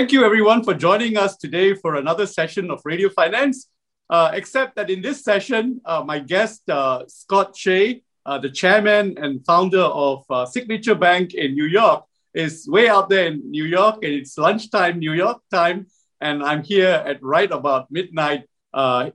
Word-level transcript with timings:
Thank 0.00 0.12
you, 0.12 0.24
everyone, 0.24 0.64
for 0.64 0.72
joining 0.72 1.18
us 1.18 1.36
today 1.36 1.74
for 1.74 1.96
another 1.96 2.26
session 2.26 2.70
of 2.70 2.80
Radio 2.86 3.10
Finance. 3.10 3.68
Uh, 4.08 4.30
except 4.32 4.74
that 4.76 4.88
in 4.88 5.02
this 5.02 5.22
session, 5.22 5.78
uh, 5.84 6.02
my 6.02 6.18
guest, 6.18 6.62
uh, 6.70 7.04
Scott 7.06 7.54
Shay, 7.54 8.02
uh, 8.24 8.38
the 8.38 8.48
chairman 8.48 9.18
and 9.18 9.44
founder 9.44 9.82
of 9.82 10.24
uh, 10.30 10.46
Signature 10.46 10.94
Bank 10.94 11.34
in 11.34 11.52
New 11.52 11.66
York, 11.66 12.06
is 12.32 12.66
way 12.66 12.88
out 12.88 13.10
there 13.10 13.26
in 13.26 13.42
New 13.50 13.66
York, 13.66 13.96
and 14.02 14.14
it's 14.14 14.38
lunchtime, 14.38 14.98
New 14.98 15.12
York 15.12 15.42
time, 15.50 15.86
and 16.22 16.42
I'm 16.42 16.62
here 16.62 17.04
at 17.04 17.22
right 17.22 17.52
about 17.52 17.90
midnight 17.90 18.44
uh, 18.72 19.10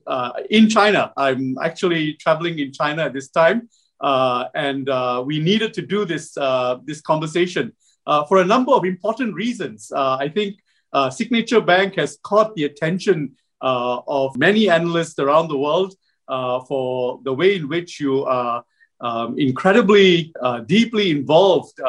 in 0.51 0.69
China. 0.69 1.11
I'm 1.17 1.57
actually 1.63 2.13
traveling 2.13 2.59
in 2.59 2.71
China 2.71 3.05
at 3.05 3.13
this 3.13 3.29
time, 3.29 3.69
and 4.01 4.87
we 5.25 5.39
needed 5.39 5.73
to 5.73 5.81
do 5.81 6.05
this 6.05 6.37
this 6.85 7.01
conversation 7.01 7.73
for 8.27 8.37
a 8.37 8.45
number 8.45 8.71
of 8.73 8.85
important 8.85 9.33
reasons. 9.33 9.91
I 9.91 10.29
think 10.29 10.57
Signature 11.09 11.61
Bank 11.61 11.95
has 11.95 12.17
caught 12.23 12.55
the 12.55 12.65
attention 12.65 13.35
uh, 13.61 14.01
of 14.07 14.37
many 14.37 14.69
analysts 14.69 15.17
around 15.19 15.47
the 15.47 15.57
world 15.57 15.95
uh, 16.27 16.59
for 16.61 17.19
the 17.23 17.33
way 17.33 17.55
in 17.55 17.67
which 17.67 17.99
you 17.99 18.23
are 18.25 18.63
um, 19.01 19.37
incredibly 19.37 20.33
uh, 20.41 20.59
deeply 20.59 21.11
involved 21.11 21.79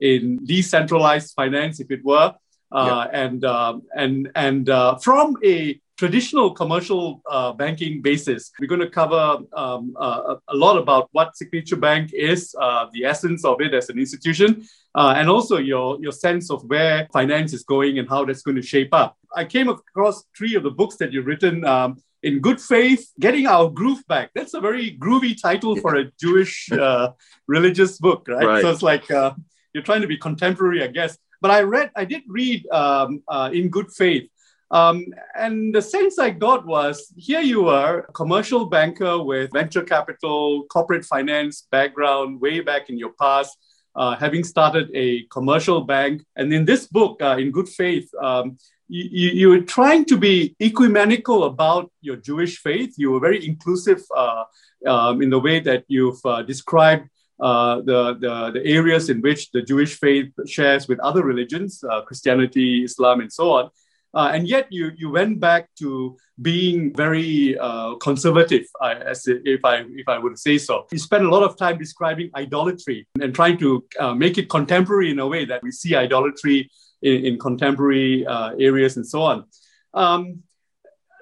in 0.00 0.44
decentralized 0.44 1.32
finance, 1.34 1.80
if 1.80 1.90
it 1.90 2.04
were. 2.04 2.34
Uh, 2.72 3.06
yeah. 3.12 3.24
and 3.24 3.44
um, 3.44 3.82
and 3.94 4.32
and 4.34 4.68
uh, 4.68 4.96
from 4.96 5.36
a 5.44 5.80
traditional 5.96 6.50
commercial 6.50 7.22
uh, 7.30 7.52
banking 7.52 8.02
basis, 8.02 8.50
we're 8.58 8.66
going 8.66 8.80
to 8.80 8.90
cover 8.90 9.38
um, 9.52 9.94
a 9.96 10.54
lot 10.54 10.76
about 10.76 11.08
what 11.12 11.36
Signature 11.36 11.76
Bank 11.76 12.12
is, 12.12 12.50
the 12.92 13.04
essence 13.04 13.44
of 13.44 13.60
it 13.60 13.72
as 13.74 13.90
an 13.90 13.98
institution, 13.98 14.66
and 15.16 15.28
also 15.28 15.56
your 15.56 15.98
your 16.00 16.12
sense 16.12 16.50
of 16.50 16.62
where 16.64 17.08
finance 17.12 17.52
is 17.52 17.64
going 17.64 17.98
and 17.98 18.08
how 18.08 18.24
that's 18.24 18.42
going 18.42 18.56
to 18.56 18.62
shape 18.62 18.94
up. 18.94 19.16
I 19.34 19.44
came 19.44 19.68
across 19.68 20.24
three 20.36 20.54
of 20.54 20.62
the 20.62 20.70
books 20.70 20.96
that 20.96 21.12
you've 21.12 21.26
written. 21.26 21.64
Um, 21.64 21.96
in 22.22 22.40
good 22.40 22.58
faith, 22.58 23.12
getting 23.20 23.46
our 23.46 23.68
groove 23.68 24.02
back. 24.08 24.30
That's 24.34 24.54
a 24.54 24.60
very 24.60 24.96
groovy 24.98 25.40
title 25.40 25.76
for 25.76 25.96
a 25.96 26.10
Jewish 26.18 26.72
uh, 26.72 27.10
religious 27.46 27.98
book, 27.98 28.26
right? 28.28 28.46
right? 28.46 28.62
So 28.62 28.70
it's 28.70 28.82
like 28.82 29.10
uh, 29.10 29.34
you're 29.74 29.82
trying 29.82 30.00
to 30.00 30.06
be 30.06 30.16
contemporary, 30.16 30.82
I 30.82 30.86
guess. 30.86 31.18
But 31.42 31.50
I 31.50 31.60
read, 31.60 31.90
I 31.94 32.06
did 32.06 32.22
read 32.26 32.66
um, 32.72 33.22
uh, 33.28 33.50
in 33.52 33.68
good 33.68 33.92
faith, 33.92 34.30
um, 34.70 35.04
and 35.36 35.74
the 35.74 35.82
sense 35.82 36.18
I 36.18 36.30
got 36.30 36.64
was 36.66 37.12
here 37.16 37.40
you 37.40 37.68
are, 37.68 38.06
a 38.08 38.12
commercial 38.12 38.66
banker 38.66 39.22
with 39.22 39.52
venture 39.52 39.82
capital, 39.82 40.64
corporate 40.64 41.04
finance 41.04 41.66
background 41.70 42.40
way 42.40 42.60
back 42.60 42.88
in 42.88 42.98
your 42.98 43.12
past. 43.20 43.56
Uh, 43.96 44.16
having 44.16 44.42
started 44.42 44.90
a 44.92 45.22
commercial 45.30 45.80
bank. 45.82 46.24
And 46.34 46.52
in 46.52 46.64
this 46.64 46.86
book, 46.86 47.22
uh, 47.22 47.36
In 47.38 47.52
Good 47.52 47.68
Faith, 47.68 48.10
um, 48.20 48.58
you, 48.88 49.30
you 49.30 49.48
were 49.48 49.60
trying 49.60 50.04
to 50.06 50.16
be 50.16 50.56
ecumenical 50.60 51.44
about 51.44 51.90
your 52.00 52.16
Jewish 52.16 52.58
faith. 52.58 52.94
You 52.96 53.12
were 53.12 53.20
very 53.20 53.46
inclusive 53.46 54.02
uh, 54.14 54.44
um, 54.86 55.22
in 55.22 55.30
the 55.30 55.38
way 55.38 55.60
that 55.60 55.84
you've 55.88 56.24
uh, 56.24 56.42
described 56.42 57.08
uh, 57.40 57.76
the, 57.82 58.14
the, 58.14 58.50
the, 58.52 58.66
areas 58.66 59.10
in 59.10 59.20
which 59.20 59.50
the 59.50 59.62
Jewish 59.62 59.98
faith 59.98 60.32
shares 60.46 60.86
with 60.86 61.00
other 61.00 61.24
religions, 61.24 61.82
uh, 61.90 62.02
Christianity, 62.02 62.84
Islam, 62.84 63.20
and 63.20 63.32
so 63.32 63.52
on. 63.52 63.70
Uh, 64.14 64.30
and 64.34 64.48
yet 64.48 64.66
you, 64.70 64.92
you 64.96 65.10
went 65.10 65.40
back 65.40 65.68
to 65.78 66.16
being 66.42 66.94
very 66.94 67.58
uh, 67.58 67.94
conservative, 67.96 68.64
as 68.82 69.26
if 69.26 69.64
I, 69.64 69.84
if 69.90 70.08
I 70.08 70.18
would 70.18 70.38
say 70.38 70.58
so. 70.58 70.86
You 70.92 70.98
spent 70.98 71.24
a 71.24 71.28
lot 71.28 71.42
of 71.42 71.56
time 71.56 71.78
describing 71.78 72.30
idolatry 72.34 73.06
and 73.20 73.34
trying 73.34 73.58
to 73.58 73.84
make 74.16 74.38
it 74.38 74.48
contemporary 74.48 75.10
in 75.10 75.18
a 75.18 75.26
way 75.26 75.44
that 75.44 75.62
we 75.62 75.70
see 75.70 75.94
idolatry 75.94 76.70
in, 77.02 77.26
in 77.26 77.38
contemporary 77.38 78.26
uh, 78.26 78.52
areas 78.58 78.96
and 78.96 79.06
so 79.06 79.22
on. 79.22 79.44
Um, 79.92 80.42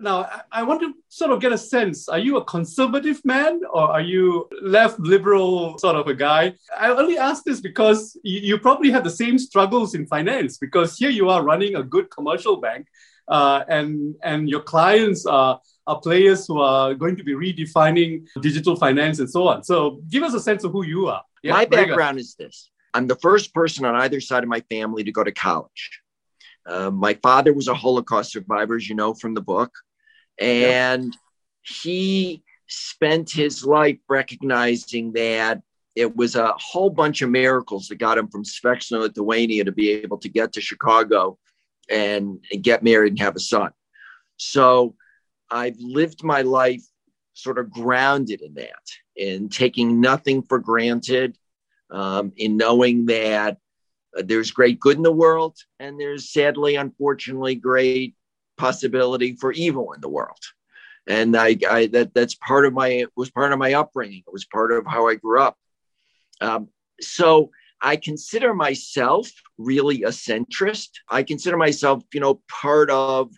now, 0.03 0.29
I 0.51 0.63
want 0.65 0.81
to 0.81 0.95
sort 1.09 1.31
of 1.31 1.41
get 1.41 1.53
a 1.53 1.59
sense 1.59 2.09
are 2.09 2.19
you 2.19 2.37
a 2.37 2.45
conservative 2.45 3.21
man 3.25 3.61
or 3.73 3.83
are 3.83 4.01
you 4.01 4.49
left 4.61 4.99
liberal 4.99 5.79
sort 5.79 5.97
of 5.97 6.09
a 6.09 6.15
guy? 6.15 6.55
I 6.77 6.91
only 6.91 7.19
ask 7.19 7.45
this 7.45 7.61
because 7.61 8.19
you, 8.25 8.41
you 8.41 8.59
probably 8.59 8.91
have 8.91 9.05
the 9.05 9.11
same 9.11 9.39
struggles 9.39 9.95
in 9.95 10.07
finance 10.07 10.59
because 10.59 10.97
here 10.97 11.11
you 11.11 11.29
are 11.29 11.45
running 11.45 11.77
a 11.77 11.83
good 11.83 12.11
commercial 12.11 12.57
bank 12.57 12.89
uh, 13.29 13.65
and, 13.69 14.17
and 14.25 14.49
your 14.49 14.61
clients 14.61 15.25
are, 15.25 15.61
are 15.87 16.01
players 16.01 16.47
who 16.47 16.61
are 16.61 16.95
going 16.95 17.17
to 17.17 17.25
be 17.25 17.35
redefining 17.35 18.27
digital 18.41 18.75
finance 18.75 19.21
and 19.21 19.31
so 19.31 19.47
on. 19.47 19.63
So 19.63 20.01
give 20.11 20.25
us 20.25 20.35
a 20.35 20.41
sense 20.41 20.65
of 20.65 20.73
who 20.73 20.85
you 20.85 21.07
are. 21.07 21.23
Yeah, 21.43 21.53
My 21.53 21.65
background 21.65 22.19
is 22.19 22.35
this 22.35 22.71
I'm 22.95 23.07
the 23.07 23.17
first 23.17 23.55
person 23.55 23.85
on 23.85 23.95
either 23.95 24.21
side 24.21 24.43
of 24.43 24.49
my 24.49 24.61
family 24.69 25.05
to 25.05 25.13
go 25.13 25.25
to 25.25 25.33
college. 25.33 26.01
Uh, 26.67 26.91
my 26.91 27.15
father 27.15 27.53
was 27.53 27.69
a 27.69 27.75
Holocaust 27.75 28.33
survivor, 28.33 28.77
as 28.77 28.89
you 28.89 28.95
know 28.95 29.15
from 29.15 29.35
the 29.35 29.41
book, 29.41 29.73
and 30.39 31.17
he 31.63 32.43
spent 32.69 33.31
his 33.31 33.65
life 33.65 33.99
recognizing 34.09 35.13
that 35.13 35.63
it 35.95 36.17
was 36.17 36.37
a 36.37 36.53
whole 36.57 36.91
bunch 36.91 37.21
of 37.23 37.31
miracles 37.31 37.89
that 37.89 37.97
got 37.97 38.19
him 38.19 38.29
from 38.29 38.45
Svetlana, 38.45 39.01
Lithuania 39.01 39.65
to 39.65 39.73
be 39.73 39.91
able 39.91 40.19
to 40.19 40.29
get 40.29 40.53
to 40.55 40.61
Chicago 40.61 41.39
and, 41.91 42.39
and 42.51 42.63
get 42.63 42.83
married 42.83 43.13
and 43.13 43.21
have 43.21 43.37
a 43.37 43.41
son. 43.41 43.73
So 44.37 44.95
I've 45.51 45.79
lived 45.79 46.25
my 46.25 46.43
life 46.43 46.83
sort 47.35 47.59
of 47.59 47.71
grounded 47.71 48.41
in 48.41 48.55
that, 48.55 48.83
in 49.17 49.49
taking 49.49 50.01
nothing 50.01 50.43
for 50.43 50.59
granted, 50.59 51.37
um, 51.91 52.33
in 52.37 52.57
knowing 52.57 53.07
that 53.07 53.59
uh, 54.17 54.23
there's 54.25 54.51
great 54.51 54.81
good 54.81 54.97
in 54.97 55.03
the 55.03 55.13
world 55.13 55.57
and 55.79 56.01
there's 56.01 56.33
sadly, 56.33 56.77
unfortunately, 56.77 57.55
great 57.55 58.15
possibility 58.63 59.35
for 59.35 59.51
evil 59.53 59.93
in 59.93 60.01
the 60.01 60.09
world. 60.09 60.43
And 61.09 61.37
I, 61.37 61.59
I 61.69 61.87
that 61.89 62.15
that's 62.15 62.37
part 62.37 62.65
of 62.65 62.73
my 62.73 63.07
was 63.17 63.31
part 63.31 63.53
of 63.53 63.59
my 63.59 63.73
upbringing. 63.75 64.23
It 64.25 64.33
was 64.33 64.45
part 64.45 64.71
of 64.71 64.87
how 64.87 65.09
I 65.09 65.17
grew 65.17 65.41
up. 65.43 65.57
Um, 66.41 66.69
so 67.01 67.51
I 67.81 67.97
consider 67.97 68.55
myself 68.55 69.29
really 69.59 70.05
a 70.05 70.11
centrist. 70.11 70.91
I 71.11 71.25
consider 71.25 71.57
myself, 71.57 72.05
you 72.15 72.21
know, 72.21 72.41
part 72.49 72.89
of 72.91 73.33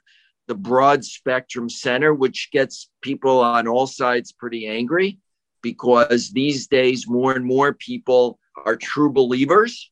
the 0.47 0.55
broad 0.55 1.07
spectrum 1.07 1.71
center, 1.71 2.13
which 2.13 2.51
gets 2.53 2.91
people 3.01 3.41
on 3.41 3.67
all 3.67 3.87
sides 3.87 4.31
pretty 4.33 4.67
angry 4.67 5.19
because 5.63 6.31
these 6.33 6.67
days 6.67 7.09
more 7.09 7.33
and 7.33 7.47
more 7.47 7.73
people 7.73 8.39
are 8.67 8.77
true 8.77 9.11
believers. 9.11 9.91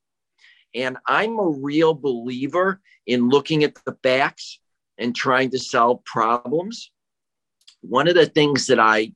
And 0.75 0.99
I'm 1.07 1.39
a 1.39 1.49
real 1.49 1.95
believer 1.95 2.83
in 3.07 3.31
looking 3.31 3.65
at 3.65 3.75
the 3.87 3.97
facts 4.03 4.59
and 5.03 5.15
trying 5.15 5.51
to 5.51 5.59
solve 5.59 6.05
problems. 6.05 6.91
One 7.81 8.09
of 8.09 8.15
the 8.15 8.27
things 8.27 8.69
that 8.69 8.79
I 8.79 9.13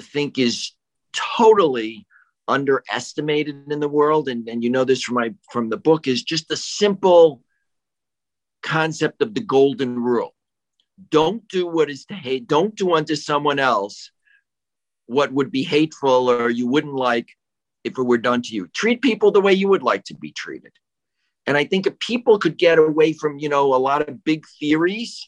think 0.00 0.38
is 0.38 0.72
totally 1.12 2.06
underestimated 2.48 3.70
in 3.70 3.80
the 3.80 3.88
world, 3.88 4.28
and, 4.28 4.48
and 4.48 4.62
you 4.62 4.70
know 4.70 4.84
this 4.84 5.02
from 5.02 5.14
my 5.16 5.34
from 5.50 5.68
the 5.70 5.76
book, 5.76 6.06
is 6.06 6.22
just 6.22 6.48
the 6.48 6.56
simple 6.56 7.42
concept 8.62 9.22
of 9.22 9.34
the 9.34 9.40
golden 9.40 9.98
rule. 9.98 10.34
Don't 11.10 11.46
do 11.48 11.66
what 11.66 11.90
is 11.90 12.04
to 12.06 12.14
hate, 12.14 12.46
don't 12.46 12.74
do 12.76 12.94
unto 12.94 13.16
someone 13.16 13.58
else 13.58 14.10
what 15.06 15.32
would 15.32 15.50
be 15.50 15.62
hateful 15.62 16.30
or 16.30 16.48
you 16.48 16.66
wouldn't 16.66 16.94
like 16.94 17.28
if 17.84 17.98
it 17.98 18.02
were 18.02 18.18
done 18.18 18.42
to 18.42 18.54
you. 18.54 18.68
Treat 18.68 19.02
people 19.02 19.30
the 19.30 19.40
way 19.40 19.52
you 19.52 19.68
would 19.68 19.82
like 19.82 20.04
to 20.04 20.14
be 20.14 20.32
treated. 20.32 20.72
And 21.46 21.56
I 21.56 21.64
think 21.64 21.86
if 21.86 21.98
people 21.98 22.38
could 22.38 22.56
get 22.56 22.78
away 22.78 23.12
from, 23.12 23.38
you 23.38 23.48
know, 23.48 23.74
a 23.74 23.76
lot 23.76 24.08
of 24.08 24.24
big 24.24 24.44
theories 24.60 25.26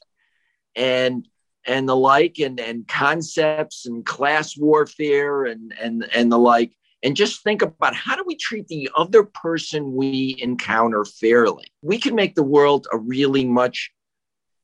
and 0.76 1.26
and 1.66 1.88
the 1.88 1.96
like 1.96 2.38
and 2.38 2.60
and 2.60 2.86
concepts 2.86 3.86
and 3.86 4.04
class 4.04 4.56
warfare 4.56 5.44
and 5.44 5.74
and 5.80 6.06
and 6.14 6.30
the 6.30 6.38
like 6.38 6.72
and 7.02 7.16
just 7.16 7.42
think 7.42 7.62
about 7.62 7.94
how 7.94 8.16
do 8.16 8.24
we 8.26 8.36
treat 8.36 8.66
the 8.68 8.90
other 8.96 9.24
person 9.24 9.94
we 9.94 10.36
encounter 10.38 11.04
fairly? 11.04 11.66
We 11.82 11.98
can 11.98 12.14
make 12.14 12.34
the 12.34 12.42
world 12.42 12.86
a 12.92 12.98
really 12.98 13.44
much 13.44 13.90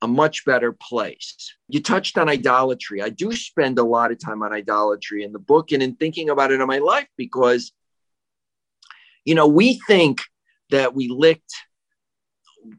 a 0.03 0.09
much 0.09 0.47
better 0.47 0.73
place. 0.73 1.55
You 1.69 1.83
touched 1.83 2.17
on 2.17 2.29
idolatry. 2.29 3.03
I 3.03 3.11
do 3.11 3.33
spend 3.33 3.79
a 3.79 3.85
lot 3.85 4.11
of 4.11 4.19
time 4.19 4.43
on 4.43 4.53
idolatry 4.53 5.25
in 5.25 5.33
the 5.33 5.39
book 5.39 5.73
and 5.73 5.83
in 5.83 5.97
thinking 5.97 6.31
about 6.31 6.53
it 6.53 6.61
in 6.61 6.67
my 6.67 6.79
life 6.79 7.09
because 7.19 7.73
you 9.25 9.35
know, 9.35 9.47
we 9.47 9.81
think 9.87 10.23
that 10.71 10.95
we 10.95 11.09
licked 11.09 11.53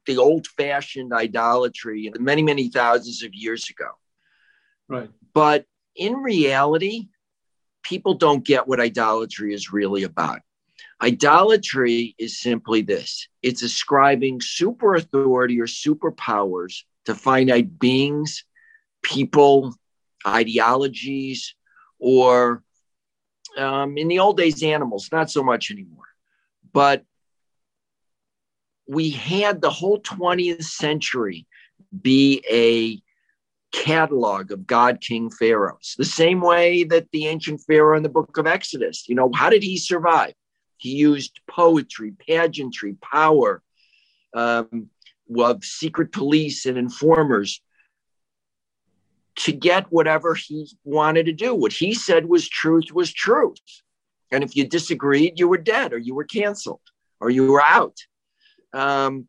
the 0.06 0.18
old 0.18 0.48
fashioned 0.48 1.14
idolatry 1.14 2.12
many, 2.20 2.44
many 2.44 2.70
thousands 2.70 3.24
of 3.24 3.34
years 3.34 3.70
ago. 3.70 3.90
Right. 4.88 5.10
But 5.34 5.66
in 5.96 6.16
reality, 6.16 7.10
people 7.84 8.14
don't 8.14 8.46
get 8.46 8.68
what 8.68 8.80
idolatry 8.80 9.54
is 9.54 9.72
really 9.72 10.04
about. 10.04 10.40
Idolatry 11.02 12.16
is 12.20 12.40
simply 12.40 12.82
this 12.82 13.28
it's 13.42 13.64
ascribing 13.64 14.42
super 14.42 14.96
authority 14.96 15.60
or 15.60 15.66
superpowers 15.66 16.84
to 17.06 17.16
finite 17.16 17.80
beings, 17.80 18.44
people, 19.02 19.74
ideologies, 20.28 21.56
or 22.00 22.64
um, 23.58 23.98
in 23.98 24.08
the 24.08 24.20
old 24.20 24.38
days, 24.38 24.62
animals, 24.62 25.10
not 25.12 25.32
so 25.32 25.44
much 25.44 25.72
anymore. 25.72 26.06
But 26.72 27.04
we 28.92 29.10
had 29.10 29.62
the 29.62 29.70
whole 29.70 30.02
20th 30.02 30.66
century 30.66 31.48
be 32.02 32.44
a 32.52 33.02
catalog 33.72 34.52
of 34.52 34.68
God 34.68 35.00
King 35.00 35.30
pharaohs, 35.30 35.96
the 35.98 36.04
same 36.04 36.42
way 36.42 36.84
that 36.84 37.08
the 37.14 37.28
ancient 37.28 37.62
pharaoh 37.62 37.96
in 37.96 38.04
the 38.04 38.10
book 38.10 38.38
of 38.38 38.48
Exodus, 38.48 39.08
you 39.08 39.16
know, 39.16 39.32
how 39.34 39.50
did 39.50 39.64
he 39.64 39.78
survive? 39.78 40.34
He 40.76 40.90
used 40.90 41.40
poetry, 41.48 42.14
pageantry, 42.28 42.98
power, 43.02 43.64
um, 44.34 44.90
of 45.38 45.64
secret 45.64 46.12
police 46.12 46.66
and 46.66 46.78
informers 46.78 47.62
to 49.38 49.54
get 49.54 49.86
whatever 49.90 50.36
he 50.36 50.70
wanted 50.84 51.28
to 51.28 51.32
do. 51.32 51.56
What 51.56 51.72
he 51.72 51.94
said 51.94 52.26
was 52.26 52.50
truth 52.50 52.92
was 52.94 53.14
truth. 53.14 53.62
And 54.32 54.44
if 54.44 54.58
you 54.58 54.68
disagreed, 54.68 55.40
you 55.40 55.48
were 55.48 55.58
dead 55.58 55.94
or 55.94 55.98
you 55.98 56.14
were 56.14 56.26
canceled 56.26 56.82
or 57.22 57.30
you 57.30 57.50
were 57.50 57.64
out. 57.64 57.96
Um, 58.74 59.28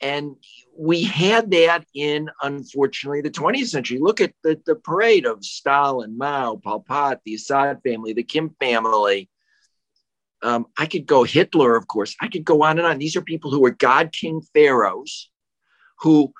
and 0.00 0.34
we 0.76 1.04
had 1.04 1.52
that 1.52 1.86
in, 1.94 2.28
unfortunately, 2.42 3.20
the 3.20 3.30
20th 3.30 3.68
century. 3.68 3.98
Look 3.98 4.20
at 4.20 4.32
the, 4.42 4.60
the 4.66 4.74
parade 4.74 5.26
of 5.26 5.44
Stalin, 5.44 6.18
Mao, 6.18 6.56
Pol 6.56 6.80
Pot, 6.80 7.20
the 7.24 7.34
Assad 7.34 7.80
family, 7.84 8.12
the 8.12 8.24
Kim 8.24 8.50
family. 8.58 9.30
Um, 10.42 10.66
I 10.76 10.86
could 10.86 11.06
go 11.06 11.22
Hitler, 11.22 11.76
of 11.76 11.86
course. 11.86 12.16
I 12.20 12.26
could 12.26 12.44
go 12.44 12.64
on 12.64 12.78
and 12.78 12.86
on. 12.86 12.98
These 12.98 13.14
are 13.14 13.22
people 13.22 13.52
who 13.52 13.60
were 13.60 13.70
God 13.70 14.12
King 14.12 14.42
pharaohs 14.52 15.30
who 16.00 16.32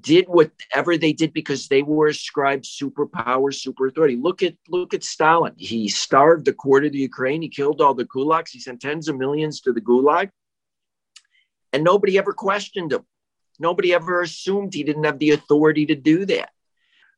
did 0.00 0.26
whatever 0.28 0.98
they 0.98 1.12
did 1.12 1.32
because 1.32 1.68
they 1.68 1.82
were 1.82 2.08
ascribed 2.08 2.64
superpower, 2.64 3.54
super 3.54 3.86
authority. 3.86 4.16
Look 4.16 4.42
at 4.42 4.54
look 4.68 4.92
at 4.92 5.04
Stalin. 5.04 5.54
He 5.56 5.88
starved 5.88 6.44
the 6.44 6.52
quarter 6.52 6.86
of 6.86 6.92
the 6.92 6.98
Ukraine. 6.98 7.40
He 7.40 7.48
killed 7.48 7.80
all 7.80 7.94
the 7.94 8.04
kulaks. 8.04 8.50
He 8.50 8.60
sent 8.60 8.80
tens 8.80 9.08
of 9.08 9.16
millions 9.16 9.60
to 9.62 9.72
the 9.72 9.80
gulag, 9.80 10.30
and 11.76 11.84
nobody 11.84 12.16
ever 12.16 12.32
questioned 12.32 12.92
him. 12.92 13.04
Nobody 13.58 13.92
ever 13.92 14.22
assumed 14.22 14.72
he 14.72 14.82
didn't 14.82 15.04
have 15.04 15.18
the 15.18 15.30
authority 15.32 15.84
to 15.86 15.94
do 15.94 16.24
that. 16.24 16.50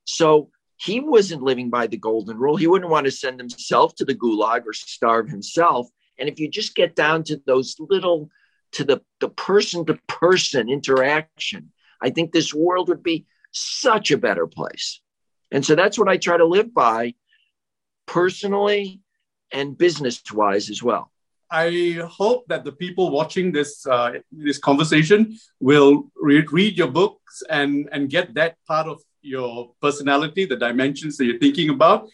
So 0.04 0.50
he 0.76 0.98
wasn't 1.00 1.42
living 1.42 1.70
by 1.70 1.86
the 1.86 1.96
golden 1.96 2.36
rule. 2.38 2.56
He 2.56 2.66
wouldn't 2.66 2.90
want 2.90 3.06
to 3.06 3.12
send 3.12 3.38
himself 3.38 3.94
to 3.96 4.04
the 4.04 4.14
gulag 4.14 4.66
or 4.66 4.72
starve 4.72 5.28
himself. 5.28 5.88
And 6.18 6.28
if 6.28 6.40
you 6.40 6.48
just 6.48 6.74
get 6.74 6.96
down 6.96 7.22
to 7.24 7.40
those 7.46 7.76
little, 7.78 8.30
to 8.72 8.84
the 8.84 9.00
the 9.20 9.28
person 9.28 9.86
to 9.86 9.98
person 10.08 10.68
interaction 10.68 11.72
I 12.00 12.10
think 12.10 12.32
this 12.32 12.54
world 12.54 12.88
would 12.88 13.02
be 13.02 13.26
such 13.52 14.10
a 14.10 14.18
better 14.18 14.46
place. 14.46 15.00
And 15.50 15.64
so 15.64 15.74
that's 15.74 15.98
what 15.98 16.08
I 16.08 16.16
try 16.16 16.36
to 16.36 16.44
live 16.44 16.72
by 16.74 17.14
personally 18.06 19.00
and 19.52 19.76
business 19.76 20.22
wise 20.32 20.70
as 20.70 20.82
well. 20.82 21.10
I 21.50 22.00
hope 22.10 22.46
that 22.48 22.64
the 22.64 22.72
people 22.72 23.10
watching 23.10 23.52
this 23.52 23.86
uh, 23.86 24.12
this 24.30 24.58
conversation 24.58 25.36
will 25.60 26.10
read, 26.16 26.52
read 26.52 26.76
your 26.76 26.88
books 26.88 27.42
and 27.48 27.88
and 27.92 28.10
get 28.10 28.34
that 28.34 28.56
part 28.66 28.86
of 28.86 29.00
your 29.22 29.72
personality, 29.80 30.44
the 30.44 30.56
dimensions 30.56 31.16
that 31.16 31.24
you're 31.24 31.38
thinking 31.38 31.70
about, 31.70 32.08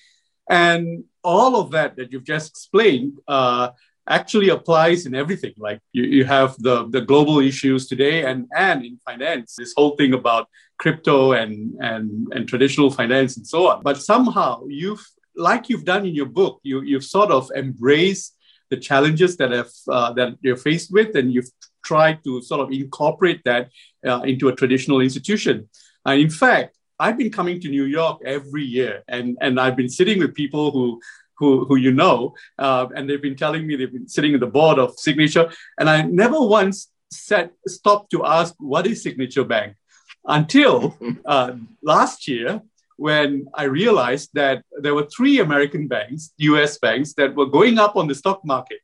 and 0.48 1.04
all 1.22 1.56
of 1.56 1.70
that 1.72 1.96
that 1.96 2.12
you've 2.12 2.24
just 2.24 2.50
explained. 2.50 3.18
Uh, 3.26 3.70
actually 4.06 4.50
applies 4.50 5.06
in 5.06 5.14
everything. 5.14 5.54
Like 5.56 5.80
you, 5.92 6.02
you 6.02 6.24
have 6.24 6.56
the, 6.58 6.88
the 6.90 7.00
global 7.00 7.40
issues 7.40 7.86
today 7.86 8.24
and, 8.24 8.46
and 8.54 8.84
in 8.84 8.98
finance, 9.04 9.54
this 9.56 9.72
whole 9.76 9.96
thing 9.96 10.12
about 10.12 10.48
crypto 10.78 11.32
and, 11.32 11.74
and, 11.80 12.28
and 12.32 12.48
traditional 12.48 12.90
finance 12.90 13.36
and 13.36 13.46
so 13.46 13.68
on. 13.68 13.82
But 13.82 14.02
somehow 14.02 14.64
you've, 14.68 15.04
like 15.36 15.68
you've 15.68 15.84
done 15.84 16.06
in 16.06 16.14
your 16.14 16.26
book, 16.26 16.60
you, 16.62 16.82
you've 16.82 17.04
sort 17.04 17.30
of 17.30 17.50
embraced 17.56 18.36
the 18.70 18.76
challenges 18.76 19.36
that 19.36 19.50
have 19.50 19.70
uh, 19.88 20.12
that 20.14 20.36
you're 20.40 20.56
faced 20.56 20.92
with, 20.92 21.16
and 21.16 21.32
you've 21.32 21.50
tried 21.84 22.22
to 22.24 22.42
sort 22.42 22.60
of 22.60 22.72
incorporate 22.72 23.42
that 23.44 23.70
uh, 24.06 24.20
into 24.22 24.48
a 24.48 24.54
traditional 24.54 25.00
institution. 25.00 25.68
Uh, 26.06 26.12
in 26.12 26.30
fact, 26.30 26.76
I've 26.98 27.18
been 27.18 27.30
coming 27.30 27.60
to 27.60 27.68
New 27.68 27.84
York 27.84 28.20
every 28.24 28.64
year, 28.64 29.02
and 29.08 29.36
and 29.40 29.60
I've 29.60 29.76
been 29.76 29.88
sitting 29.88 30.18
with 30.18 30.34
people 30.34 30.70
who 30.70 31.00
who, 31.36 31.64
who 31.64 31.76
you 31.76 31.92
know, 31.92 32.34
uh, 32.58 32.86
and 32.94 33.10
they've 33.10 33.20
been 33.20 33.36
telling 33.36 33.66
me 33.66 33.76
they've 33.76 33.92
been 33.92 34.08
sitting 34.08 34.34
at 34.34 34.40
the 34.40 34.46
board 34.46 34.78
of 34.78 34.98
Signature, 34.98 35.50
and 35.78 35.90
I 35.90 36.02
never 36.02 36.40
once 36.40 36.90
said 37.10 37.50
stopped 37.66 38.10
to 38.10 38.24
ask 38.24 38.54
what 38.58 38.86
is 38.86 39.02
Signature 39.02 39.44
Bank 39.44 39.76
until 40.24 40.96
uh, 41.24 41.52
last 41.82 42.28
year 42.28 42.62
when 42.96 43.46
I 43.54 43.64
realized 43.64 44.30
that 44.34 44.64
there 44.80 44.94
were 44.94 45.06
three 45.06 45.40
American 45.40 45.88
banks, 45.88 46.32
U.S. 46.38 46.78
banks, 46.78 47.14
that 47.14 47.34
were 47.34 47.46
going 47.46 47.78
up 47.78 47.96
on 47.96 48.06
the 48.08 48.14
stock 48.14 48.44
market, 48.44 48.80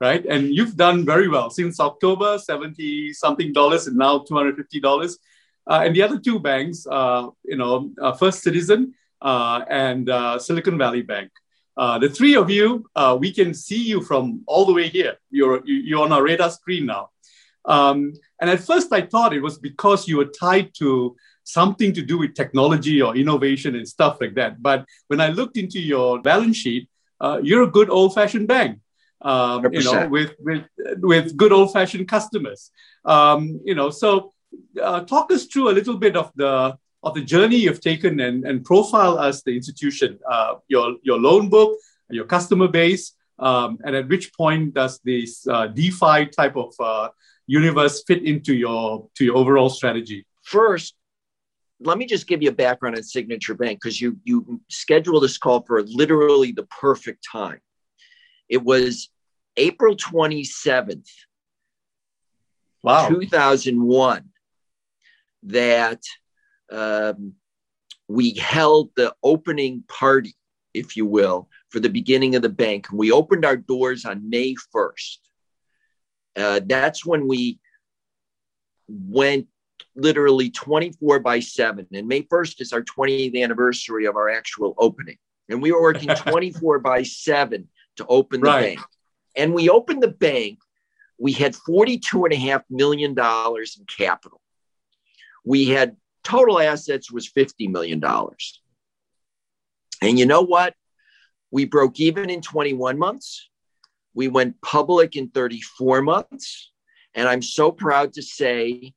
right? 0.00 0.24
And 0.26 0.48
you've 0.48 0.76
done 0.76 1.04
very 1.04 1.28
well 1.28 1.50
since 1.50 1.80
October, 1.80 2.38
seventy 2.38 3.12
something 3.12 3.52
dollars, 3.52 3.86
and 3.86 3.96
now 3.96 4.18
two 4.18 4.36
hundred 4.36 4.56
fifty 4.56 4.80
dollars. 4.80 5.18
Uh, 5.66 5.82
and 5.84 5.96
the 5.96 6.02
other 6.02 6.18
two 6.18 6.38
banks, 6.38 6.86
uh, 6.90 7.28
you 7.44 7.56
know, 7.56 7.90
uh, 8.00 8.12
First 8.12 8.42
Citizen 8.42 8.94
uh, 9.22 9.64
and 9.68 10.10
uh, 10.10 10.38
Silicon 10.38 10.76
Valley 10.76 11.02
Bank. 11.02 11.30
Uh, 11.76 11.98
the 11.98 12.08
three 12.08 12.36
of 12.36 12.50
you, 12.50 12.84
we 13.18 13.32
can 13.32 13.52
see 13.52 13.82
you 13.82 14.02
from 14.02 14.42
all 14.46 14.64
the 14.64 14.72
way 14.72 14.88
here. 14.88 15.16
You're, 15.30 15.62
you're 15.66 16.04
on 16.04 16.12
our 16.12 16.22
radar 16.22 16.50
screen 16.50 16.86
now. 16.86 17.10
Um, 17.64 18.12
and 18.40 18.50
at 18.50 18.60
first, 18.60 18.92
I 18.92 19.00
thought 19.02 19.32
it 19.32 19.40
was 19.40 19.58
because 19.58 20.06
you 20.06 20.18
were 20.18 20.26
tied 20.26 20.72
to 20.74 21.16
something 21.44 21.92
to 21.92 22.02
do 22.02 22.18
with 22.18 22.34
technology 22.34 23.00
or 23.00 23.16
innovation 23.16 23.76
and 23.76 23.86
stuff 23.86 24.18
like 24.20 24.34
that. 24.34 24.62
But 24.62 24.86
when 25.08 25.20
I 25.20 25.28
looked 25.28 25.56
into 25.56 25.80
your 25.80 26.20
balance 26.20 26.56
sheet, 26.56 26.88
uh, 27.20 27.40
you're 27.42 27.62
a 27.62 27.70
good 27.70 27.90
old 27.90 28.14
fashioned 28.14 28.48
bank. 28.48 28.80
Um, 29.22 29.72
you 29.72 29.82
know, 29.82 30.08
with 30.08 30.34
with 30.38 30.64
with 30.98 31.36
good 31.36 31.52
old 31.52 31.72
fashioned 31.72 32.08
customers. 32.08 32.70
Um, 33.06 33.60
you 33.64 33.74
know, 33.74 33.88
so 33.88 34.32
uh, 34.82 35.00
talk 35.00 35.32
us 35.32 35.46
through 35.46 35.70
a 35.70 35.74
little 35.78 35.96
bit 35.96 36.16
of 36.16 36.30
the 36.36 36.76
of 37.04 37.14
the 37.14 37.20
journey 37.22 37.56
you've 37.56 37.80
taken 37.80 38.18
and, 38.20 38.44
and 38.44 38.64
profile 38.64 39.18
us 39.18 39.42
the 39.42 39.54
institution, 39.54 40.18
uh, 40.28 40.54
your, 40.68 40.96
your 41.02 41.18
loan 41.18 41.48
book, 41.48 41.76
your 42.08 42.24
customer 42.24 42.66
base, 42.66 43.12
um, 43.38 43.78
and 43.84 43.94
at 43.94 44.08
which 44.08 44.32
point 44.32 44.74
does 44.74 44.98
this 45.04 45.46
uh, 45.46 45.66
DeFi 45.66 46.26
type 46.26 46.56
of 46.56 46.72
uh, 46.80 47.08
universe 47.46 48.02
fit 48.06 48.24
into 48.24 48.54
your 48.54 49.08
to 49.16 49.24
your 49.24 49.36
overall 49.36 49.68
strategy? 49.68 50.26
First, 50.42 50.94
let 51.80 51.98
me 51.98 52.06
just 52.06 52.26
give 52.26 52.42
you 52.42 52.50
a 52.50 52.54
background 52.54 52.96
on 52.96 53.02
Signature 53.02 53.54
Bank 53.54 53.80
because 53.82 54.00
you 54.00 54.18
you 54.24 54.60
scheduled 54.68 55.22
this 55.22 55.38
call 55.38 55.62
for 55.62 55.82
literally 55.82 56.52
the 56.52 56.64
perfect 56.64 57.26
time. 57.30 57.60
It 58.48 58.62
was 58.62 59.10
April 59.56 59.96
twenty 59.96 60.44
seventh, 60.44 61.08
wow, 62.82 63.08
two 63.08 63.26
thousand 63.26 63.82
one, 63.82 64.30
that 65.44 66.00
um, 66.70 67.34
we 68.08 68.32
held 68.34 68.90
the 68.96 69.14
opening 69.22 69.84
party, 69.88 70.34
if 70.72 70.96
you 70.96 71.06
will, 71.06 71.48
for 71.70 71.80
the 71.80 71.88
beginning 71.88 72.34
of 72.34 72.42
the 72.42 72.48
bank. 72.48 72.86
We 72.92 73.10
opened 73.12 73.44
our 73.44 73.56
doors 73.56 74.04
on 74.04 74.28
May 74.28 74.54
1st. 74.74 75.18
Uh, 76.36 76.60
that's 76.64 77.06
when 77.06 77.28
we 77.28 77.58
went 78.88 79.46
literally 79.96 80.50
24 80.50 81.20
by 81.20 81.40
7. 81.40 81.86
And 81.92 82.08
May 82.08 82.22
1st 82.22 82.60
is 82.60 82.72
our 82.72 82.82
20th 82.82 83.40
anniversary 83.40 84.06
of 84.06 84.16
our 84.16 84.28
actual 84.28 84.74
opening. 84.78 85.16
And 85.48 85.62
we 85.62 85.72
were 85.72 85.82
working 85.82 86.08
24 86.16 86.80
by 86.80 87.02
7 87.02 87.68
to 87.96 88.06
open 88.06 88.40
the 88.40 88.46
right. 88.46 88.76
bank. 88.76 88.80
And 89.36 89.54
we 89.54 89.68
opened 89.68 90.02
the 90.02 90.08
bank. 90.08 90.58
We 91.18 91.32
had 91.32 91.54
$42.5 91.54 92.62
million 92.70 93.12
in 93.16 93.84
capital. 93.96 94.40
We 95.44 95.68
had 95.68 95.96
total 96.22 96.60
assets 96.60 97.12
was 97.12 97.30
$50 97.30 97.70
million. 97.70 98.02
And 100.02 100.18
you 100.18 100.26
know 100.26 100.42
what? 100.42 100.74
We 101.50 101.66
broke 101.66 102.00
even 102.00 102.30
in 102.30 102.40
21 102.40 102.98
months. 102.98 103.48
We 104.14 104.28
went 104.28 104.60
public 104.60 105.16
in 105.16 105.28
34 105.28 106.02
months. 106.02 106.72
And 107.14 107.28
I'm 107.28 107.42
so 107.42 107.70
proud 107.70 108.14
to 108.14 108.22
say 108.22 108.94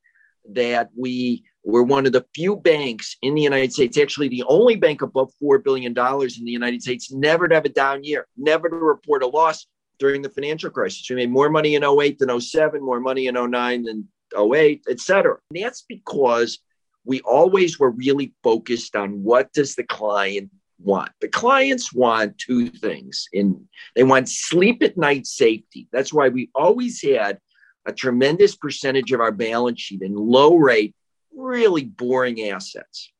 that 0.53 0.89
we 0.95 1.43
were 1.63 1.83
one 1.83 2.05
of 2.05 2.13
the 2.13 2.25
few 2.33 2.55
banks 2.55 3.17
in 3.21 3.35
the 3.35 3.41
United 3.41 3.73
States, 3.73 3.97
actually 3.97 4.29
the 4.29 4.43
only 4.47 4.75
bank 4.75 5.01
above 5.01 5.31
$4 5.41 5.63
billion 5.63 5.91
in 5.91 6.45
the 6.45 6.51
United 6.51 6.81
States, 6.81 7.11
never 7.11 7.47
to 7.47 7.55
have 7.55 7.65
a 7.65 7.69
down 7.69 8.03
year, 8.03 8.27
never 8.37 8.69
to 8.69 8.75
report 8.75 9.23
a 9.23 9.27
loss 9.27 9.67
during 9.99 10.21
the 10.21 10.29
financial 10.29 10.69
crisis. 10.69 11.05
We 11.09 11.17
made 11.17 11.31
more 11.31 11.49
money 11.49 11.75
in 11.75 11.83
08 11.83 12.19
than 12.19 12.39
07, 12.39 12.81
more 12.81 12.99
money 12.99 13.27
in 13.27 13.35
09 13.35 13.83
than 13.83 14.07
08, 14.37 14.83
et 14.89 14.99
cetera. 14.99 15.37
And 15.49 15.63
that's 15.63 15.83
because 15.87 16.59
we 17.03 17.21
always 17.21 17.79
were 17.79 17.91
really 17.91 18.33
focused 18.43 18.95
on 18.95 19.23
what 19.23 19.51
does 19.53 19.75
the 19.75 19.83
client 19.83 20.51
want. 20.79 21.11
The 21.21 21.27
clients 21.27 21.93
want 21.93 22.37
two 22.37 22.69
things. 22.69 23.27
In 23.33 23.67
they 23.95 24.03
want 24.03 24.29
sleep 24.29 24.83
at 24.83 24.97
night 24.97 25.25
safety. 25.25 25.87
That's 25.91 26.13
why 26.13 26.29
we 26.29 26.49
always 26.53 27.01
had 27.01 27.39
a 27.87 27.93
tremendous 27.93 28.55
percentage 28.55 29.11
of 29.13 29.21
our 29.21 29.31
balance 29.31 29.81
sheet 29.81 30.01
in 30.01 30.13
low 30.13 30.55
rate, 30.55 30.93
really 31.35 31.85
boring 31.85 32.49
assets 32.49 33.11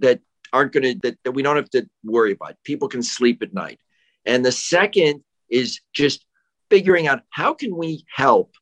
that 0.00 0.20
aren't 0.52 0.72
going 0.72 0.82
to 0.82 0.94
that, 1.02 1.18
that 1.24 1.32
we 1.32 1.42
don't 1.42 1.56
have 1.56 1.70
to 1.70 1.88
worry 2.04 2.32
about. 2.32 2.56
People 2.64 2.88
can 2.88 3.02
sleep 3.02 3.42
at 3.42 3.54
night. 3.54 3.78
And 4.26 4.44
the 4.44 4.52
second 4.52 5.22
is 5.48 5.80
just 5.94 6.26
figuring 6.68 7.06
out 7.06 7.22
how 7.30 7.54
can 7.54 7.76
we 7.76 8.04
help 8.12 8.52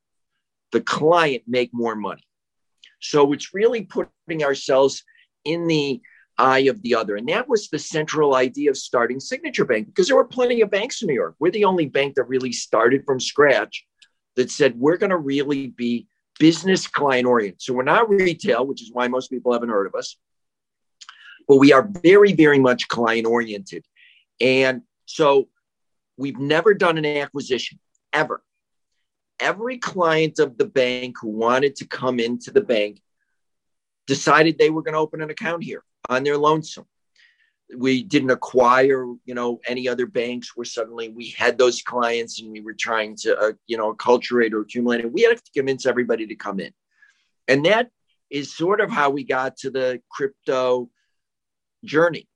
the 0.73 0.81
client 0.81 1.43
make 1.47 1.71
more 1.73 1.97
money. 1.97 2.23
So 3.01 3.33
it's 3.33 3.55
really 3.55 3.83
putting 3.83 4.45
ourselves 4.45 5.03
in 5.45 5.67
the 5.67 6.01
eye 6.37 6.61
of 6.61 6.81
the 6.83 6.95
other. 6.95 7.17
And 7.17 7.29
that 7.29 7.49
was 7.49 7.69
the 7.69 7.79
central 7.79 8.35
idea 8.35 8.71
of 8.71 8.77
starting 8.77 9.21
Signature 9.21 9.65
Bank 9.65 9.87
because 9.87 10.07
there 10.07 10.17
were 10.17 10.25
plenty 10.25 10.61
of 10.61 10.71
banks 10.71 11.03
in 11.03 11.09
New 11.09 11.15
York. 11.15 11.35
We're 11.39 11.51
the 11.51 11.65
only 11.65 11.87
bank 11.87 12.15
that 12.15 12.25
really 12.25 12.53
started 12.53 13.05
from 13.07 13.21
scratch 13.21 13.87
that 14.41 14.51
said 14.51 14.75
we're 14.79 14.97
going 14.97 15.11
to 15.11 15.19
really 15.19 15.67
be 15.67 16.07
business 16.39 16.87
client 16.87 17.27
oriented. 17.27 17.61
So 17.61 17.75
we're 17.75 17.83
not 17.83 18.09
retail, 18.09 18.67
which 18.67 18.81
is 18.81 18.91
why 18.91 19.07
most 19.07 19.29
people 19.29 19.53
haven't 19.53 19.69
heard 19.69 19.87
of 19.87 19.95
us, 19.95 20.17
but 21.47 21.57
we 21.57 21.75
are 21.75 21.87
very, 22.03 22.33
very 22.33 22.59
much 22.59 22.89
client 22.89 23.27
oriented. 23.27 23.85
And 24.41 24.81
so 25.05 25.49
we've 26.17 26.39
never 26.39 26.73
done 26.73 26.97
an 26.97 27.05
acquisition 27.05 27.79
ever. 28.15 28.43
Every 29.39 29.77
client 29.77 30.39
of 30.39 30.57
the 30.57 30.65
bank 30.65 31.17
who 31.21 31.29
wanted 31.29 31.77
to 31.77 31.87
come 31.87 32.19
into 32.19 32.51
the 32.51 32.63
bank 32.63 33.03
decided 34.07 34.57
they 34.57 34.71
were 34.71 34.83
going 34.83 34.95
to 34.95 35.01
open 35.01 35.21
an 35.21 35.29
account 35.29 35.65
here 35.65 35.85
on 36.09 36.25
their 36.25 36.39
lonesome. 36.39 36.87
We 37.77 38.03
didn't 38.03 38.31
acquire, 38.31 39.05
you 39.25 39.35
know, 39.35 39.61
any 39.67 39.89
other 39.89 40.07
banks 40.07 40.57
where 40.57 40.65
suddenly 40.65 41.09
we 41.09 41.31
had 41.31 41.57
those 41.57 41.83
clients 41.83 42.41
and 42.41 42.51
we 42.51 42.61
were 42.61 42.75
trying 42.75 43.17
to, 43.23 43.39
uh, 43.39 43.53
you 43.67 43.77
know, 43.77 43.95
acculturate 43.95 44.53
or 44.53 44.61
accumulate. 44.61 45.05
And 45.05 45.13
we 45.13 45.23
had 45.23 45.37
to 45.37 45.51
convince 45.55 45.87
everybody 45.87 46.27
to 46.27 46.35
come 46.35 46.61
in. 46.61 46.73
And 47.47 47.65
that 47.67 47.91
is 48.29 48.57
sort 48.57 48.81
of 48.81 48.91
how 48.91 49.11
we 49.11 49.25
got 49.25 49.57
to 49.59 49.71
the 49.71 50.01
crypto 50.11 50.91
journey. 51.85 52.29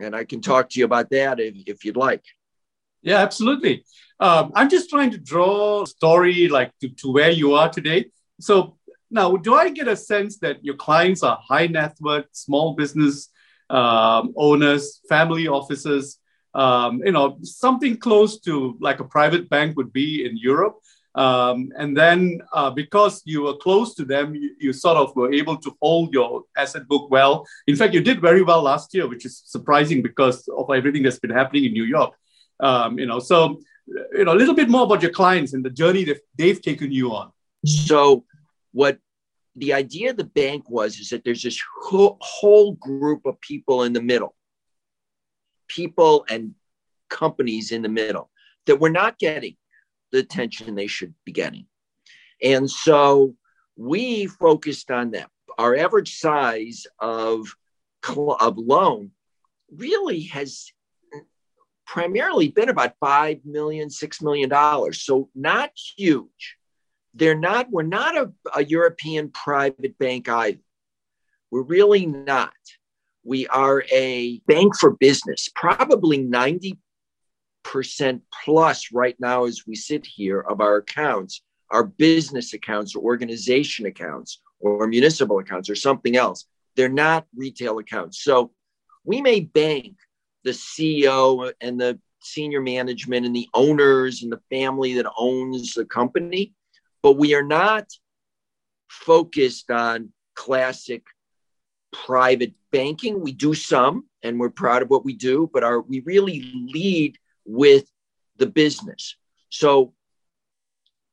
And 0.00 0.14
I 0.16 0.24
can 0.24 0.40
talk 0.40 0.70
to 0.70 0.78
you 0.78 0.84
about 0.84 1.10
that 1.10 1.40
if, 1.40 1.54
if 1.66 1.84
you'd 1.84 1.96
like. 1.96 2.24
Yeah, 3.02 3.18
absolutely. 3.18 3.84
Um, 4.18 4.52
I'm 4.54 4.68
just 4.68 4.90
trying 4.90 5.10
to 5.12 5.18
draw 5.18 5.82
a 5.82 5.86
story 5.86 6.48
like 6.48 6.72
to, 6.80 6.88
to 6.88 7.12
where 7.12 7.30
you 7.30 7.54
are 7.54 7.68
today. 7.68 8.10
So 8.40 8.76
now, 9.10 9.36
do 9.36 9.54
I 9.54 9.70
get 9.70 9.88
a 9.88 9.96
sense 9.96 10.38
that 10.38 10.64
your 10.64 10.76
clients 10.76 11.22
are 11.22 11.38
high 11.42 11.66
net 11.66 11.96
worth, 12.00 12.26
small 12.32 12.74
business 12.74 13.28
um, 13.70 14.34
owners, 14.36 15.00
family 15.08 15.48
offices, 15.48 16.18
um, 16.54 17.02
you 17.04 17.12
know, 17.12 17.38
something 17.42 17.96
close 17.96 18.40
to 18.40 18.76
like 18.80 19.00
a 19.00 19.04
private 19.04 19.48
bank 19.48 19.76
would 19.76 19.92
be 19.92 20.26
in 20.26 20.36
Europe? 20.36 20.76
Um, 21.14 21.72
and 21.76 21.96
then 21.96 22.40
uh, 22.52 22.70
because 22.70 23.22
you 23.24 23.42
were 23.42 23.56
close 23.56 23.94
to 23.96 24.04
them, 24.04 24.34
you, 24.34 24.54
you, 24.60 24.72
sort 24.72 24.96
of 24.96 25.14
were 25.16 25.32
able 25.32 25.56
to 25.56 25.76
hold 25.82 26.12
your 26.12 26.44
asset 26.56 26.86
book 26.86 27.10
well. 27.10 27.44
In 27.66 27.74
fact, 27.74 27.94
you 27.94 28.00
did 28.00 28.20
very 28.20 28.42
well 28.42 28.62
last 28.62 28.94
year, 28.94 29.08
which 29.08 29.26
is 29.26 29.42
surprising 29.44 30.02
because 30.02 30.46
of 30.56 30.70
everything 30.70 31.02
that's 31.02 31.18
been 31.18 31.32
happening 31.32 31.64
in 31.64 31.72
New 31.72 31.84
York. 31.84 32.14
Um, 32.60 32.98
you 32.98 33.06
know, 33.06 33.18
so 33.18 33.60
you 34.12 34.24
know 34.24 34.34
a 34.34 34.38
little 34.40 34.54
bit 34.54 34.68
more 34.68 34.84
about 34.84 35.02
your 35.02 35.10
clients 35.10 35.52
and 35.52 35.64
the 35.64 35.70
journey 35.70 36.04
that 36.04 36.20
they've 36.36 36.62
taken 36.62 36.92
you 36.92 37.12
on. 37.12 37.32
So 37.66 38.24
what 38.72 38.98
the 39.56 39.72
idea 39.72 40.10
of 40.10 40.16
the 40.16 40.24
bank 40.24 40.68
was 40.68 40.98
is 40.98 41.10
that 41.10 41.24
there's 41.24 41.42
this 41.42 41.60
whole, 41.82 42.18
whole 42.20 42.72
group 42.72 43.26
of 43.26 43.40
people 43.40 43.82
in 43.82 43.92
the 43.92 44.02
middle, 44.02 44.34
people 45.68 46.24
and 46.28 46.54
companies 47.08 47.72
in 47.72 47.82
the 47.82 47.88
middle 47.88 48.30
that 48.66 48.76
we're 48.76 48.88
not 48.88 49.18
getting 49.18 49.56
the 50.12 50.18
attention 50.18 50.74
they 50.74 50.86
should 50.86 51.14
be 51.24 51.32
getting. 51.32 51.66
And 52.42 52.70
so 52.70 53.34
we 53.76 54.26
focused 54.26 54.90
on 54.90 55.10
them. 55.10 55.28
Our 55.58 55.76
average 55.76 56.18
size 56.18 56.86
of, 56.98 57.54
of 58.16 58.58
loan 58.58 59.10
really 59.70 60.22
has 60.24 60.72
primarily 61.86 62.48
been 62.48 62.68
about 62.68 62.94
five 63.00 63.40
million, 63.44 63.90
six 63.90 64.22
million 64.22 64.48
dollars. 64.48 65.02
So 65.02 65.28
not 65.34 65.70
huge 65.96 66.56
they're 67.14 67.38
not, 67.38 67.70
we're 67.70 67.82
not 67.82 68.16
a, 68.16 68.32
a 68.54 68.64
European 68.64 69.30
private 69.30 69.98
bank 69.98 70.28
either. 70.28 70.58
We're 71.50 71.62
really 71.62 72.06
not. 72.06 72.52
We 73.24 73.46
are 73.48 73.84
a 73.92 74.38
bank 74.46 74.76
for 74.78 74.92
business, 74.92 75.48
probably 75.54 76.18
90% 76.18 76.76
plus 78.44 78.92
right 78.92 79.16
now 79.18 79.44
as 79.44 79.64
we 79.66 79.74
sit 79.74 80.06
here 80.06 80.40
of 80.40 80.60
our 80.60 80.76
accounts 80.76 81.42
are 81.70 81.84
business 81.84 82.52
accounts 82.52 82.94
or 82.94 83.02
organization 83.02 83.86
accounts 83.86 84.40
or 84.60 84.86
municipal 84.86 85.38
accounts 85.38 85.68
or 85.70 85.74
something 85.74 86.16
else. 86.16 86.46
They're 86.76 86.88
not 86.88 87.26
retail 87.34 87.78
accounts. 87.78 88.22
So 88.22 88.52
we 89.04 89.20
may 89.20 89.40
bank 89.40 89.96
the 90.44 90.50
CEO 90.50 91.52
and 91.60 91.80
the 91.80 91.98
senior 92.22 92.60
management 92.60 93.26
and 93.26 93.34
the 93.34 93.48
owners 93.54 94.22
and 94.22 94.32
the 94.32 94.40
family 94.50 94.94
that 94.94 95.10
owns 95.18 95.74
the 95.74 95.84
company, 95.84 96.54
but 97.02 97.14
we 97.14 97.34
are 97.34 97.42
not 97.42 97.86
focused 98.88 99.70
on 99.70 100.12
classic 100.34 101.02
private 101.92 102.54
banking. 102.70 103.20
We 103.20 103.32
do 103.32 103.54
some, 103.54 104.06
and 104.22 104.38
we're 104.38 104.50
proud 104.50 104.82
of 104.82 104.90
what 104.90 105.04
we 105.04 105.14
do, 105.14 105.50
but 105.52 105.64
our 105.64 105.80
we 105.80 106.00
really 106.00 106.52
lead 106.72 107.18
with 107.44 107.90
the 108.36 108.46
business. 108.46 109.16
So, 109.48 109.92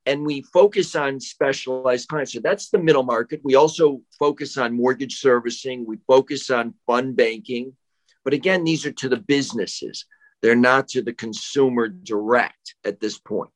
and 0.05 0.25
we 0.25 0.41
focus 0.41 0.95
on 0.95 1.19
specialized 1.19 2.07
clients. 2.07 2.33
So 2.33 2.39
that's 2.39 2.69
the 2.69 2.79
middle 2.79 3.03
market. 3.03 3.41
We 3.43 3.55
also 3.55 4.01
focus 4.17 4.57
on 4.57 4.73
mortgage 4.73 5.19
servicing. 5.19 5.85
We 5.85 5.97
focus 6.07 6.49
on 6.49 6.75
fund 6.85 7.15
banking. 7.15 7.75
But 8.23 8.33
again, 8.33 8.63
these 8.63 8.85
are 8.85 8.91
to 8.91 9.09
the 9.09 9.17
businesses. 9.17 10.05
They're 10.41 10.55
not 10.55 10.87
to 10.89 11.01
the 11.01 11.13
consumer 11.13 11.87
direct 11.87 12.75
at 12.85 12.99
this 12.99 13.17
point. 13.17 13.51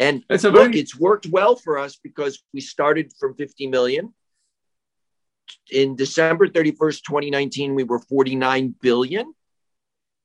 And 0.00 0.24
it's 0.30 0.44
look, 0.44 0.54
very- 0.54 0.78
it's 0.80 0.98
worked 0.98 1.26
well 1.26 1.54
for 1.54 1.78
us 1.78 1.96
because 2.02 2.42
we 2.52 2.60
started 2.60 3.12
from 3.20 3.34
50 3.34 3.66
million. 3.68 4.14
In 5.70 5.94
December 5.94 6.48
31st, 6.48 7.02
2019, 7.04 7.74
we 7.74 7.84
were 7.84 7.98
49 7.98 8.74
billion. 8.80 9.34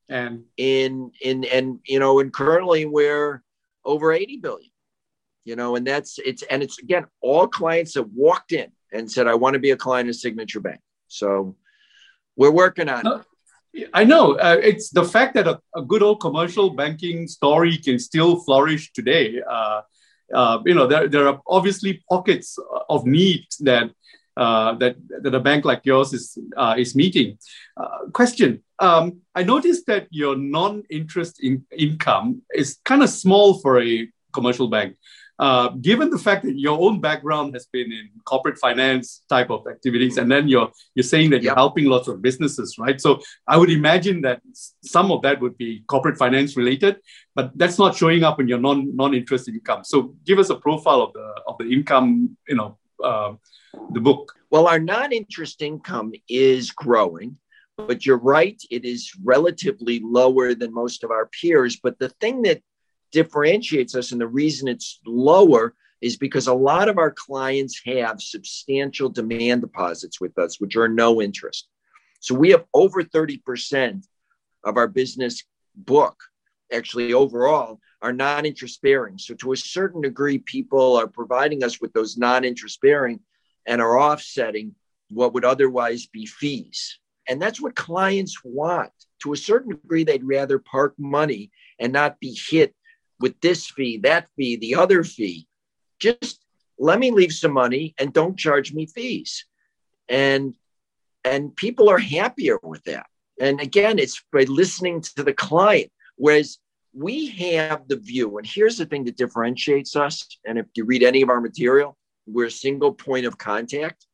And 0.07 0.45
in 0.55 1.11
in 1.21 1.45
and 1.45 1.79
you 1.83 1.99
know, 1.99 2.19
and 2.19 2.31
currently 2.31 2.85
we're 2.85 3.43
over 3.83 4.11
80 4.13 4.37
billion. 4.37 4.71
You 5.45 5.55
know, 5.55 5.75
and 5.75 5.85
that's 5.85 6.19
it's 6.19 6.43
and 6.43 6.63
it's 6.63 6.79
again 6.79 7.05
all 7.21 7.47
clients 7.47 7.93
that 7.93 8.07
walked 8.09 8.51
in 8.51 8.71
and 8.93 9.11
said, 9.11 9.27
I 9.27 9.33
want 9.33 9.55
to 9.55 9.59
be 9.59 9.71
a 9.71 9.77
client 9.77 10.07
of 10.09 10.15
Signature 10.15 10.59
Bank. 10.61 10.79
So 11.07 11.57
we're 12.35 12.51
working 12.51 12.87
on 12.87 13.05
it. 13.19 13.25
I 13.93 14.03
know 14.03 14.37
uh, 14.37 14.57
it's 14.61 14.89
the 14.89 15.03
fact 15.03 15.33
that 15.35 15.47
a, 15.47 15.59
a, 15.75 15.81
good 15.81 16.01
old 16.01 16.21
commercial 16.21 16.69
banking 16.69 17.27
story 17.27 17.77
can 17.77 17.99
still 17.99 18.37
flourish 18.37 18.93
today. 18.93 19.41
Uh, 19.47 19.81
uh, 20.33 20.59
you 20.65 20.73
know, 20.73 20.87
there, 20.87 21.07
there 21.07 21.27
are 21.27 21.41
obviously 21.47 22.03
pockets 22.09 22.57
of 22.89 23.05
need 23.05 23.45
that 23.61 23.91
uh, 24.37 24.73
that 24.75 24.97
that 25.21 25.33
a 25.33 25.39
bank 25.39 25.63
like 25.65 25.85
yours 25.85 26.13
is 26.13 26.37
uh, 26.57 26.75
is 26.77 26.95
meeting. 26.95 27.37
Uh, 27.77 28.09
question: 28.11 28.61
um, 28.79 29.21
I 29.33 29.43
noticed 29.43 29.85
that 29.87 30.07
your 30.09 30.35
non-interest 30.35 31.41
in 31.41 31.65
income 31.77 32.41
is 32.53 32.79
kind 32.83 33.01
of 33.03 33.09
small 33.09 33.59
for 33.59 33.81
a 33.81 34.09
commercial 34.33 34.67
bank. 34.67 34.97
Uh, 35.37 35.69
given 35.81 36.09
the 36.09 36.17
fact 36.17 36.43
that 36.45 36.57
your 36.57 36.79
own 36.79 37.01
background 37.01 37.53
has 37.53 37.65
been 37.65 37.91
in 37.91 38.09
corporate 38.23 38.57
finance 38.57 39.21
type 39.27 39.49
of 39.49 39.67
activities, 39.67 40.17
and 40.17 40.31
then 40.31 40.47
you're 40.47 40.71
you're 40.95 41.03
saying 41.03 41.29
that 41.29 41.43
you're 41.43 41.55
helping 41.55 41.85
lots 41.85 42.07
of 42.07 42.21
businesses, 42.21 42.77
right? 42.79 43.01
So 43.01 43.19
I 43.45 43.57
would 43.57 43.69
imagine 43.69 44.21
that 44.21 44.41
some 44.81 45.11
of 45.11 45.21
that 45.23 45.41
would 45.41 45.57
be 45.57 45.83
corporate 45.87 46.17
finance 46.17 46.55
related, 46.55 46.97
but 47.35 47.51
that's 47.55 47.77
not 47.77 47.95
showing 47.95 48.23
up 48.23 48.39
in 48.39 48.47
your 48.47 48.59
non 48.59 48.95
non 48.95 49.13
interest 49.13 49.49
income. 49.49 49.83
So 49.83 50.15
give 50.25 50.39
us 50.39 50.49
a 50.49 50.55
profile 50.55 51.01
of 51.01 51.11
the 51.13 51.27
of 51.47 51.57
the 51.59 51.69
income, 51.69 52.37
you 52.47 52.55
know, 52.55 52.77
uh, 53.03 53.33
the 53.91 53.99
book. 53.99 54.31
Well, 54.51 54.67
our 54.67 54.79
non 54.79 55.11
interest 55.11 55.61
income 55.61 56.13
is 56.29 56.71
growing. 56.71 57.37
But 57.77 58.05
you're 58.05 58.19
right, 58.19 58.57
it 58.71 58.85
is 58.85 59.11
relatively 59.21 59.99
lower 60.01 60.55
than 60.55 60.73
most 60.73 61.03
of 61.03 61.11
our 61.11 61.25
peers. 61.25 61.75
But 61.75 61.99
the 61.99 62.07
thing 62.21 62.43
that 62.43 62.61
differentiates 63.15 63.95
us 63.95 64.11
and 64.11 64.19
the 64.19 64.27
reason 64.27 64.67
it's 64.67 64.99
lower 65.05 65.73
is 66.01 66.17
because 66.17 66.47
a 66.47 66.53
lot 66.53 66.89
of 66.89 66.97
our 66.97 67.11
clients 67.11 67.81
have 67.85 68.21
substantial 68.21 69.07
demand 69.07 69.61
deposits 69.61 70.19
with 70.19 70.37
us, 70.37 70.59
which 70.59 70.75
are 70.75 70.89
no 70.89 71.21
interest. 71.21 71.69
So 72.19 72.35
we 72.35 72.49
have 72.49 72.65
over 72.73 73.03
30% 73.03 74.05
of 74.65 74.75
our 74.75 74.89
business 74.89 75.45
book, 75.75 76.17
actually 76.73 77.13
overall, 77.13 77.79
are 78.01 78.11
non 78.11 78.45
interest 78.45 78.81
bearing. 78.81 79.17
So 79.17 79.33
to 79.35 79.53
a 79.53 79.57
certain 79.57 80.01
degree, 80.01 80.39
people 80.39 80.97
are 80.97 81.07
providing 81.07 81.63
us 81.63 81.79
with 81.79 81.93
those 81.93 82.17
non 82.17 82.43
interest 82.43 82.81
bearing 82.81 83.21
and 83.65 83.81
are 83.81 83.97
offsetting 83.97 84.75
what 85.09 85.33
would 85.33 85.45
otherwise 85.45 86.05
be 86.05 86.25
fees. 86.25 86.99
And 87.29 87.41
that's 87.41 87.61
what 87.61 87.75
clients 87.75 88.41
want. 88.43 88.91
To 89.23 89.31
a 89.31 89.37
certain 89.37 89.71
degree, 89.71 90.03
they'd 90.03 90.27
rather 90.27 90.59
park 90.59 90.95
money 90.97 91.51
and 91.79 91.93
not 91.93 92.19
be 92.19 92.37
hit 92.49 92.75
with 93.19 93.39
this 93.41 93.67
fee, 93.67 93.97
that 93.99 94.29
fee, 94.35 94.57
the 94.57 94.75
other 94.75 95.03
fee. 95.03 95.47
Just 95.99 96.43
let 96.77 96.99
me 96.99 97.11
leave 97.11 97.31
some 97.31 97.53
money 97.53 97.93
and 97.97 98.13
don't 98.13 98.37
charge 98.37 98.73
me 98.73 98.85
fees. 98.85 99.45
And 100.09 100.55
and 101.23 101.55
people 101.55 101.89
are 101.89 101.97
happier 101.97 102.59
with 102.61 102.83
that. 102.83 103.07
And 103.39 103.59
again, 103.59 103.97
it's 103.97 104.23
by 104.31 104.43
listening 104.43 105.01
to 105.01 105.23
the 105.23 105.33
client. 105.33 105.91
Whereas 106.17 106.59
we 106.93 107.27
have 107.31 107.87
the 107.87 107.97
view, 107.97 108.37
and 108.37 108.47
here's 108.47 108.77
the 108.77 108.85
thing 108.85 109.03
that 109.05 109.17
differentiates 109.17 109.95
us. 109.95 110.27
And 110.45 110.57
if 110.57 110.67
you 110.75 110.85
read 110.85 111.03
any 111.03 111.21
of 111.21 111.29
our 111.29 111.41
material, 111.41 111.97
we're 112.27 112.47
a 112.47 112.51
single 112.51 112.93
point 112.93 113.25
of 113.25 113.37
contact, 113.37 114.05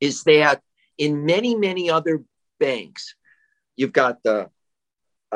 is 0.00 0.22
that 0.24 0.62
in 0.98 1.26
many, 1.26 1.54
many 1.54 1.90
other 1.90 2.22
banks, 2.58 3.14
you've 3.76 3.92
got 3.92 4.22
the 4.22 4.48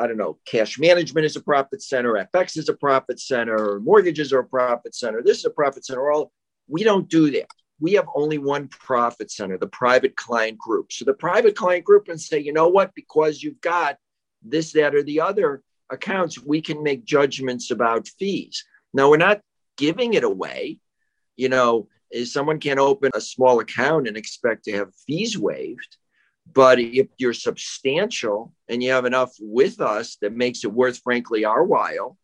I 0.01 0.07
don't 0.07 0.17
know, 0.17 0.39
cash 0.45 0.79
management 0.79 1.25
is 1.25 1.35
a 1.35 1.41
profit 1.41 1.83
center, 1.83 2.13
FX 2.33 2.57
is 2.57 2.69
a 2.69 2.73
profit 2.73 3.19
center, 3.19 3.79
mortgages 3.81 4.33
are 4.33 4.39
a 4.39 4.45
profit 4.45 4.95
center, 4.95 5.21
this 5.21 5.37
is 5.37 5.45
a 5.45 5.51
profit 5.51 5.85
center. 5.85 6.11
All 6.11 6.31
we 6.67 6.83
don't 6.83 7.07
do 7.07 7.29
that. 7.31 7.45
We 7.79 7.93
have 7.93 8.07
only 8.15 8.39
one 8.39 8.67
profit 8.67 9.29
center, 9.29 9.59
the 9.59 9.67
private 9.67 10.15
client 10.15 10.57
group. 10.57 10.91
So 10.91 11.05
the 11.05 11.13
private 11.13 11.55
client 11.55 11.85
group 11.85 12.07
and 12.07 12.19
say, 12.19 12.39
you 12.39 12.51
know 12.51 12.67
what, 12.67 12.95
because 12.95 13.43
you've 13.43 13.61
got 13.61 13.97
this, 14.41 14.71
that, 14.73 14.95
or 14.95 15.03
the 15.03 15.21
other 15.21 15.61
accounts, 15.91 16.41
we 16.41 16.61
can 16.61 16.81
make 16.81 17.05
judgments 17.05 17.69
about 17.69 18.07
fees. 18.07 18.65
Now 18.95 19.09
we're 19.09 19.17
not 19.17 19.41
giving 19.77 20.15
it 20.15 20.23
away. 20.23 20.79
You 21.35 21.49
know, 21.49 21.89
someone 22.23 22.59
can't 22.59 22.79
open 22.79 23.11
a 23.13 23.21
small 23.21 23.59
account 23.59 24.07
and 24.07 24.17
expect 24.17 24.63
to 24.65 24.71
have 24.71 24.95
fees 25.05 25.37
waived 25.37 25.97
but 26.51 26.79
if 26.79 27.07
you're 27.17 27.33
substantial 27.33 28.53
and 28.67 28.83
you 28.83 28.91
have 28.91 29.05
enough 29.05 29.33
with 29.39 29.79
us 29.79 30.17
that 30.21 30.33
makes 30.33 30.63
it 30.63 30.73
worth, 30.73 30.99
frankly, 30.99 31.45
our 31.45 31.63
while, 31.63 32.17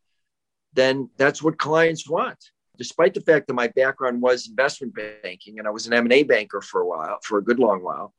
then 0.74 1.10
that's 1.18 1.42
what 1.42 1.58
clients 1.58 2.10
want. 2.10 2.38
Despite 2.78 3.14
the 3.14 3.22
fact 3.22 3.48
that 3.48 3.54
my 3.54 3.68
background 3.70 4.22
was 4.22 4.48
investment 4.48 4.94
banking 4.96 5.60
and 5.60 5.68
I 5.68 5.72
was 5.72 5.88
an 5.88 5.94
M&A 5.94 6.24
banker 6.24 6.62
for 6.62 6.82
a 6.82 6.88
while, 6.88 7.18
for 7.24 7.40
a 7.40 7.44
good 7.44 7.60
long 7.60 7.84
while, 7.84 8.14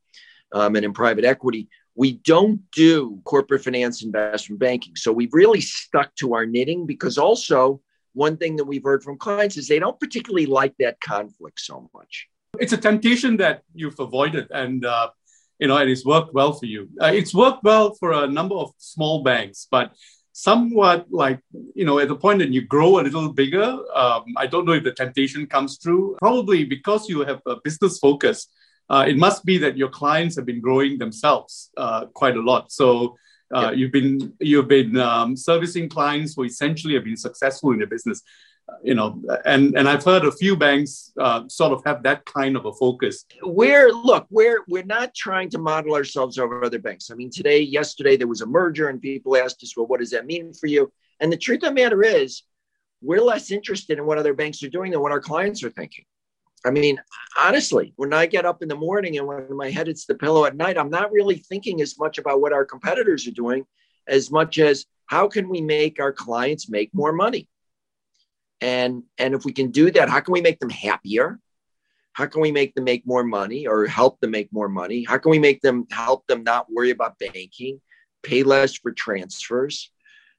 um, 0.53 0.77
and 0.77 0.85
in 0.85 0.93
private 0.93 1.25
equity, 1.25 1.69
we 1.95 2.13
don't 2.13 2.63
do 2.71 3.21
corporate 3.25 3.63
finance 3.63 4.03
investment 4.03 4.61
banking. 4.61 4.97
So 4.97 5.13
we've 5.13 5.33
really 5.33 5.61
stuck 5.61 6.15
to 6.17 6.35
our 6.35 6.47
knitting 6.47 6.87
because 6.87 7.19
also 7.19 7.81
one 8.15 8.37
thing 8.37 8.57
that 8.57 8.65
we've 8.65 8.85
heard 8.85 9.03
from 9.03 9.19
clients 9.19 9.57
is 9.57 9.69
they 9.69 9.79
don't 9.79 9.99
particularly 9.99 10.47
like 10.47 10.75
that 10.79 11.01
conflict 11.01 11.61
so 11.61 11.91
much. 11.95 12.29
It's 12.59 12.73
a 12.73 12.77
temptation 12.77 13.37
that 13.39 13.63
you've 13.75 14.01
avoided. 14.01 14.49
And 14.51 14.85
uh, 14.85 15.11
you 15.59 15.67
know, 15.69 15.77
and 15.77 15.91
it's 15.91 16.05
worked 16.05 16.33
well 16.35 16.53
for 16.53 16.67
you. 16.67 16.89
Uh, 17.01 17.13
it's 17.13 17.35
worked 17.35 17.65
well 17.65 17.95
for 17.95 18.13
a 18.13 18.27
number 18.27 18.55
of 18.55 18.73
small 18.79 19.23
banks, 19.23 19.67
but 19.71 19.93
somewhat 20.33 21.07
like, 21.11 21.41
you 21.75 21.85
know, 21.85 21.99
at 21.99 22.09
the 22.09 22.15
point 22.15 22.39
that 22.39 22.51
you 22.51 22.63
grow 22.63 23.01
a 23.01 23.03
little 23.03 23.33
bigger, 23.33 23.79
um, 23.95 24.25
I 24.37 24.47
don't 24.47 24.65
know 24.65 24.73
if 24.73 24.85
the 24.85 24.93
temptation 24.93 25.47
comes 25.47 25.79
through. 25.79 26.17
Probably 26.19 26.65
because 26.65 27.09
you 27.09 27.21
have 27.21 27.41
a 27.47 27.57
business 27.65 27.99
focus, 27.99 28.47
uh, 28.89 29.05
it 29.07 29.17
must 29.17 29.45
be 29.45 29.59
that 29.59 29.77
your 29.77 29.89
clients 29.89 30.37
have 30.37 30.47
been 30.47 30.61
growing 30.61 30.97
themselves 30.99 31.71
uh, 31.77 32.07
quite 32.07 32.37
a 32.37 32.41
lot. 32.41 32.71
So 32.71 33.17
uh, 33.53 33.73
you've 33.75 33.93
been 33.93 34.33
you've 34.41 34.69
been 34.69 34.97
um, 34.99 35.37
servicing 35.37 35.89
clients 35.89 36.35
who 36.35 36.45
essentially 36.45 36.95
have 36.95 37.05
been 37.05 37.17
successful 37.17 37.73
in 37.73 37.79
their 37.79 37.87
business 37.89 38.23
you 38.83 38.95
know, 38.95 39.21
and 39.45 39.77
and 39.77 39.89
I've 39.89 40.05
heard 40.05 40.25
a 40.25 40.33
few 40.33 40.57
banks 40.57 41.13
uh, 41.19 41.49
sort 41.49 41.73
of 41.73 41.83
have 41.85 42.03
that 42.03 42.25
kind 42.25 42.57
of 42.57 42.67
a 42.67 42.73
focus. 42.73 43.25
We're 43.43 43.91
look, 43.93 44.27
we're 44.31 44.65
we're 44.69 44.85
not 44.85 45.15
trying 45.15 45.51
to 45.51 45.59
model 45.59 45.95
ourselves 45.95 46.39
over 46.39 46.65
other 46.65 46.79
banks. 46.79 47.11
I 47.11 47.15
mean, 47.15 47.31
today, 47.31 47.61
yesterday, 47.61 48.17
there 48.17 48.27
was 48.27 48.41
a 48.41 48.47
merger, 48.47 48.89
and 48.89 49.01
people 49.01 49.37
asked 49.37 49.63
us, 49.63 49.77
well, 49.77 49.87
what 49.87 50.01
does 50.01 50.11
that 50.11 50.27
mean 50.27 50.53
for 50.53 50.67
you? 50.67 50.93
And 51.21 51.33
the 51.33 51.37
truth 51.37 51.63
of 51.63 51.71
the 51.71 51.83
matter 51.83 52.03
is, 52.03 52.43
we're 53.03 53.21
less 53.21 53.51
interested 53.51 53.99
in 53.99 54.07
what 54.07 54.19
other 54.19 54.35
banks 54.35 54.63
are 54.63 54.71
doing 54.71 54.93
than 54.93 55.01
what 55.01 55.13
our 55.13 55.21
clients 55.21 55.63
are 55.65 55.71
thinking. 55.71 56.05
I 56.65 56.71
mean, 56.71 57.01
honestly, 57.39 57.93
when 57.97 58.13
I 58.13 58.27
get 58.27 58.45
up 58.45 58.63
in 58.63 58.69
the 58.69 58.75
morning 58.75 59.17
and 59.17 59.27
when 59.27 59.57
my 59.57 59.71
head 59.71 59.87
hits 59.87 60.07
the 60.07 60.17
pillow 60.17 60.45
at 60.45 60.57
night, 60.57 60.77
I'm 60.77 60.91
not 60.91 61.13
really 61.13 61.37
thinking 61.37 61.81
as 61.81 61.99
much 61.99 62.19
about 62.19 62.41
what 62.41 62.53
our 62.53 62.65
competitors 62.65 63.29
are 63.29 63.33
doing 63.33 63.65
as 64.09 64.31
much 64.31 64.59
as 64.59 64.87
how 65.07 65.29
can 65.29 65.49
we 65.49 65.61
make 65.61 66.01
our 66.01 66.13
clients 66.13 66.69
make 66.69 66.93
more 66.93 67.13
money 67.13 67.47
and 68.61 69.03
and 69.19 69.35
if 69.35 69.45
we 69.45 69.53
can 69.53 69.71
do 69.71 69.91
that 69.91 70.09
how 70.09 70.21
can 70.21 70.33
we 70.33 70.41
make 70.41 70.59
them 70.59 70.71
happier? 70.71 71.39
How 72.13 72.27
can 72.27 72.41
we 72.41 72.51
make 72.51 72.75
them 72.75 72.85
make 72.85 73.07
more 73.07 73.23
money 73.23 73.67
or 73.69 73.87
help 73.87 74.19
them 74.21 74.33
make 74.33 74.53
more 74.53 74.69
money? 74.69 75.05
How 75.05 75.19
can 75.19 75.31
we 75.31 75.39
make 75.39 75.61
them 75.61 75.87
help 75.91 76.27
them 76.27 76.43
not 76.43 76.67
worry 76.71 76.91
about 76.91 77.19
banking 77.19 77.81
pay 78.25 78.43
less 78.43 78.75
for 78.75 78.91
transfers? 78.91 79.93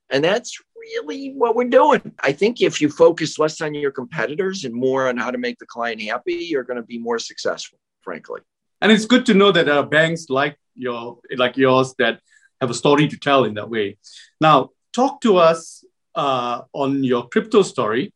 And 0.09 0.23
that's 0.23 0.59
really 0.75 1.33
what 1.33 1.55
we're 1.55 1.69
doing. 1.69 2.01
I 2.21 2.33
think 2.33 2.61
if 2.61 2.81
you 2.81 2.89
focus 2.89 3.39
less 3.39 3.61
on 3.61 3.73
your 3.73 3.91
competitors 3.91 4.65
and 4.65 4.73
more 4.73 5.07
on 5.07 5.17
how 5.17 5.31
to 5.31 5.37
make 5.37 5.59
the 5.59 5.65
client 5.65 6.01
happy 6.01 6.33
you're 6.33 6.63
going 6.63 6.77
to 6.77 6.83
be 6.83 6.97
more 6.97 7.19
successful 7.19 7.79
frankly. 8.01 8.41
And 8.81 8.91
it's 8.91 9.05
good 9.05 9.25
to 9.27 9.33
know 9.33 9.51
that 9.51 9.65
there 9.65 9.75
are 9.75 9.85
banks 9.85 10.29
like 10.29 10.57
your 10.75 11.19
like 11.35 11.57
yours 11.57 11.93
that 11.99 12.19
have 12.61 12.69
a 12.69 12.73
story 12.73 13.07
to 13.07 13.17
tell 13.17 13.43
in 13.43 13.53
that 13.55 13.69
way. 13.69 13.97
Now 14.39 14.69
talk 14.93 15.21
to 15.21 15.37
us 15.37 15.83
uh, 16.15 16.61
on 16.73 17.03
your 17.03 17.27
crypto 17.27 17.61
story, 17.61 18.13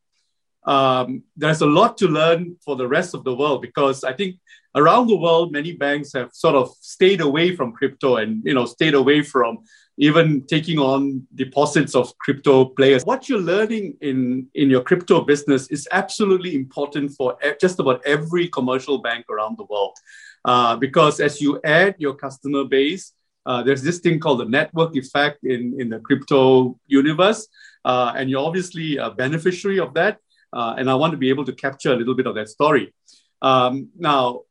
um, 0.66 1.24
there's 1.36 1.62
a 1.62 1.66
lot 1.66 1.98
to 1.98 2.08
learn 2.08 2.56
for 2.64 2.76
the 2.76 2.88
rest 2.88 3.14
of 3.14 3.24
the 3.24 3.36
world 3.36 3.62
because 3.62 4.04
I 4.04 4.14
think 4.14 4.38
around 4.76 5.08
the 5.08 5.18
world, 5.18 5.52
many 5.52 5.74
banks 5.74 6.14
have 6.14 6.34
sort 6.34 6.56
of 6.56 6.74
stayed 6.80 7.22
away 7.22 7.56
from 7.56 7.74
crypto 7.74 8.18
and 8.18 8.44
you 8.46 8.54
know 8.54 8.66
stayed 8.66 8.94
away 8.94 9.22
from 9.22 9.60
even 9.98 10.44
taking 10.48 10.80
on 10.80 11.28
deposits 11.36 11.94
of 11.94 12.18
crypto 12.18 12.66
players. 12.66 13.04
What 13.04 13.30
you're 13.30 13.40
learning 13.40 13.98
in 14.02 14.48
in 14.56 14.70
your 14.70 14.82
crypto 14.82 15.22
business 15.22 15.68
is 15.68 15.88
absolutely 15.92 16.56
important 16.56 17.12
for 17.12 17.38
just 17.60 17.80
about 17.80 18.02
every 18.06 18.48
commercial 18.48 19.00
bank 19.00 19.26
around 19.30 19.58
the 19.58 19.66
world, 19.66 19.96
uh, 20.46 20.78
because 20.78 21.20
as 21.20 21.42
you 21.42 21.60
add 21.64 21.96
your 21.98 22.16
customer 22.16 22.64
base, 22.64 23.14
uh, 23.46 23.62
there's 23.64 23.84
this 23.84 24.00
thing 24.00 24.20
called 24.20 24.40
the 24.40 24.46
network 24.46 24.96
effect 24.96 25.44
in 25.44 25.76
in 25.80 25.90
the 25.90 26.00
crypto 26.00 26.80
universe 26.88 27.48
uh, 27.86 28.14
and 28.16 28.30
you're 28.30 28.46
obviously 28.46 28.98
a 28.98 29.10
beneficiary 29.10 29.80
of 29.80 29.94
that. 29.94 30.18
Uh, 30.52 30.76
and 30.78 30.90
I 30.90 30.96
want 30.96 31.12
to 31.12 31.18
be 31.18 31.30
able 31.30 31.46
to 31.46 31.54
capture 31.54 31.94
a 31.94 31.96
little 31.96 32.16
bit 32.16 32.28
of 32.28 32.36
that 32.36 32.50
story. 32.50 32.94
Um, 33.42 33.90
now, 33.98 34.42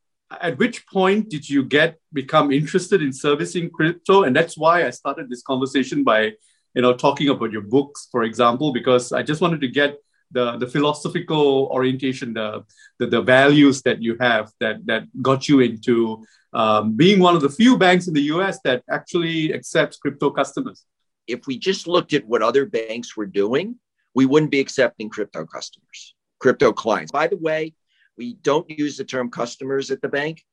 at 0.41 0.59
which 0.59 0.87
point 0.87 1.29
did 1.29 1.49
you 1.49 1.63
get 1.63 1.99
become 2.13 2.51
interested 2.53 3.03
in 3.03 3.13
servicing 3.13 3.71
crypto? 3.71 4.25
And 4.25 4.35
that's 4.35 4.57
why 4.57 4.87
I 4.87 4.91
started 4.91 5.29
this 5.29 5.43
conversation 5.43 6.05
by, 6.05 6.33
you 6.75 6.83
know, 6.83 6.95
talking 6.95 7.29
about 7.29 7.53
your 7.53 7.63
books, 7.63 8.09
for 8.11 8.25
example, 8.25 8.73
because 8.73 9.13
I 9.13 9.23
just 9.23 9.41
wanted 9.41 9.61
to 9.61 9.69
get 9.69 9.99
the, 10.31 10.57
the 10.57 10.67
philosophical 10.67 11.69
orientation, 11.71 12.35
the, 12.35 12.65
the, 12.99 13.07
the 13.07 13.23
values 13.23 13.83
that 13.83 14.03
you 14.03 14.17
have 14.19 14.51
that, 14.61 14.85
that 14.87 15.05
got 15.21 15.49
you 15.49 15.61
into 15.61 16.25
um, 16.55 16.97
being 16.97 17.21
one 17.21 17.37
of 17.37 17.43
the 17.43 17.49
few 17.51 17.79
banks 17.79 18.09
in 18.09 18.15
the 18.15 18.23
US 18.35 18.59
that 18.65 18.83
actually 18.91 19.53
accepts 19.55 19.99
crypto 19.99 20.31
customers 20.31 20.85
if 21.27 21.47
we 21.47 21.59
just 21.59 21.87
looked 21.87 22.13
at 22.13 22.27
what 22.27 22.43
other 22.43 22.67
banks 22.67 23.17
were 23.17 23.27
doing, 23.27 23.77
we 24.15 24.27
wouldn't 24.27 24.51
be 24.51 24.61
accepting 24.61 25.09
crypto 25.09 25.47
customers, 25.47 26.15
crypto 26.39 26.73
clients. 26.73 27.13
By 27.13 27.27
the 27.27 27.37
way, 27.37 27.75
we 28.17 28.35
don't 28.35 28.69
use 28.69 28.97
the 28.97 29.05
term 29.05 29.31
customers 29.31 29.91
at 29.91 30.03
the 30.03 30.09
bank 30.09 30.45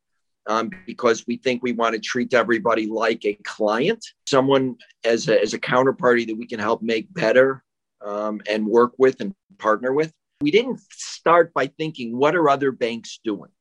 um, 0.47 0.71
because 0.86 1.27
we 1.27 1.38
think 1.38 1.62
we 1.62 1.73
want 1.73 1.93
to 1.93 1.99
treat 1.99 2.34
everybody 2.34 2.88
like 2.88 3.25
a 3.25 3.34
client, 3.43 4.05
someone 4.25 4.77
as 5.03 5.27
a, 5.27 5.39
as 5.39 5.53
a 5.53 5.60
counterparty 5.60 6.25
that 6.27 6.38
we 6.38 6.47
can 6.47 6.60
help 6.60 6.82
make 6.82 7.13
better 7.13 7.63
um, 8.01 8.41
and 8.49 8.65
work 8.65 8.93
with 8.97 9.19
and 9.21 9.36
partner 9.58 9.93
with. 9.93 10.13
We 10.41 10.51
didn't 10.51 10.79
start 10.91 11.53
by 11.53 11.67
thinking, 11.67 12.17
what 12.17 12.36
are 12.36 12.49
other 12.49 12.71
banks 12.71 13.19
doing? 13.23 13.51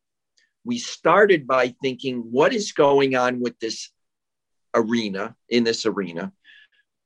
We 0.64 0.78
started 0.78 1.46
by 1.46 1.74
thinking, 1.82 2.18
what 2.30 2.52
is 2.52 2.72
going 2.72 3.16
on 3.16 3.40
with 3.40 3.58
this 3.58 3.90
arena, 4.74 5.34
in 5.48 5.64
this 5.64 5.86
arena? 5.86 6.32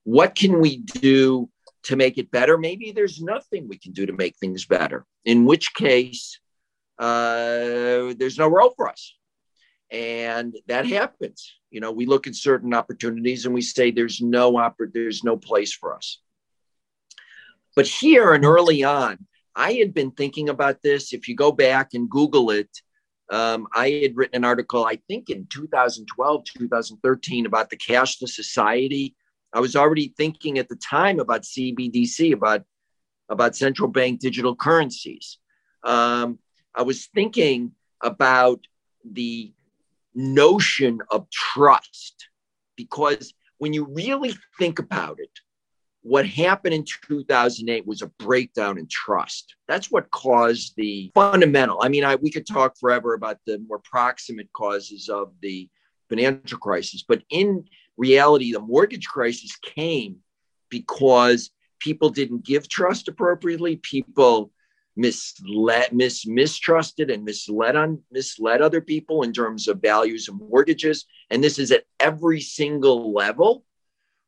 What 0.05 0.35
can 0.35 0.61
we 0.61 0.79
do 0.79 1.49
to 1.85 1.97
make 1.97 2.19
it 2.19 2.31
better? 2.31 2.59
Maybe 2.59 2.93
there's 2.93 3.21
nothing 3.21 3.69
we 3.69 3.79
can 3.79 3.93
do 3.93 4.07
to 4.07 4.13
make 4.13 4.37
things 4.37 4.67
better, 4.67 5.07
in 5.25 5.45
which 5.45 5.75
case, 5.75 6.41
uh, 6.99 8.15
there's 8.17 8.39
no 8.39 8.49
role 8.49 8.73
for 8.77 8.89
us. 8.89 9.15
And 9.91 10.57
that 10.69 10.87
happens. 10.87 11.55
You 11.71 11.81
know, 11.81 11.93
we 11.93 12.07
look 12.07 12.27
at 12.27 12.35
certain 12.35 12.73
opportunities 12.75 13.45
and 13.45 13.55
we 13.55 13.63
say 13.63 13.91
there's 13.91 14.21
no 14.21 14.73
there's 14.93 15.23
no 15.23 15.37
place 15.37 15.73
for 15.73 15.95
us. 15.95 16.21
But 17.77 17.87
here 17.87 18.33
and 18.33 18.45
early 18.45 18.85
on, 18.85 19.27
I 19.55 19.73
had 19.75 19.93
been 19.95 20.11
thinking 20.11 20.49
about 20.49 20.83
this. 20.83 21.13
If 21.13 21.29
you 21.29 21.37
go 21.37 21.53
back 21.53 21.95
and 21.95 22.09
Google 22.09 22.51
it, 22.51 22.71
um, 23.31 23.67
I 23.73 24.01
had 24.03 24.17
written 24.17 24.37
an 24.37 24.45
article, 24.45 24.85
I 24.85 24.97
think 25.09 25.31
in 25.31 25.47
2012, 25.51 26.45
2013, 26.59 27.47
about 27.47 27.71
the 27.71 27.77
cashless 27.77 28.31
society 28.31 29.15
I 29.53 29.61
was 29.61 29.77
already 29.77 30.15
thinking 30.17 30.59
at 30.59 30.69
the 30.69 30.77
time 30.77 31.21
about 31.21 31.43
CBDC, 31.43 32.33
about 32.33 32.63
about 33.29 33.57
central 33.57 33.89
bank 33.89 34.21
digital 34.21 34.55
currencies. 34.55 35.39
Um, 35.85 36.39
I 36.75 36.83
was 36.83 37.07
thinking 37.07 37.73
about 38.03 38.61
the 39.05 39.53
notion 40.15 41.01
of 41.11 41.29
trust 41.31 42.29
because 42.77 43.33
when 43.59 43.73
you 43.73 43.87
really 43.87 44.35
think 44.59 44.79
about 44.79 45.19
it, 45.19 45.31
what 46.03 46.27
happened 46.27 46.75
in 46.75 46.85
2008 47.07 47.87
was 47.87 48.03
a 48.03 48.09
breakdown 48.19 48.77
in 48.77 48.89
trust. 48.91 49.55
That's 49.69 49.91
what 49.91 50.11
caused 50.11 50.75
the 50.77 51.13
fundamental. 51.15 51.79
I 51.81 51.89
mean, 51.89 52.05
I, 52.05 52.17
we 52.17 52.31
could 52.31 52.47
talk 52.47 52.77
forever 52.79 53.15
about 53.15 53.39
the 53.47 53.59
more 53.69 53.79
proximate 53.79 54.53
causes 54.53 55.09
of 55.09 55.33
the 55.41 55.69
financial 56.09 56.59
crisis, 56.59 57.05
but 57.07 57.23
in 57.31 57.65
reality, 57.97 58.53
the 58.53 58.61
mortgage 58.61 59.07
crisis 59.07 59.57
came 59.57 60.17
because 60.69 61.51
people 61.79 62.11
didn't 62.11 62.45
give 62.45 62.69
trust 62.69 63.09
appropriately. 63.09 63.77
People 63.77 64.51
misled, 64.97 65.93
mis, 65.93 66.27
mistrusted 66.27 67.11
and 67.11 67.25
misled 67.25 67.77
on 67.77 68.01
misled 68.11 68.61
other 68.61 68.81
people 68.81 69.23
in 69.23 69.33
terms 69.33 69.69
of 69.69 69.81
values 69.81 70.29
of 70.29 70.35
mortgages. 70.39 71.07
And 71.31 71.43
this 71.43 71.59
is 71.59 71.71
at 71.71 71.85
every 72.01 72.41
single 72.41 73.13
level, 73.13 73.65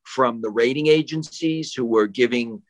from 0.04 0.40
the 0.40 0.50
rating 0.50 0.86
agencies 0.86 1.72
who 1.72 1.84
were 1.84 2.06
giving 2.06 2.62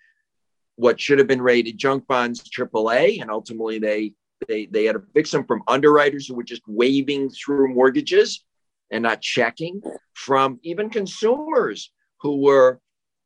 what 0.76 1.00
should 1.00 1.18
have 1.18 1.28
been 1.28 1.42
rated 1.42 1.78
junk 1.78 2.06
bonds 2.06 2.42
AAA, 2.42 3.20
and 3.20 3.30
ultimately 3.30 3.78
they 3.78 4.12
they 4.48 4.66
they 4.66 4.84
had 4.84 4.94
to 4.94 5.02
fix 5.14 5.30
them 5.30 5.44
from 5.44 5.62
underwriters 5.68 6.26
who 6.26 6.34
were 6.34 6.44
just 6.44 6.62
waving 6.66 7.30
through 7.30 7.74
mortgages 7.74 8.44
and 8.90 9.02
not 9.02 9.20
checking, 9.20 9.82
from 10.12 10.58
even 10.62 10.90
consumers 10.90 11.92
who 12.20 12.42
were 12.42 12.80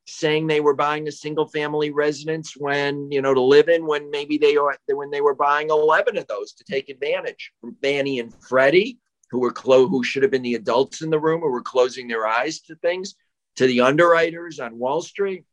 saying 0.07 0.47
they 0.47 0.61
were 0.61 0.75
buying 0.75 1.07
a 1.07 1.13
single 1.13 1.47
family 1.47 1.91
residence 1.91 2.55
when 2.57 3.11
you 3.13 3.21
know 3.21 3.35
to 3.35 3.41
live 3.41 3.69
in 3.69 3.87
when 3.87 4.11
maybe 4.11 4.39
they 4.39 4.57
are 4.57 4.77
when 4.87 5.11
they 5.11 5.21
were 5.21 5.35
buying 5.35 5.69
11 5.69 6.17
of 6.17 6.27
those 6.27 6.53
to 6.55 6.65
take 6.65 6.89
advantage. 6.89 7.53
From 7.61 7.77
Fannie 7.83 8.21
and 8.21 8.33
Freddie 8.49 8.99
who 9.31 9.41
were 9.41 9.53
clo- 9.53 9.89
who 9.89 10.03
should 10.03 10.23
have 10.23 10.33
been 10.33 10.43
the 10.43 10.55
adults 10.55 11.03
in 11.03 11.11
the 11.11 11.19
room 11.19 11.41
who 11.41 11.51
were 11.51 11.63
closing 11.63 12.09
their 12.09 12.27
eyes 12.27 12.61
to 12.61 12.75
things 12.77 13.15
to 13.57 13.67
the 13.67 13.83
underwriters 13.83 14.59
on 14.59 14.79
Wall 14.79 15.03
Street 15.03 15.45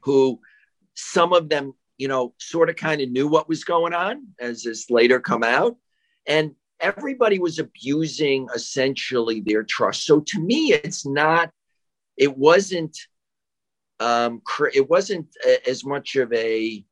who 0.00 0.38
some 0.94 1.32
of 1.32 1.48
them 1.48 1.72
you 1.96 2.08
know 2.08 2.34
sort 2.38 2.68
of 2.68 2.76
kind 2.76 3.00
of 3.00 3.10
knew 3.10 3.28
what 3.28 3.48
was 3.48 3.64
going 3.64 3.94
on 3.94 4.26
as 4.38 4.62
this 4.62 4.90
later 4.90 5.20
come 5.20 5.42
out. 5.42 5.76
And 6.26 6.54
everybody 6.82 7.38
was 7.38 7.58
abusing 7.58 8.48
essentially 8.54 9.40
their 9.40 9.62
trust 9.62 10.04
so 10.04 10.20
to 10.20 10.40
me 10.40 10.72
it's 10.72 11.06
not 11.06 11.50
it 12.16 12.36
wasn't 12.36 12.96
um, 14.00 14.42
it 14.74 14.90
wasn't 14.90 15.28
as 15.66 15.84
much 15.84 16.16
of 16.16 16.32
a 16.32 16.84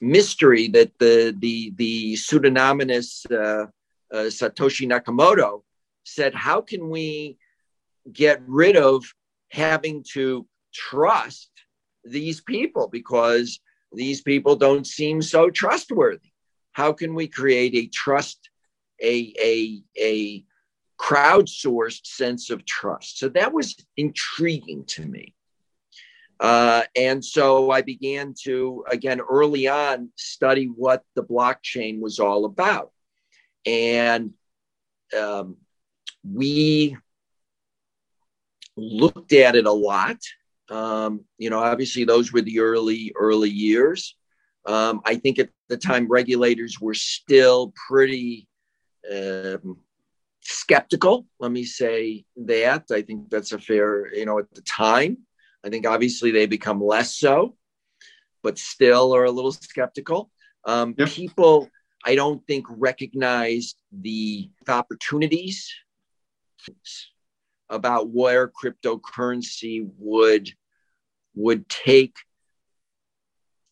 mystery 0.00 0.68
that 0.68 0.98
the 0.98 1.34
the 1.38 1.72
the 1.76 2.16
pseudonymous 2.16 3.24
uh, 3.30 3.66
uh, 4.12 4.28
Satoshi 4.28 4.88
Nakamoto 4.88 5.62
said, 6.04 6.34
"How 6.34 6.60
can 6.60 6.90
we 6.90 7.38
get 8.12 8.42
rid 8.46 8.76
of 8.76 9.04
having 9.50 10.04
to 10.12 10.46
trust 10.72 11.50
these 12.04 12.40
people 12.40 12.88
because 12.88 13.60
these 13.92 14.20
people 14.20 14.56
don't 14.56 14.86
seem 14.86 15.22
so 15.22 15.50
trustworthy? 15.50 16.32
How 16.72 16.92
can 16.92 17.14
we 17.14 17.26
create 17.26 17.74
a 17.74 17.86
trust, 17.88 18.50
a 19.02 19.34
a 19.40 19.82
a 19.98 20.44
crowdsourced 20.98 22.06
sense 22.06 22.50
of 22.50 22.64
trust?" 22.64 23.18
So 23.18 23.28
that 23.30 23.52
was 23.52 23.76
intriguing 23.96 24.84
to 24.86 25.06
me. 25.06 25.34
Uh, 26.38 26.82
and 26.94 27.24
so 27.24 27.70
I 27.70 27.80
began 27.80 28.34
to, 28.42 28.84
again, 28.90 29.20
early 29.20 29.68
on, 29.68 30.10
study 30.16 30.66
what 30.66 31.02
the 31.14 31.22
blockchain 31.22 32.00
was 32.00 32.18
all 32.18 32.44
about. 32.44 32.92
And 33.64 34.34
um, 35.18 35.56
we 36.22 36.96
looked 38.76 39.32
at 39.32 39.56
it 39.56 39.66
a 39.66 39.72
lot. 39.72 40.18
Um, 40.68 41.24
you 41.38 41.48
know, 41.48 41.60
obviously, 41.60 42.04
those 42.04 42.32
were 42.32 42.42
the 42.42 42.60
early, 42.60 43.12
early 43.16 43.50
years. 43.50 44.16
Um, 44.66 45.00
I 45.04 45.14
think 45.16 45.38
at 45.38 45.48
the 45.68 45.76
time, 45.76 46.08
regulators 46.08 46.80
were 46.80 46.94
still 46.94 47.72
pretty 47.88 48.46
um, 49.12 49.78
skeptical. 50.40 51.26
Let 51.38 51.52
me 51.52 51.64
say 51.64 52.24
that. 52.36 52.84
I 52.90 53.02
think 53.02 53.30
that's 53.30 53.52
a 53.52 53.58
fair, 53.58 54.14
you 54.14 54.26
know, 54.26 54.38
at 54.38 54.52
the 54.54 54.62
time. 54.62 55.18
I 55.64 55.68
think 55.68 55.86
obviously 55.86 56.30
they 56.30 56.46
become 56.46 56.80
less 56.80 57.16
so, 57.16 57.56
but 58.42 58.58
still 58.58 59.14
are 59.14 59.24
a 59.24 59.30
little 59.30 59.52
skeptical. 59.52 60.30
Um, 60.64 60.94
yep. 60.96 61.08
People, 61.08 61.68
I 62.04 62.14
don't 62.14 62.46
think, 62.46 62.66
recognize 62.68 63.74
the 63.92 64.50
opportunities 64.68 65.72
about 67.68 68.10
where 68.10 68.48
cryptocurrency 68.48 69.88
would 69.98 70.52
would 71.34 71.68
take 71.68 72.16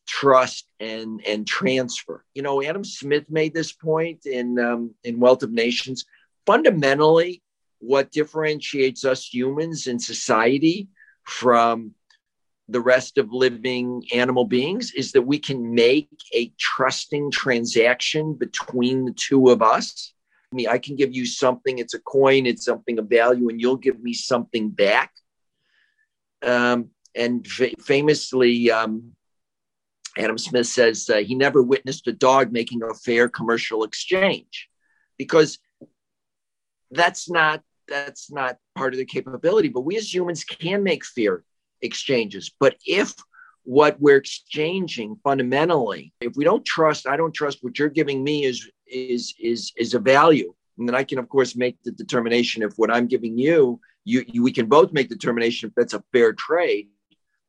trust 0.06 0.68
and 0.80 1.20
and 1.26 1.46
transfer. 1.46 2.24
You 2.34 2.42
know, 2.42 2.62
Adam 2.62 2.84
Smith 2.84 3.24
made 3.28 3.54
this 3.54 3.72
point 3.72 4.26
in 4.26 4.58
um, 4.58 4.94
in 5.04 5.20
Wealth 5.20 5.42
of 5.42 5.52
Nations. 5.52 6.04
Fundamentally, 6.46 7.42
what 7.78 8.10
differentiates 8.10 9.04
us 9.04 9.32
humans 9.32 9.86
in 9.86 9.98
society 9.98 10.88
from 11.24 11.94
the 12.68 12.80
rest 12.80 13.18
of 13.18 13.32
living 13.32 14.02
animal 14.14 14.46
beings 14.46 14.92
is 14.92 15.12
that 15.12 15.22
we 15.22 15.38
can 15.38 15.74
make 15.74 16.08
a 16.32 16.50
trusting 16.58 17.30
transaction 17.30 18.34
between 18.34 19.04
the 19.04 19.12
two 19.12 19.50
of 19.50 19.60
us. 19.60 20.12
I 20.50 20.54
mean, 20.54 20.68
I 20.68 20.78
can 20.78 20.96
give 20.96 21.14
you 21.14 21.26
something, 21.26 21.78
it's 21.78 21.94
a 21.94 21.98
coin, 21.98 22.46
it's 22.46 22.64
something 22.64 22.98
of 22.98 23.08
value, 23.08 23.48
and 23.48 23.60
you'll 23.60 23.76
give 23.76 24.02
me 24.02 24.14
something 24.14 24.70
back. 24.70 25.12
Um, 26.42 26.90
and 27.14 27.46
famously, 27.46 28.70
um, 28.70 29.14
Adam 30.16 30.38
Smith 30.38 30.66
says 30.66 31.08
uh, 31.10 31.16
he 31.16 31.34
never 31.34 31.62
witnessed 31.62 32.06
a 32.06 32.12
dog 32.12 32.52
making 32.52 32.82
a 32.82 32.94
fair 32.94 33.28
commercial 33.28 33.84
exchange 33.84 34.68
because 35.18 35.58
that's 36.90 37.28
not 37.28 37.62
that's 37.88 38.30
not 38.30 38.56
part 38.76 38.94
of 38.94 38.98
the 38.98 39.04
capability. 39.04 39.68
But 39.68 39.82
we 39.82 39.96
as 39.96 40.12
humans 40.12 40.44
can 40.44 40.82
make 40.82 41.04
fair 41.04 41.44
exchanges. 41.82 42.50
But 42.58 42.76
if 42.86 43.14
what 43.64 44.00
we're 44.00 44.16
exchanging 44.16 45.16
fundamentally, 45.24 46.12
if 46.20 46.34
we 46.36 46.44
don't 46.44 46.64
trust, 46.64 47.06
I 47.06 47.16
don't 47.16 47.34
trust 47.34 47.58
what 47.62 47.78
you're 47.78 47.88
giving 47.88 48.22
me 48.22 48.44
is 48.44 48.70
is 48.86 49.34
is 49.38 49.72
is 49.76 49.94
a 49.94 49.98
value. 49.98 50.54
And 50.78 50.88
then 50.88 50.94
I 50.94 51.04
can, 51.04 51.18
of 51.18 51.28
course, 51.28 51.54
make 51.54 51.80
the 51.84 51.92
determination 51.92 52.62
if 52.62 52.72
what 52.76 52.90
I'm 52.90 53.06
giving 53.06 53.38
you, 53.38 53.80
you, 54.04 54.24
you 54.26 54.42
we 54.42 54.52
can 54.52 54.66
both 54.66 54.92
make 54.92 55.08
the 55.08 55.14
determination 55.14 55.68
if 55.68 55.74
that's 55.74 55.94
a 55.94 56.02
fair 56.12 56.32
trade. 56.32 56.88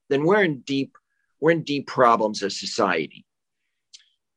Then 0.09 0.23
we're 0.23 0.43
in 0.43 0.59
deep 0.59 0.95
we're 1.45 1.51
in 1.51 1.61
deep 1.61 1.85
problems 1.85 2.41
as 2.41 2.59
society. 2.59 3.23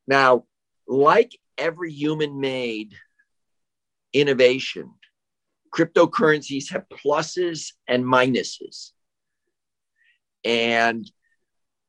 Now, 0.07 0.45
like 0.87 1.35
every 1.57 1.91
human 1.91 2.39
made 2.39 2.93
innovation, 4.13 4.91
cryptocurrencies 5.75 6.71
have 6.71 6.85
pluses 6.91 7.73
and 7.87 8.05
minuses. 8.05 8.91
And 10.45 11.11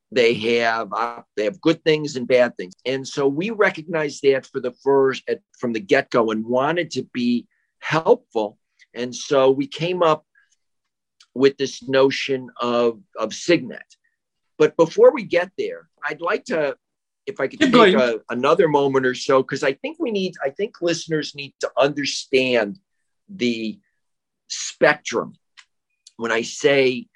they 0.09 0.35
have 0.35 0.93
uh, 0.93 1.23
they 1.35 1.43
have 1.43 1.59
good 1.59 1.83
things 1.83 2.15
and 2.15 2.25
bad 2.25 2.55
things. 2.55 2.75
And 2.85 3.05
so 3.05 3.27
we 3.27 3.49
recognized 3.49 4.21
that 4.23 4.45
for 4.45 4.61
the 4.61 4.71
first 4.71 5.23
at, 5.27 5.41
from 5.59 5.73
the 5.73 5.81
get-go 5.81 6.31
and 6.31 6.45
wanted 6.45 6.91
to 6.91 7.03
be 7.13 7.45
helpful. 7.79 8.57
And 8.93 9.13
so 9.13 9.51
we 9.51 9.67
came 9.67 10.01
up 10.01 10.25
with 11.33 11.57
this 11.57 11.85
notion 11.89 12.51
of 12.61 13.01
of 13.17 13.33
signet 13.33 13.83
but 14.59 14.77
before 14.77 15.11
we 15.11 15.23
get 15.23 15.49
there 15.57 15.89
i'd 16.05 16.21
like 16.21 16.45
to 16.45 16.75
if 17.25 17.39
i 17.39 17.47
could 17.47 17.59
Keep 17.59 17.73
take 17.73 17.95
a, 17.95 18.19
another 18.29 18.67
moment 18.67 19.07
or 19.07 19.15
so 19.15 19.41
because 19.41 19.63
i 19.63 19.73
think 19.73 19.97
we 19.99 20.11
need 20.11 20.35
i 20.45 20.51
think 20.51 20.75
listeners 20.81 21.33
need 21.33 21.55
to 21.61 21.71
understand 21.75 22.77
the 23.27 23.79
spectrum 24.49 25.33
when 26.17 26.31
I 26.31 26.41
say 26.41 27.07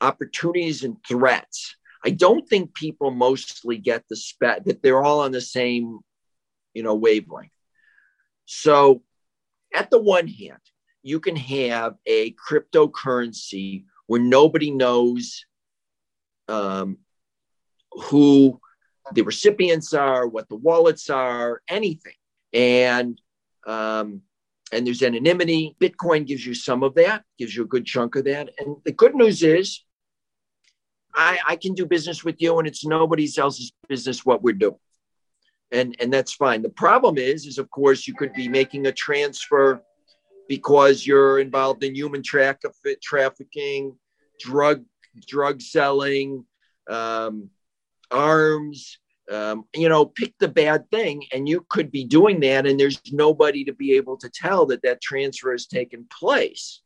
opportunities 0.00 0.84
and 0.84 0.96
threats. 1.06 1.76
I 2.04 2.10
don't 2.10 2.48
think 2.48 2.74
people 2.74 3.10
mostly 3.10 3.78
get 3.78 4.04
the 4.08 4.16
spec 4.16 4.64
that 4.64 4.82
they're 4.82 5.02
all 5.02 5.20
on 5.20 5.32
the 5.32 5.40
same, 5.40 6.00
you 6.74 6.82
know, 6.82 6.94
wavelength. 6.94 7.50
So, 8.44 9.02
at 9.74 9.90
the 9.90 10.00
one 10.00 10.26
hand, 10.26 10.60
you 11.02 11.20
can 11.20 11.36
have 11.36 11.94
a 12.06 12.34
cryptocurrency 12.34 13.84
where 14.06 14.20
nobody 14.20 14.70
knows 14.70 15.44
um, 16.48 16.98
who 17.92 18.60
the 19.12 19.22
recipients 19.22 19.92
are, 19.92 20.26
what 20.26 20.48
the 20.48 20.56
wallets 20.56 21.10
are, 21.10 21.62
anything, 21.68 22.14
and 22.52 23.20
um, 23.66 24.22
and 24.72 24.86
there's 24.86 25.02
anonymity. 25.02 25.76
Bitcoin 25.80 26.26
gives 26.26 26.44
you 26.46 26.54
some 26.54 26.82
of 26.82 26.94
that, 26.94 27.24
gives 27.38 27.54
you 27.54 27.62
a 27.62 27.66
good 27.66 27.84
chunk 27.84 28.16
of 28.16 28.24
that. 28.24 28.50
And 28.58 28.76
the 28.84 28.92
good 28.92 29.14
news 29.14 29.42
is, 29.42 29.84
I, 31.14 31.38
I 31.46 31.56
can 31.56 31.74
do 31.74 31.84
business 31.84 32.24
with 32.24 32.40
you, 32.40 32.58
and 32.58 32.66
it's 32.66 32.86
nobody 32.86 33.28
else's 33.36 33.72
business 33.88 34.24
what 34.24 34.42
we're 34.42 34.54
doing, 34.54 34.78
and 35.70 35.94
and 36.00 36.12
that's 36.12 36.32
fine. 36.32 36.62
The 36.62 36.70
problem 36.70 37.18
is, 37.18 37.46
is 37.46 37.58
of 37.58 37.70
course 37.70 38.06
you 38.06 38.14
could 38.14 38.32
be 38.32 38.48
making 38.48 38.86
a 38.86 38.92
transfer 38.92 39.82
because 40.48 41.06
you're 41.06 41.38
involved 41.38 41.84
in 41.84 41.94
human 41.94 42.22
tra- 42.22 42.58
trafficking, 43.02 43.96
drug 44.40 44.84
drug 45.26 45.60
selling, 45.60 46.44
um, 46.88 47.50
arms, 48.10 48.98
um, 49.30 49.64
you 49.74 49.88
know, 49.88 50.04
pick 50.04 50.34
the 50.38 50.48
bad 50.48 50.90
thing, 50.90 51.24
and 51.32 51.48
you 51.48 51.64
could 51.68 51.90
be 51.90 52.04
doing 52.04 52.40
that, 52.40 52.66
and 52.66 52.78
there's 52.78 53.00
nobody 53.12 53.64
to 53.64 53.72
be 53.72 53.96
able 53.96 54.16
to 54.18 54.28
tell 54.28 54.66
that 54.66 54.82
that 54.82 55.00
transfer 55.00 55.52
has 55.52 55.66
taken 55.66 56.06
place 56.10 56.80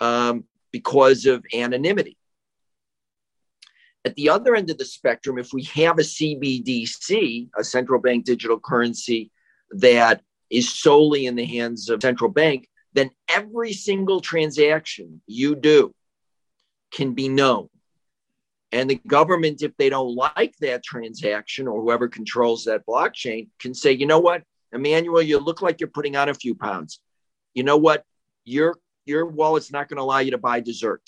um, 0.00 0.44
because 0.70 1.26
of 1.26 1.44
anonymity. 1.54 2.18
At 4.04 4.14
the 4.16 4.28
other 4.28 4.54
end 4.54 4.68
of 4.70 4.76
the 4.76 4.84
spectrum, 4.84 5.38
if 5.38 5.52
we 5.52 5.62
have 5.74 5.98
a 5.98 6.02
CBDC, 6.02 7.48
a 7.56 7.64
central 7.64 8.00
bank 8.00 8.26
digital 8.26 8.60
currency 8.60 9.30
that 9.70 10.20
is 10.50 10.68
solely 10.68 11.26
in 11.26 11.36
the 11.36 11.46
hands 11.46 11.88
of 11.88 12.02
central 12.02 12.30
bank, 12.30 12.68
then 12.92 13.10
every 13.28 13.72
single 13.72 14.20
transaction 14.20 15.22
you 15.26 15.56
do 15.56 15.94
can 16.94 17.12
be 17.12 17.28
known. 17.28 17.68
And 18.72 18.90
the 18.90 19.00
government, 19.06 19.62
if 19.62 19.76
they 19.76 19.88
don't 19.88 20.14
like 20.14 20.56
that 20.58 20.82
transaction 20.82 21.68
or 21.68 21.80
whoever 21.80 22.08
controls 22.08 22.64
that 22.64 22.86
blockchain, 22.86 23.48
can 23.60 23.74
say, 23.74 23.92
you 23.92 24.06
know 24.06 24.18
what, 24.18 24.42
Emmanuel, 24.72 25.22
you 25.22 25.38
look 25.38 25.62
like 25.62 25.80
you're 25.80 25.88
putting 25.88 26.16
on 26.16 26.28
a 26.28 26.34
few 26.34 26.54
pounds. 26.54 27.00
You 27.54 27.62
know 27.62 27.76
what? 27.76 28.04
Your 28.44 28.76
your 29.06 29.26
wallet's 29.26 29.70
not 29.70 29.88
going 29.88 29.98
to 29.98 30.02
allow 30.02 30.18
you 30.18 30.32
to 30.32 30.38
buy 30.38 30.60
dessert. 30.60 31.02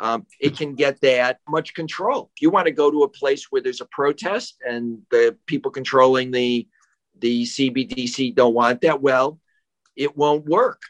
Um, 0.00 0.26
it 0.40 0.56
can 0.56 0.74
get 0.74 1.00
that 1.00 1.38
much 1.48 1.74
control. 1.74 2.30
You 2.40 2.50
want 2.50 2.66
to 2.66 2.72
go 2.72 2.90
to 2.90 3.02
a 3.02 3.08
place 3.08 3.46
where 3.50 3.62
there's 3.62 3.80
a 3.80 3.86
protest 3.86 4.58
and 4.66 5.00
the 5.10 5.36
people 5.46 5.70
controlling 5.70 6.30
the 6.30 6.68
the 7.20 7.44
CBDC 7.44 8.34
don't 8.34 8.54
want 8.54 8.82
that, 8.82 9.02
well, 9.02 9.40
it 9.96 10.16
won't 10.16 10.44
work. 10.46 10.80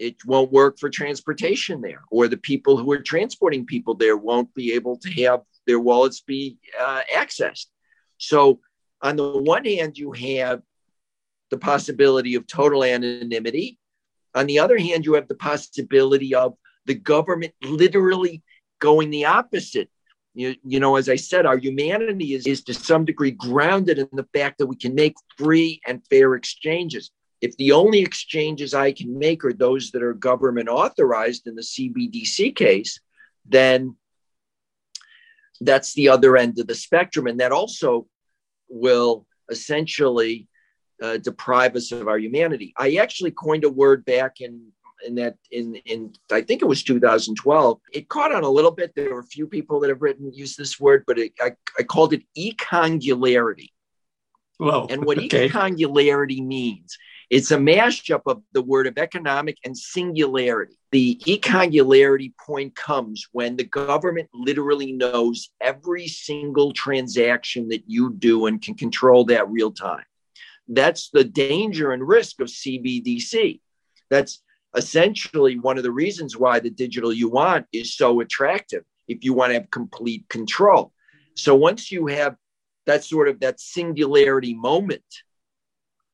It 0.00 0.24
won't 0.24 0.50
work 0.50 0.78
for 0.78 0.88
transportation 0.88 1.82
there, 1.82 2.02
or 2.10 2.26
the 2.26 2.38
people 2.38 2.78
who 2.78 2.90
are 2.90 3.02
transporting 3.02 3.66
people 3.66 3.94
there 3.94 4.16
won't 4.16 4.52
be 4.54 4.72
able 4.72 4.96
to 4.96 5.10
have 5.24 5.42
their 5.66 5.78
wallets 5.78 6.22
be 6.22 6.56
uh, 6.80 7.02
accessed. 7.14 7.66
So, 8.16 8.60
on 9.02 9.16
the 9.16 9.28
one 9.28 9.66
hand, 9.66 9.98
you 9.98 10.12
have 10.12 10.62
the 11.50 11.58
possibility 11.58 12.34
of 12.34 12.46
total 12.46 12.82
anonymity. 12.82 13.78
On 14.34 14.46
the 14.46 14.58
other 14.58 14.78
hand, 14.78 15.04
you 15.04 15.14
have 15.14 15.28
the 15.28 15.34
possibility 15.34 16.34
of 16.34 16.54
the 16.86 16.94
government 16.94 17.52
literally 17.62 18.42
going 18.78 19.10
the 19.10 19.26
opposite. 19.26 19.90
You, 20.32 20.54
you 20.64 20.80
know, 20.80 20.96
as 20.96 21.10
I 21.10 21.16
said, 21.16 21.44
our 21.44 21.58
humanity 21.58 22.32
is, 22.32 22.46
is 22.46 22.64
to 22.64 22.72
some 22.72 23.04
degree 23.04 23.32
grounded 23.32 23.98
in 23.98 24.08
the 24.12 24.28
fact 24.32 24.58
that 24.58 24.66
we 24.66 24.76
can 24.76 24.94
make 24.94 25.16
free 25.36 25.82
and 25.86 26.06
fair 26.08 26.34
exchanges. 26.36 27.10
If 27.40 27.56
the 27.56 27.72
only 27.72 28.00
exchanges 28.00 28.74
I 28.74 28.92
can 28.92 29.18
make 29.18 29.44
are 29.44 29.52
those 29.52 29.90
that 29.92 30.02
are 30.02 30.12
government 30.12 30.68
authorized 30.68 31.46
in 31.46 31.54
the 31.54 31.62
CBDC 31.62 32.54
case, 32.54 33.00
then 33.46 33.96
that's 35.60 35.94
the 35.94 36.08
other 36.08 36.36
end 36.36 36.58
of 36.58 36.66
the 36.66 36.74
spectrum. 36.74 37.26
And 37.26 37.40
that 37.40 37.52
also 37.52 38.06
will 38.68 39.26
essentially 39.50 40.48
uh, 41.02 41.18
deprive 41.18 41.76
us 41.76 41.92
of 41.92 42.08
our 42.08 42.18
humanity. 42.18 42.74
I 42.76 42.96
actually 42.96 43.30
coined 43.30 43.64
a 43.64 43.70
word 43.70 44.04
back 44.04 44.40
in 44.40 44.72
in 45.06 45.14
that 45.14 45.36
in 45.50 45.76
in 45.86 46.12
I 46.30 46.42
think 46.42 46.62
it 46.62 46.66
was 46.66 46.82
2012. 46.82 47.80
It 47.92 48.08
caught 48.08 48.34
on 48.34 48.44
a 48.44 48.48
little 48.48 48.70
bit. 48.70 48.92
There 48.94 49.14
were 49.14 49.20
a 49.20 49.24
few 49.24 49.46
people 49.46 49.80
that 49.80 49.88
have 49.88 50.02
written 50.02 50.32
use 50.32 50.56
this 50.56 50.78
word, 50.78 51.04
but 51.06 51.18
it, 51.18 51.32
I 51.40 51.52
I 51.78 51.82
called 51.82 52.12
it 52.12 52.22
econgularity. 52.36 53.72
Well, 54.58 54.86
and 54.90 55.04
what 55.04 55.18
okay. 55.24 55.46
econgularity 55.48 56.42
means, 56.42 56.96
it's 57.30 57.52
a 57.52 57.56
mashup 57.56 58.22
of 58.26 58.42
the 58.52 58.62
word 58.62 58.88
of 58.88 58.98
economic 58.98 59.56
and 59.64 59.76
singularity. 59.76 60.76
The 60.90 61.20
econgularity 61.28 62.34
point 62.44 62.74
comes 62.74 63.24
when 63.30 63.56
the 63.56 63.64
government 63.64 64.28
literally 64.34 64.92
knows 64.92 65.50
every 65.60 66.08
single 66.08 66.72
transaction 66.72 67.68
that 67.68 67.84
you 67.86 68.12
do 68.18 68.46
and 68.46 68.60
can 68.60 68.74
control 68.74 69.24
that 69.26 69.48
real 69.48 69.70
time. 69.70 70.04
That's 70.66 71.10
the 71.10 71.22
danger 71.22 71.92
and 71.92 72.06
risk 72.06 72.40
of 72.40 72.48
CBDC. 72.48 73.60
That's 74.10 74.42
essentially 74.74 75.56
one 75.56 75.78
of 75.78 75.84
the 75.84 75.92
reasons 75.92 76.36
why 76.36 76.58
the 76.58 76.70
digital 76.70 77.12
yuan 77.12 77.64
is 77.72 77.94
so 77.94 78.20
attractive 78.20 78.82
if 79.06 79.24
you 79.24 79.34
want 79.34 79.50
to 79.50 79.54
have 79.54 79.70
complete 79.70 80.28
control. 80.28 80.92
So 81.36 81.54
once 81.54 81.92
you 81.92 82.08
have 82.08 82.34
that 82.86 83.04
sort 83.04 83.28
of 83.28 83.38
that 83.40 83.60
singularity 83.60 84.54
moment 84.54 85.04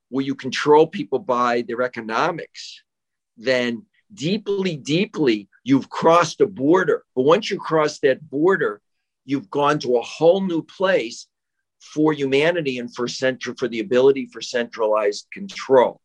where 0.09 0.25
you 0.25 0.35
control 0.35 0.87
people 0.87 1.19
by 1.19 1.63
their 1.63 1.83
economics, 1.83 2.83
then 3.37 3.85
deeply, 4.13 4.77
deeply, 4.77 5.49
you've 5.65 5.91
crossed 5.91 6.41
a 6.41 6.47
border. 6.47 7.05
But 7.15 7.23
once 7.23 7.51
you 7.51 7.59
cross 7.59 7.99
that 8.01 8.29
border, 8.29 8.81
you've 9.25 9.51
gone 9.51 9.79
to 9.81 9.97
a 9.97 10.03
whole 10.03 10.41
new 10.41 10.63
place 10.63 11.27
for 11.81 12.13
humanity 12.13 12.79
and 12.79 12.95
for 12.95 13.09
central 13.09 13.55
for 13.57 13.69
the 13.69 13.81
ability 13.81 14.27
for 14.27 14.41
centralized 14.41 15.27
control. 15.33 16.01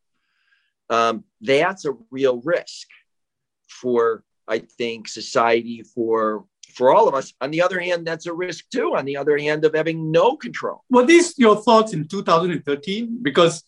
Um, 0.90 1.24
that's 1.40 1.86
a 1.86 1.94
real 2.10 2.42
risk 2.42 2.88
for 3.68 4.24
I 4.48 4.60
think 4.60 5.08
society 5.08 5.84
for 5.84 6.46
for 6.76 6.94
all 6.94 7.08
of 7.08 7.16
us. 7.16 7.34
On 7.42 7.52
the 7.52 7.62
other 7.62 7.80
hand, 7.80 8.06
that's 8.06 8.26
a 8.26 8.34
risk 8.34 8.66
too. 8.70 8.96
On 8.96 9.06
the 9.06 9.18
other 9.18 9.38
hand, 9.38 9.64
of 9.66 9.74
having 9.74 10.12
no 10.12 10.36
control. 10.36 10.84
Were 10.90 11.06
these 11.06 11.38
your 11.38 11.56
thoughts 11.62 11.94
in 11.94 12.08
2013? 12.08 13.20
Because 13.22 13.64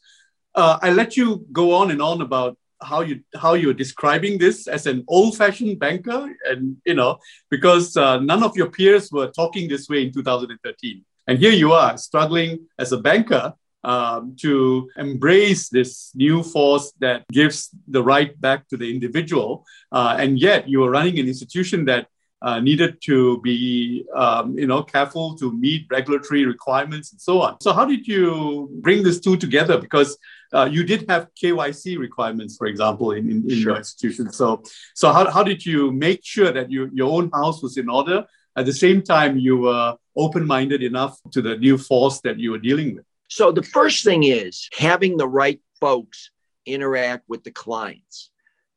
uh, 0.55 0.79
I 0.81 0.91
let 0.91 1.17
you 1.17 1.45
go 1.51 1.73
on 1.73 1.91
and 1.91 2.01
on 2.01 2.21
about 2.21 2.57
how 2.81 3.01
you 3.01 3.21
how 3.35 3.53
you're 3.53 3.73
describing 3.73 4.37
this 4.37 4.67
as 4.67 4.85
an 4.87 5.05
old-fashioned 5.07 5.79
banker, 5.79 6.29
and 6.45 6.77
you 6.85 6.93
know 6.93 7.17
because 7.49 7.95
uh, 7.97 8.19
none 8.19 8.43
of 8.43 8.55
your 8.57 8.69
peers 8.69 9.11
were 9.11 9.27
talking 9.31 9.67
this 9.67 9.87
way 9.89 10.03
in 10.03 10.11
2013. 10.11 11.03
And 11.27 11.39
here 11.39 11.51
you 11.51 11.71
are 11.71 11.97
struggling 11.97 12.67
as 12.77 12.91
a 12.91 12.97
banker 12.97 13.53
um, 13.83 14.35
to 14.41 14.89
embrace 14.97 15.69
this 15.69 16.11
new 16.15 16.43
force 16.43 16.91
that 16.99 17.25
gives 17.31 17.69
the 17.87 18.03
right 18.03 18.39
back 18.41 18.67
to 18.69 18.77
the 18.77 18.89
individual. 18.93 19.65
Uh, 19.91 20.15
and 20.19 20.39
yet 20.39 20.67
you 20.67 20.83
are 20.83 20.89
running 20.89 21.19
an 21.19 21.27
institution 21.27 21.85
that 21.85 22.07
uh, 22.41 22.59
needed 22.59 22.97
to 23.01 23.39
be, 23.41 24.05
um, 24.13 24.57
you 24.57 24.67
know, 24.67 24.83
careful 24.83 25.35
to 25.35 25.51
meet 25.53 25.87
regulatory 25.89 26.45
requirements 26.45 27.13
and 27.13 27.21
so 27.21 27.41
on. 27.41 27.59
So 27.61 27.71
how 27.71 27.85
did 27.85 28.05
you 28.05 28.69
bring 28.81 29.01
these 29.01 29.21
two 29.21 29.37
together? 29.37 29.77
Because 29.77 30.17
uh, 30.53 30.69
you 30.71 30.83
did 30.83 31.09
have 31.09 31.29
KYC 31.41 31.97
requirements, 31.97 32.57
for 32.57 32.67
example, 32.67 33.11
in, 33.11 33.29
in, 33.29 33.37
in 33.43 33.49
sure. 33.49 33.57
your 33.57 33.77
institution. 33.77 34.31
So, 34.31 34.63
so 34.93 35.11
how, 35.11 35.29
how 35.29 35.43
did 35.43 35.65
you 35.65 35.91
make 35.91 36.21
sure 36.23 36.51
that 36.51 36.71
you, 36.71 36.89
your 36.93 37.11
own 37.11 37.31
house 37.31 37.61
was 37.61 37.77
in 37.77 37.89
order 37.89 38.25
at 38.55 38.65
the 38.65 38.73
same 38.73 39.01
time, 39.01 39.37
you 39.37 39.57
were 39.57 39.97
open 40.15 40.45
minded 40.45 40.83
enough 40.83 41.19
to 41.31 41.41
the 41.41 41.57
new 41.57 41.77
force 41.77 42.21
that 42.21 42.39
you 42.39 42.51
were 42.51 42.59
dealing 42.59 42.95
with. 42.95 43.05
So, 43.29 43.51
the 43.51 43.63
first 43.63 44.03
thing 44.03 44.23
is 44.23 44.69
having 44.77 45.17
the 45.17 45.27
right 45.27 45.59
folks 45.79 46.29
interact 46.65 47.27
with 47.27 47.43
the 47.43 47.51
clients 47.51 48.29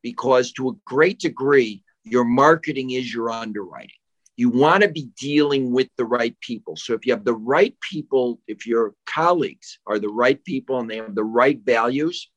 because, 0.02 0.52
to 0.52 0.70
a 0.70 0.72
great 0.86 1.18
degree, 1.18 1.84
your 2.04 2.24
marketing 2.24 2.90
is 2.90 3.12
your 3.12 3.30
underwriting. 3.30 3.90
You 4.36 4.50
want 4.50 4.82
to 4.82 4.88
be 4.88 5.08
dealing 5.18 5.72
with 5.72 5.88
the 5.96 6.04
right 6.04 6.38
people. 6.40 6.76
So, 6.76 6.92
if 6.92 7.06
you 7.06 7.12
have 7.12 7.24
the 7.24 7.34
right 7.34 7.74
people, 7.80 8.38
if 8.46 8.66
your 8.66 8.94
colleagues 9.06 9.78
are 9.86 9.98
the 9.98 10.10
right 10.10 10.42
people 10.44 10.78
and 10.78 10.90
they 10.90 10.96
have 10.96 11.14
the 11.14 11.24
right 11.24 11.58
values, 11.64 12.30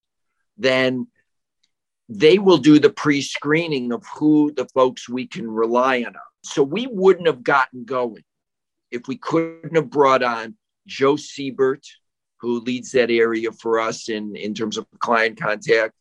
then 0.58 1.08
they 2.08 2.40
will 2.40 2.58
do 2.58 2.80
the 2.80 2.90
pre 2.90 3.22
screening 3.22 3.92
of 3.92 4.04
who 4.16 4.52
the 4.56 4.66
folks 4.74 5.10
we 5.10 5.28
can 5.28 5.50
rely 5.50 6.04
on 6.04 6.14
so 6.44 6.64
we 6.64 6.88
wouldn't 6.88 7.28
have 7.28 7.44
gotten 7.44 7.86
going 7.86 8.24
if 8.92 9.08
we 9.08 9.18
couldn't 9.18 9.76
have 9.76 9.90
brought 9.90 10.24
on 10.24 10.56
Joe 10.88 11.16
Seibert, 11.16 11.86
who 12.40 12.62
leads 12.62 12.92
that 12.94 13.12
area 13.12 13.52
for 13.52 13.80
us 13.80 14.10
in, 14.10 14.36
in 14.36 14.54
terms 14.54 14.78
of 14.78 14.88
client 15.00 15.40
contact, 15.40 15.94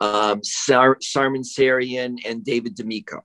um, 0.00 0.44
Sar- 0.44 0.98
Simon 1.00 1.42
Sarian, 1.42 2.18
and 2.24 2.44
David 2.44 2.76
D'Amico. 2.76 3.24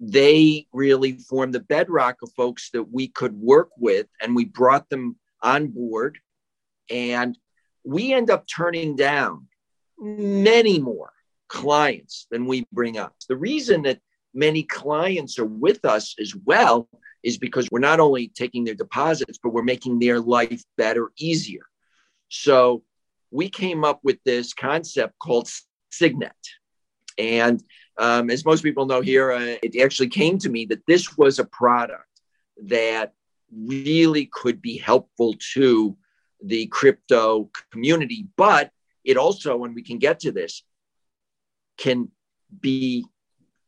They 0.00 0.66
really 0.72 1.18
formed 1.18 1.54
the 1.54 1.60
bedrock 1.60 2.16
of 2.22 2.32
folks 2.32 2.70
that 2.70 2.90
we 2.90 3.08
could 3.08 3.34
work 3.34 3.68
with, 3.76 4.06
and 4.22 4.34
we 4.34 4.46
brought 4.46 4.88
them 4.88 5.16
on 5.42 5.68
board. 5.68 6.18
And 6.88 7.38
we 7.84 8.12
end 8.12 8.30
up 8.30 8.46
turning 8.46 8.96
down 8.96 9.46
many 9.98 10.78
more 10.78 11.12
clients 11.48 12.26
than 12.30 12.46
we 12.46 12.66
bring 12.72 12.96
up. 12.96 13.14
The 13.28 13.36
reason 13.36 13.82
that 13.82 14.00
many 14.32 14.62
clients 14.62 15.38
are 15.38 15.44
with 15.44 15.84
us 15.84 16.14
as 16.18 16.34
well 16.34 16.88
is 17.22 17.36
because 17.36 17.68
we're 17.70 17.80
not 17.80 18.00
only 18.00 18.28
taking 18.28 18.64
their 18.64 18.74
deposits, 18.74 19.38
but 19.42 19.52
we're 19.52 19.62
making 19.62 19.98
their 19.98 20.20
life 20.20 20.62
better, 20.78 21.10
easier. 21.18 21.66
So 22.28 22.82
we 23.30 23.50
came 23.50 23.84
up 23.84 24.00
with 24.02 24.18
this 24.24 24.54
concept 24.54 25.18
called 25.18 25.50
Signet. 25.90 26.32
And 27.18 27.62
um, 28.00 28.30
as 28.30 28.46
most 28.46 28.62
people 28.62 28.86
know 28.86 29.02
here, 29.02 29.30
uh, 29.30 29.56
it 29.62 29.80
actually 29.80 30.08
came 30.08 30.38
to 30.38 30.48
me 30.48 30.64
that 30.66 30.86
this 30.86 31.18
was 31.18 31.38
a 31.38 31.44
product 31.44 32.22
that 32.64 33.12
really 33.54 34.26
could 34.32 34.62
be 34.62 34.78
helpful 34.78 35.34
to 35.52 35.96
the 36.42 36.66
crypto 36.68 37.50
community, 37.70 38.26
but 38.36 38.70
it 39.04 39.18
also, 39.18 39.64
and 39.64 39.74
we 39.74 39.82
can 39.82 39.98
get 39.98 40.20
to 40.20 40.32
this, 40.32 40.62
can 41.76 42.08
be 42.60 43.04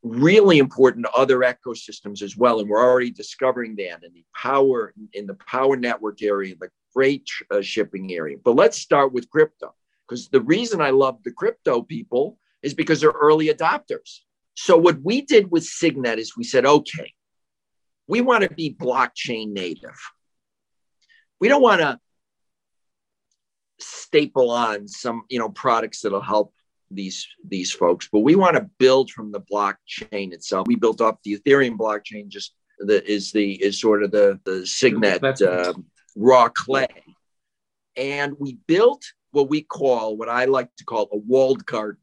really 0.03 0.59
important 0.59 1.05
to 1.05 1.13
other 1.13 1.41
ecosystems 1.41 2.23
as 2.23 2.35
well. 2.35 2.61
And 2.61 2.69
we're 2.69 2.83
already 2.83 3.11
discovering 3.11 3.77
that 3.77 4.03
in 4.03 4.15
the 4.15 4.25
power 4.35 4.95
in 5.13 5.27
the 5.27 5.35
power 5.35 5.77
network 5.77 6.23
area, 6.23 6.55
the 6.59 6.71
freight 6.93 7.29
uh, 7.51 7.61
shipping 7.61 8.13
area. 8.13 8.39
But 8.43 8.57
let's 8.57 8.79
start 8.79 9.13
with 9.13 9.31
crypto 9.31 9.75
because 10.09 10.29
the 10.29 10.41
reason 10.41 10.81
I 10.81 10.91
love 10.91 11.23
the 11.23 11.33
crypto 11.33 11.83
people 11.83 12.39
is 12.63 12.75
because 12.75 13.01
they're 13.01 13.11
early 13.11 13.49
adopters. 13.49 14.21
So 14.55 14.77
what 14.77 15.01
we 15.03 15.23
did 15.23 15.51
with 15.51 15.65
Signet 15.65 16.19
is 16.19 16.37
we 16.37 16.45
said, 16.45 16.67
okay, 16.67 17.13
we 18.07 18.21
want 18.21 18.43
to 18.45 18.51
be 18.51 18.75
blockchain 18.75 19.53
native. 19.53 19.99
We 21.41 21.49
don't 21.49 21.63
want 21.63 21.81
to 21.81 21.99
staple 23.83 24.51
on 24.51 24.87
some 24.89 25.25
you 25.29 25.39
know 25.39 25.49
products 25.49 26.01
that'll 26.01 26.21
help 26.21 26.55
these 26.91 27.27
these 27.49 27.73
folks 27.73 28.09
but 28.13 28.21
we 28.21 28.37
want 28.37 28.55
to 28.55 28.69
build 28.79 29.11
from 29.11 29.33
the 29.33 29.41
blockchain 29.41 30.33
itself 30.33 30.67
we 30.67 30.77
built 30.77 31.01
up 31.01 31.19
the 31.25 31.39
ethereum 31.39 31.77
blockchain 31.77 32.29
just 32.29 32.55
that 32.79 33.05
is 33.11 33.33
the 33.33 33.53
is 33.63 33.81
sort 33.81 34.03
of 34.03 34.11
the 34.11 34.39
the 34.45 34.67
signet 34.67 35.41
uh, 35.43 35.73
raw 36.17 36.49
clay 36.49 36.87
and 37.97 38.35
we 38.39 38.59
built 38.67 39.03
what 39.31 39.49
we 39.49 39.63
call 39.63 40.17
what 40.17 40.29
i 40.29 40.45
like 40.45 40.69
to 40.77 40.85
call 40.85 41.09
a 41.13 41.17
walled 41.17 41.65
garden 41.67 42.02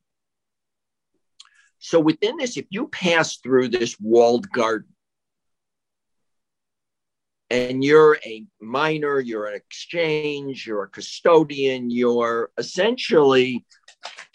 so 1.79 1.99
within 1.99 2.37
this 2.37 2.57
if 2.57 2.65
you 2.69 2.87
pass 2.87 3.37
through 3.37 3.69
this 3.69 3.99
walled 3.99 4.49
garden 4.51 4.89
and 7.49 7.83
you're 7.83 8.17
a 8.25 8.45
miner, 8.61 9.19
you're 9.19 9.47
an 9.47 9.55
exchange, 9.55 10.67
you're 10.67 10.83
a 10.83 10.89
custodian, 10.89 11.89
you're 11.89 12.51
essentially 12.57 13.65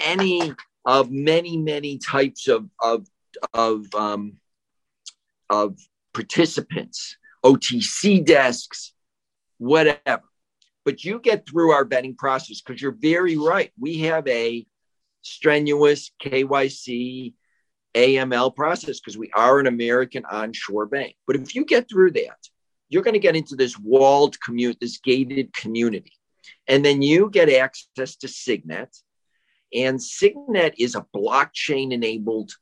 any 0.01 0.53
of 0.85 1.11
many, 1.11 1.57
many 1.57 1.99
types 1.99 2.49
of 2.49 2.69
of 2.81 3.07
of 3.53 3.87
um, 3.95 4.35
of 5.49 5.79
participants, 6.13 7.17
OTC 7.45 8.25
desks, 8.25 8.93
whatever. 9.59 10.25
But 10.85 11.05
you 11.05 11.19
get 11.21 11.49
through 11.49 11.71
our 11.71 11.85
vetting 11.85 12.17
process 12.17 12.61
because 12.61 12.83
you're 12.83 12.93
very 12.99 13.37
right. 13.37 13.73
We 13.79 14.01
have 14.01 14.27
a 14.29 14.67
strenuous 15.25 16.11
KYC 16.23 17.35
AML 17.95 18.55
process 18.55 19.01
because 19.01 19.17
we 19.17 19.31
are 19.35 19.59
an 19.59 19.67
American 19.67 20.25
onshore 20.25 20.87
bank. 20.87 21.17
But 21.27 21.37
if 21.37 21.55
you 21.55 21.65
get 21.65 21.89
through 21.89 22.13
that, 22.13 22.39
you're 22.89 23.03
going 23.03 23.15
to 23.15 23.21
get 23.21 23.37
into 23.37 23.57
this 23.57 23.79
walled 23.79 24.41
community, 24.41 24.79
this 24.81 24.99
gated 24.99 25.53
community. 25.53 26.13
And 26.67 26.85
then 26.85 27.03
you 27.03 27.31
get 27.31 27.49
access 27.49 28.17
to 28.17 28.29
Signet. 28.29 28.95
And 29.73 30.01
Signet 30.01 30.75
is 30.79 30.95
a 30.95 31.07
blockchain 31.15 31.93
enabled 31.93 32.53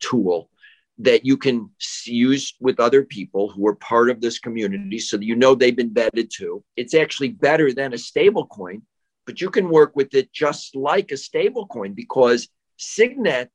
tool 0.00 0.50
that 0.98 1.24
you 1.24 1.36
can 1.36 1.70
use 2.04 2.54
with 2.60 2.80
other 2.80 3.04
people 3.04 3.50
who 3.50 3.66
are 3.66 3.74
part 3.74 4.10
of 4.10 4.20
this 4.20 4.38
community 4.38 4.98
so 4.98 5.16
that 5.16 5.24
you 5.24 5.36
know 5.36 5.54
they've 5.54 5.76
been 5.76 5.94
vetted 5.94 6.30
too. 6.30 6.64
It's 6.76 6.94
actually 6.94 7.28
better 7.28 7.72
than 7.72 7.92
a 7.92 7.98
stable 7.98 8.46
coin, 8.46 8.82
but 9.28 9.42
you 9.42 9.50
can 9.50 9.68
work 9.68 9.94
with 9.94 10.14
it 10.14 10.32
just 10.32 10.74
like 10.74 11.12
a 11.12 11.16
stable 11.18 11.66
coin 11.66 11.92
because 11.92 12.48
Signet 12.78 13.50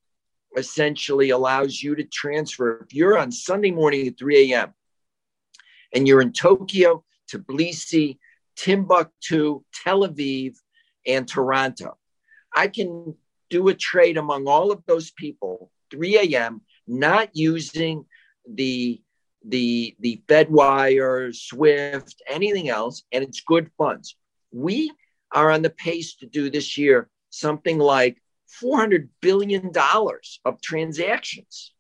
essentially 0.56 1.32
allows 1.32 1.82
you 1.82 1.96
to 1.96 2.04
transfer. 2.04 2.86
If 2.86 2.94
you're 2.94 3.18
on 3.18 3.32
Sunday 3.32 3.72
morning 3.72 4.08
at 4.08 4.20
3 4.20 4.54
a.m., 4.54 4.76
and 5.92 6.08
you're 6.08 6.22
in 6.22 6.32
Tokyo, 6.32 7.04
Tbilisi, 7.28 8.20
Timbuktu, 8.56 9.64
Tel 9.84 10.02
Aviv, 10.08 10.54
and 11.08 11.28
Toronto. 11.28 11.98
I 12.56 12.68
can 12.68 13.16
do 13.50 13.70
a 13.70 13.74
trade 13.74 14.18
among 14.18 14.48
all 14.48 14.72
of 14.72 14.84
those 14.86 15.10
people, 15.10 15.72
3 15.90 16.36
a.m., 16.36 16.62
not 16.86 17.30
using 17.34 18.06
the 18.48 19.02
the 19.44 19.96
the 20.00 20.22
Fedwire, 20.28 21.34
Swift, 21.34 22.22
anything 22.30 22.70
else, 22.70 23.02
and 23.12 23.24
it's 23.24 23.42
good 23.42 23.72
funds. 23.76 24.16
We 24.52 24.92
are 25.34 25.52
on 25.52 25.62
the 25.62 25.70
pace 25.70 26.16
to 26.16 26.26
do 26.26 26.50
this 26.50 26.78
year 26.78 27.10
something 27.30 27.80
like 27.80 28.22
400 28.48 29.10
billion 29.22 29.72
dollars 29.72 30.40
of 30.46 30.62
transactions 30.62 31.74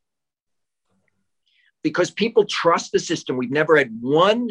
because 1.83 2.09
people 2.09 2.45
trust 2.45 2.91
the 2.91 2.99
system. 2.99 3.37
We've 3.37 3.51
never 3.51 3.77
had 3.77 3.91
one 4.01 4.49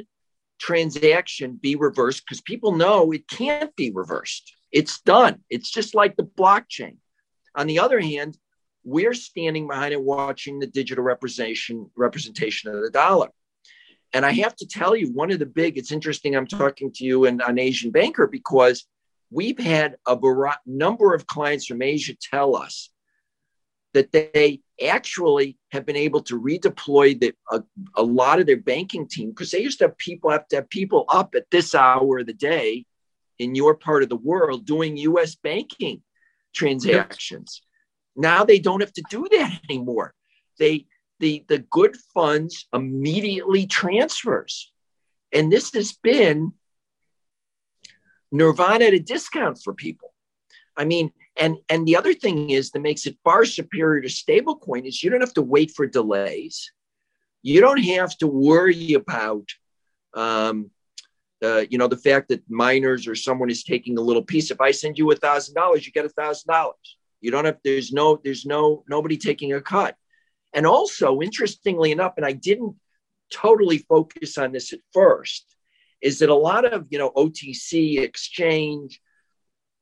transaction 0.61 1.59
be 1.61 1.75
reversed 1.75 2.23
because 2.25 2.41
people 2.43 2.77
know 2.77 3.11
it 3.11 3.27
can't 3.27 3.75
be 3.75 3.91
reversed. 3.91 4.55
It's 4.71 5.01
done. 5.01 5.41
It's 5.51 5.71
just 5.71 5.95
like 5.95 6.17
the 6.17 6.23
blockchain. 6.23 6.99
On 7.57 7.67
the 7.67 7.81
other 7.81 8.01
hand, 8.01 8.39
we're 8.85 9.15
standing 9.15 9.67
behind 9.67 9.93
it 9.93 10.03
watching 10.03 10.59
the 10.59 10.67
digital 10.67 11.05
representation 11.05 11.91
representation 11.97 12.73
of 12.73 12.83
the 12.83 12.91
dollar. 12.91 13.29
And 14.13 14.27
I 14.27 14.33
have 14.33 14.55
to 14.57 14.67
tell 14.67 14.95
you, 14.95 15.11
one 15.13 15.31
of 15.31 15.39
the 15.39 15.47
big, 15.47 15.79
it's 15.79 15.93
interesting 15.93 16.37
I'm 16.37 16.47
talking 16.47 16.93
to 16.95 17.05
you 17.05 17.25
and 17.25 17.41
an 17.41 17.59
Asian 17.59 17.91
banker 17.91 18.27
because 18.27 18.87
we've 19.31 19.59
had 19.59 19.97
a 20.07 20.19
number 20.67 21.15
of 21.15 21.27
clients 21.27 21.67
from 21.67 21.83
Asia 21.83 22.15
tell 22.31 22.55
us 22.55 22.91
that 23.95 24.13
they 24.13 24.61
actually 24.83 25.59
have 25.71 25.87
been 25.87 25.97
able 25.97 26.23
to 26.23 26.41
redeploy 26.41 27.19
the, 27.19 27.35
a, 27.51 27.63
a 27.97 28.03
lot 28.03 28.41
of 28.41 28.47
their 28.47 28.57
banking 28.57 29.07
team 29.07 29.31
because 29.31 29.51
they 29.51 29.61
used 29.61 29.79
to 29.79 29.85
have 29.87 29.99
people 29.99 30.31
have 30.31 30.49
to 30.49 30.57
have 30.57 30.69
people 30.69 31.05
up 31.09 31.35
at 31.35 31.51
this 31.51 31.75
hour 31.75 32.19
of 32.19 32.27
the 32.27 32.33
day 32.33 32.85
in 33.39 33.55
your 33.55 33.75
part 33.75 34.03
of 34.03 34.09
the 34.09 34.17
world 34.17 34.65
doing 34.65 34.97
US 34.97 35.35
banking 35.35 36.03
transactions. 36.55 37.63
Now 38.17 38.45
they 38.45 38.59
don't 38.59 38.81
have 38.81 38.93
to 38.95 39.03
do 39.11 39.27
that 39.31 39.61
anymore. 39.69 40.15
They 40.59 40.87
the 41.23 41.45
the 41.49 41.61
good 41.71 41.97
funds 42.13 42.67
immediately 42.75 43.67
transfers. 43.67 44.73
And 45.33 45.51
this 45.51 45.73
has 45.73 45.93
been 45.93 46.53
nirvana 48.33 48.87
at 48.87 48.95
a 48.95 48.99
discount 48.99 49.63
for 49.63 49.73
people. 49.73 50.13
I 50.77 50.85
mean, 50.85 51.13
and 51.37 51.59
and 51.69 51.87
the 51.87 51.97
other 51.97 52.13
thing 52.13 52.51
is 52.51 52.73
that 52.73 52.81
makes 52.81 53.07
it 53.07 53.17
far 53.23 53.45
superior 53.45 54.03
to 54.03 54.09
stablecoin 54.09 54.87
is 54.87 55.03
you 55.03 55.11
don't 55.11 55.21
have 55.21 55.35
to 55.35 55.43
wait 55.43 55.71
for 55.71 55.87
delays. 55.87 56.73
You 57.43 57.61
don't 57.61 57.83
have 57.85 58.19
to 58.19 58.27
worry 58.27 58.95
about 58.95 59.49
um, 60.15 60.71
uh, 61.41 61.65
you 61.71 61.79
know 61.79 61.89
the 61.89 61.97
fact 61.97 62.31
that 62.31 62.43
miners 62.51 63.07
or 63.07 63.15
someone 63.15 63.49
is 63.49 63.63
taking 63.63 63.97
a 63.97 64.03
little 64.03 64.25
piece. 64.25 64.51
If 64.51 64.61
I 64.61 64.73
send 64.73 64.99
you 64.99 65.11
a 65.13 65.17
thousand 65.17 65.55
dollars, 65.55 65.87
you 65.87 65.93
get 65.93 66.05
a 66.05 66.09
thousand 66.21 66.49
dollars. 66.49 66.97
You 67.21 67.31
don't 67.31 67.45
have 67.45 67.59
there's 67.63 67.93
no 67.93 68.21
there's 68.25 68.45
no 68.45 68.83
nobody 68.89 69.17
taking 69.17 69.53
a 69.53 69.61
cut. 69.61 69.97
And 70.53 70.67
also, 70.67 71.21
interestingly 71.21 71.93
enough, 71.93 72.15
and 72.17 72.27
I 72.27 72.33
didn't 72.33 72.77
totally 73.33 73.79
focus 73.79 74.37
on 74.37 74.53
this 74.53 74.73
at 74.73 74.81
first, 74.93 75.47
is 76.01 76.19
that 76.19 76.29
a 76.29 76.35
lot 76.35 76.65
of 76.65 76.87
you 76.91 76.99
know 76.99 77.11
OTC 77.11 77.99
exchange 77.99 79.01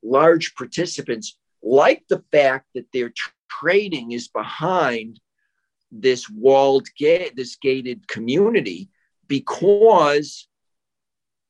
large 0.03 0.55
participants 0.55 1.37
like 1.63 2.05
the 2.09 2.23
fact 2.33 2.67
that 2.75 2.87
their 2.93 3.13
trading 3.51 4.13
is 4.13 4.29
behind 4.29 5.21
this 5.93 6.31
walled 6.31 6.87
gate, 6.97 7.37
this 7.37 7.57
gated 7.57 8.07
community, 8.09 8.89
because 9.27 10.49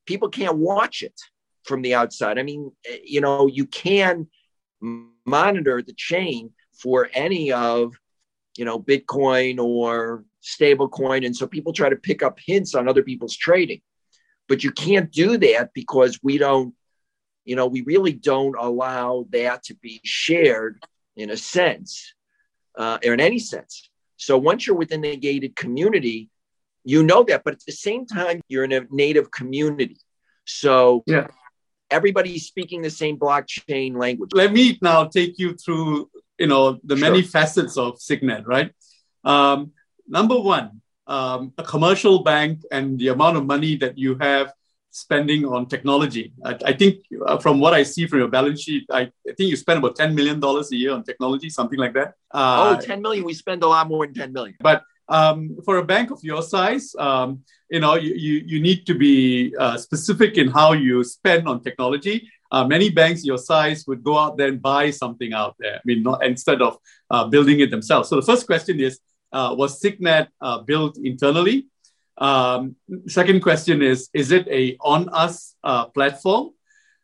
people 0.05 0.29
can't 0.29 0.57
watch 0.57 1.03
it 1.03 1.19
from 1.63 1.81
the 1.81 1.93
outside. 1.93 2.39
I 2.39 2.43
mean, 2.43 2.71
eh, 2.89 2.99
you 3.03 3.21
know, 3.21 3.47
you 3.47 3.65
can 3.67 4.27
monitor 5.25 5.81
the 5.81 5.93
chain 5.93 6.51
for 6.73 7.09
any 7.13 7.51
of, 7.51 7.93
you 8.57 8.65
know, 8.65 8.79
Bitcoin 8.79 9.59
or 9.59 10.25
stablecoin. 10.43 11.25
And 11.25 11.35
so 11.35 11.47
people 11.47 11.73
try 11.73 11.89
to 11.89 11.95
pick 11.95 12.23
up 12.23 12.39
hints 12.45 12.75
on 12.75 12.87
other 12.87 13.03
people's 13.03 13.35
trading. 13.35 13.81
But 14.47 14.63
you 14.63 14.71
can't 14.71 15.11
do 15.11 15.37
that 15.37 15.71
because 15.73 16.19
we 16.21 16.37
don't 16.37 16.73
you 17.45 17.55
know, 17.55 17.67
we 17.67 17.81
really 17.81 18.13
don't 18.13 18.55
allow 18.57 19.25
that 19.31 19.63
to 19.63 19.75
be 19.75 19.99
shared 20.03 20.79
in 21.15 21.29
a 21.29 21.37
sense, 21.37 22.13
uh, 22.77 22.99
or 23.05 23.13
in 23.13 23.19
any 23.19 23.39
sense. 23.39 23.89
So 24.17 24.37
once 24.37 24.67
you're 24.67 24.75
within 24.75 25.03
a 25.03 25.15
gated 25.15 25.55
community, 25.55 26.29
you 26.83 27.03
know 27.03 27.23
that, 27.23 27.43
but 27.43 27.53
at 27.53 27.65
the 27.65 27.71
same 27.71 28.05
time, 28.05 28.41
you're 28.47 28.63
in 28.63 28.71
a 28.71 28.85
native 28.89 29.31
community. 29.31 29.97
So 30.45 31.03
yeah. 31.07 31.27
everybody's 31.89 32.45
speaking 32.45 32.81
the 32.81 32.89
same 32.89 33.17
blockchain 33.17 33.97
language. 33.97 34.31
Let 34.33 34.51
me 34.51 34.77
now 34.81 35.05
take 35.05 35.39
you 35.39 35.55
through, 35.55 36.09
you 36.41 36.47
know, 36.47 36.79
the 36.83 36.97
sure. 36.97 37.05
many 37.07 37.21
facets 37.21 37.77
of 37.77 38.01
Signet, 38.07 38.43
right? 38.55 38.69
Um, 39.23 39.71
number 40.07 40.37
one, 40.39 40.81
um, 41.07 41.53
a 41.57 41.63
commercial 41.63 42.23
bank 42.23 42.53
and 42.71 42.97
the 42.97 43.09
amount 43.09 43.37
of 43.37 43.45
money 43.45 43.73
that 43.83 43.97
you 44.03 44.17
have 44.19 44.47
spending 44.89 45.45
on 45.45 45.67
technology. 45.67 46.33
I, 46.43 46.57
I 46.71 46.73
think 46.73 46.95
uh, 47.25 47.37
from 47.37 47.59
what 47.59 47.73
I 47.73 47.83
see 47.83 48.07
from 48.07 48.19
your 48.19 48.27
balance 48.27 48.61
sheet, 48.61 48.83
I, 48.89 49.01
I, 49.29 49.31
think 49.37 49.49
you 49.51 49.55
spend 49.55 49.77
about 49.77 49.95
$10 49.95 50.15
million 50.15 50.43
a 50.43 50.75
year 50.75 50.91
on 50.93 51.03
technology, 51.03 51.49
something 51.49 51.79
like 51.79 51.93
that. 51.93 52.09
Uh, 52.31 52.75
oh, 52.77 52.81
10 52.81 53.01
million. 53.01 53.23
We 53.23 53.33
spend 53.33 53.63
a 53.63 53.67
lot 53.67 53.87
more 53.87 54.05
than 54.05 54.15
10 54.15 54.33
million. 54.33 54.55
But 54.59 54.83
um, 55.07 55.57
for 55.63 55.77
a 55.77 55.85
bank 55.85 56.11
of 56.11 56.19
your 56.23 56.41
size, 56.41 56.93
um, 56.97 57.43
you 57.69 57.79
know, 57.79 57.95
you, 57.95 58.13
you, 58.15 58.43
you 58.45 58.59
need 58.61 58.85
to 58.87 58.95
be 58.95 59.55
uh, 59.57 59.77
specific 59.77 60.37
in 60.37 60.49
how 60.49 60.73
you 60.73 61.03
spend 61.03 61.47
on 61.47 61.61
technology. 61.61 62.27
Uh, 62.51 62.65
many 62.67 62.89
banks 62.89 63.23
your 63.23 63.37
size 63.37 63.85
would 63.87 64.03
go 64.03 64.17
out 64.17 64.37
there 64.37 64.49
and 64.49 64.61
buy 64.61 64.91
something 64.91 65.33
out 65.33 65.55
there. 65.57 65.75
I 65.75 65.81
mean, 65.85 66.03
not 66.03 66.23
instead 66.25 66.61
of 66.61 66.77
uh, 67.09 67.25
building 67.27 67.59
it 67.61 67.71
themselves. 67.71 68.09
So 68.09 68.17
the 68.17 68.21
first 68.21 68.45
question 68.45 68.79
is, 68.79 68.99
uh, 69.31 69.55
was 69.57 69.79
Signet 69.79 70.27
built 70.65 70.97
internally? 70.97 71.67
Um, 72.17 72.75
second 73.07 73.41
question 73.41 73.81
is 73.81 74.09
Is 74.13 74.31
it 74.31 74.47
a 74.47 74.77
on 74.79 75.09
us 75.09 75.55
uh, 75.63 75.85
platform? 75.85 76.51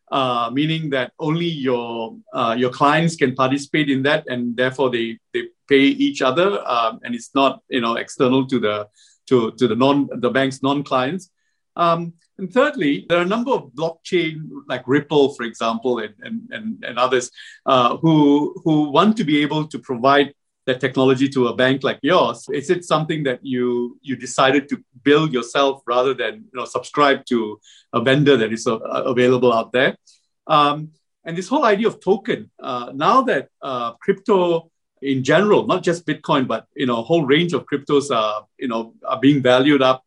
Uh, 0.10 0.50
meaning 0.54 0.90
that 0.92 1.12
only 1.20 1.48
your 1.48 2.16
uh, 2.32 2.56
your 2.58 2.70
clients 2.70 3.18
can 3.18 3.36
participate 3.36 3.90
in 3.90 4.04
that, 4.04 4.24
and 4.28 4.56
therefore 4.56 4.90
they 4.90 5.20
they 5.34 5.50
pay 5.68 5.84
each 5.84 6.22
other, 6.22 6.66
um, 6.66 7.00
and 7.04 7.14
it's 7.14 7.36
not 7.36 7.62
you 7.68 7.82
know 7.82 7.96
external 7.96 8.48
to 8.48 8.58
the 8.58 8.88
to, 9.28 9.52
to 9.60 9.68
the 9.68 9.76
non 9.76 10.08
the 10.22 10.30
bank's 10.30 10.64
non-clients. 10.64 11.30
Um, 11.76 12.14
and 12.38 12.52
thirdly, 12.52 13.06
there 13.10 13.18
are 13.18 13.24
a 13.24 13.26
number 13.26 13.52
of 13.52 13.72
blockchain 13.72 14.50
like 14.68 14.88
Ripple, 14.88 15.34
for 15.34 15.44
example, 15.44 16.00
and, 16.00 16.14
and, 16.22 16.42
and, 16.52 16.84
and 16.84 17.00
others 17.00 17.32
uh, 17.66 17.98
who, 17.98 18.56
who 18.64 18.90
want 18.92 19.18
to 19.18 19.24
be 19.24 19.42
able 19.42 19.68
to 19.68 19.80
provide 19.80 20.34
that 20.68 20.80
technology 20.82 21.28
to 21.30 21.48
a 21.48 21.56
bank 21.56 21.84
like 21.84 21.98
yours. 22.04 22.48
Is 22.54 22.70
it 22.70 22.84
something 22.84 23.24
that 23.24 23.40
you 23.42 23.98
you 24.02 24.16
decided 24.18 24.68
to 24.70 24.84
build 25.02 25.34
yourself 25.34 25.82
rather 25.88 26.14
than 26.14 26.34
you 26.52 26.60
know 26.60 26.66
subscribe 26.66 27.26
to 27.28 27.60
a 27.94 28.02
vendor 28.02 28.36
that 28.38 28.52
is 28.52 28.68
uh, 28.68 28.78
available 29.14 29.52
out 29.52 29.72
there? 29.72 29.98
Um, 30.46 30.92
and 31.24 31.38
this 31.38 31.48
whole 31.48 31.66
idea 31.66 31.88
of 31.88 32.00
token, 32.02 32.52
uh, 32.62 32.92
now 32.94 33.22
that 33.24 33.48
uh, 33.62 33.94
crypto 33.94 34.70
in 35.02 35.24
general, 35.24 35.68
not 35.68 35.84
just 35.84 36.06
Bitcoin, 36.06 36.48
but 36.48 36.66
you 36.76 36.86
know, 36.86 37.00
a 37.00 37.04
whole 37.04 37.26
range 37.26 37.54
of 37.54 37.66
cryptos 37.66 38.16
are 38.16 38.46
you 38.60 38.68
know 38.68 38.94
are 39.06 39.20
being 39.20 39.42
valued 39.42 39.82
up, 39.82 40.04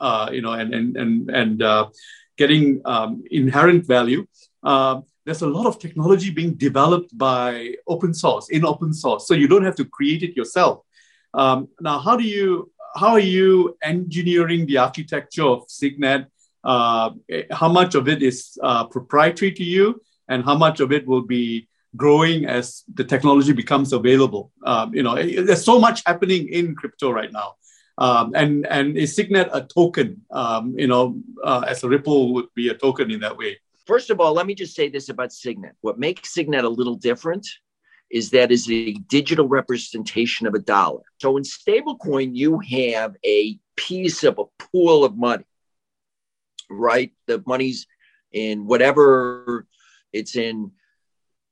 uh, 0.00 0.28
you 0.32 0.42
know, 0.42 0.52
and 0.52 0.74
and 0.74 0.96
and 0.96 1.30
and 1.30 1.62
uh, 1.62 1.88
getting 2.36 2.80
um, 2.84 3.24
inherent 3.30 3.86
value. 3.86 4.26
Uh, 4.62 5.00
there's 5.24 5.42
a 5.42 5.46
lot 5.46 5.66
of 5.66 5.78
technology 5.78 6.30
being 6.30 6.54
developed 6.54 7.16
by 7.16 7.74
open 7.86 8.12
source 8.12 8.50
in 8.50 8.64
open 8.64 8.92
source, 8.92 9.26
so 9.26 9.34
you 9.34 9.48
don't 9.48 9.64
have 9.64 9.76
to 9.76 9.84
create 9.84 10.22
it 10.22 10.36
yourself. 10.36 10.80
Um, 11.32 11.68
now, 11.80 11.98
how 11.98 12.16
do 12.16 12.24
you 12.24 12.70
how 12.96 13.08
are 13.08 13.26
you 13.38 13.76
engineering 13.82 14.66
the 14.66 14.78
architecture 14.78 15.44
of 15.44 15.64
Signet? 15.68 16.26
Uh, 16.62 17.10
how 17.50 17.68
much 17.68 17.94
of 17.94 18.08
it 18.08 18.22
is 18.22 18.58
uh, 18.62 18.84
proprietary 18.86 19.52
to 19.52 19.64
you, 19.64 20.00
and 20.28 20.44
how 20.44 20.56
much 20.56 20.80
of 20.80 20.92
it 20.92 21.06
will 21.06 21.22
be 21.22 21.68
growing 21.96 22.46
as 22.46 22.82
the 22.92 23.04
technology 23.04 23.52
becomes 23.52 23.92
available. 23.92 24.50
Um, 24.64 24.94
you 24.94 25.02
know, 25.02 25.14
there's 25.14 25.64
so 25.64 25.78
much 25.78 26.02
happening 26.04 26.48
in 26.48 26.74
crypto 26.74 27.10
right 27.10 27.32
now. 27.32 27.54
Um, 27.96 28.32
and 28.34 28.66
and 28.66 28.96
is 28.96 29.14
Signet 29.14 29.48
a 29.52 29.62
token? 29.62 30.22
Um, 30.30 30.74
you 30.76 30.86
know, 30.86 31.20
uh, 31.42 31.64
as 31.68 31.84
a 31.84 31.88
Ripple 31.88 32.34
would 32.34 32.52
be 32.54 32.68
a 32.68 32.74
token 32.74 33.10
in 33.10 33.20
that 33.20 33.36
way. 33.36 33.58
First 33.86 34.10
of 34.10 34.20
all, 34.20 34.32
let 34.32 34.46
me 34.46 34.54
just 34.54 34.74
say 34.74 34.88
this 34.88 35.08
about 35.08 35.32
Signet. 35.32 35.76
What 35.82 35.98
makes 35.98 36.32
Signet 36.32 36.64
a 36.64 36.68
little 36.68 36.96
different 36.96 37.46
is 38.10 38.30
that 38.30 38.50
is 38.50 38.70
a 38.70 38.92
digital 39.08 39.48
representation 39.48 40.46
of 40.46 40.54
a 40.54 40.58
dollar. 40.58 41.02
So 41.20 41.36
in 41.36 41.42
stablecoin, 41.42 42.34
you 42.34 42.58
have 42.60 43.16
a 43.24 43.58
piece 43.76 44.24
of 44.24 44.38
a 44.38 44.44
pool 44.58 45.04
of 45.04 45.16
money, 45.16 45.44
right? 46.70 47.12
The 47.26 47.42
money's 47.46 47.86
in 48.32 48.66
whatever 48.66 49.66
it's 50.12 50.36
in 50.36 50.72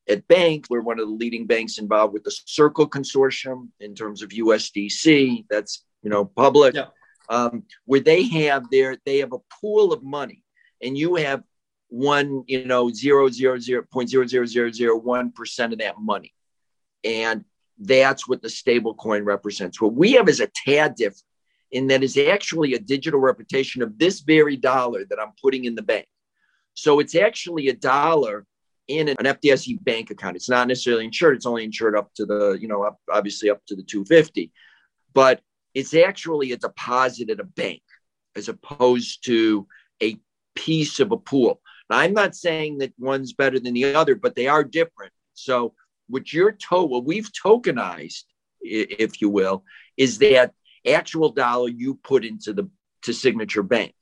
at 0.09 0.27
bank. 0.29 0.67
we're 0.69 0.83
one 0.83 0.99
of 0.99 1.07
the 1.07 1.15
leading 1.15 1.47
banks 1.47 1.79
involved 1.79 2.13
with 2.13 2.25
the 2.25 2.37
Circle 2.47 2.89
Consortium 2.89 3.69
in 3.81 3.95
terms 3.95 4.23
of 4.23 4.31
USDC. 4.31 5.47
That's 5.49 5.85
you 6.03 6.11
know 6.11 6.25
public, 6.25 6.75
yeah. 6.75 6.87
um, 7.29 7.65
where 7.85 8.01
they 8.01 8.25
have 8.29 8.71
their 8.71 8.97
they 9.05 9.19
have 9.19 9.33
a 9.33 9.39
pool 9.61 9.93
of 9.93 10.03
money, 10.03 10.43
and 10.83 10.97
you 10.97 11.17
have 11.17 11.43
one 11.89 12.45
you 12.47 12.65
know 12.65 12.91
zero 12.91 13.29
zero 13.29 13.59
zero 13.59 13.85
point 13.93 14.11
zero 14.11 14.27
zero 14.27 14.47
zero 14.47 14.71
zero 14.71 14.97
one 14.97 15.33
percent 15.33 15.73
of 15.73 15.79
that 15.81 15.99
money, 15.99 16.33
and 17.05 17.45
that's 17.79 18.29
what 18.29 18.43
the 18.43 18.51
stable 18.51 18.95
coin 18.95 19.25
represents. 19.25 19.81
What 19.81 19.95
we 19.95 20.13
have 20.13 20.29
is 20.29 20.41
a 20.41 20.49
tad 20.65 20.95
different 20.95 21.25
in 21.73 21.87
that 21.87 22.03
is 22.03 22.17
actually 22.19 22.75
a 22.75 22.79
digital 22.79 23.19
representation 23.19 23.83
of 23.83 23.99
this 23.99 24.21
very 24.21 24.57
dollar 24.57 25.05
that 25.07 25.19
I'm 25.19 25.33
putting 25.41 25.65
in 25.65 25.75
the 25.75 25.83
bank. 25.83 26.07
So 26.75 27.01
it's 27.01 27.15
actually 27.15 27.69
a 27.69 27.75
dollar 27.75 28.47
in 28.89 29.09
an 29.09 29.17
FDIC 29.17 29.83
bank 29.83 30.11
account. 30.11 30.37
It's 30.37 30.51
not 30.51 30.69
necessarily 30.69 31.07
insured. 31.07 31.37
It's 31.37 31.47
only 31.47 31.65
insured 31.65 31.97
up 31.97 32.13
to 32.15 32.27
the, 32.27 32.53
you 32.61 32.69
know, 32.69 32.83
up, 32.83 33.01
obviously 33.11 33.49
up 33.49 33.65
to 33.67 33.77
the 33.77 33.83
250, 33.83 34.53
but 35.15 35.41
it's 35.75 35.95
actually 35.95 36.53
a 36.53 36.57
deposit 36.57 37.31
at 37.31 37.41
a 37.41 37.45
bank 37.45 37.83
as 38.37 38.49
opposed 38.49 39.25
to 39.25 39.67
a 40.03 40.19
piece 40.55 41.01
of 41.01 41.13
a 41.13 41.17
pool. 41.17 41.61
Now, 41.91 41.99
I'm 41.99 42.15
not 42.15 42.35
saying 42.35 42.79
that 42.79 42.93
one's 42.99 43.33
better 43.33 43.59
than 43.59 43.75
the 43.75 43.95
other, 43.95 44.15
but 44.15 44.35
they 44.35 44.49
are 44.49 44.65
different. 44.65 45.13
So, 45.35 45.75
what 46.09 46.33
you're 46.33 46.53
told, 46.53 46.91
what 46.91 47.05
we've 47.05 47.31
tokenized, 47.33 48.25
if 48.61 49.21
you 49.21 49.31
will, 49.31 49.65
is 49.97 50.19
that 50.19 50.53
actual 50.87 51.31
dollar 51.31 51.69
you 51.69 51.95
put 51.95 52.25
into 52.25 52.53
the 52.53 52.69
to 53.03 53.13
Signature 53.13 53.63
Bank, 53.63 53.95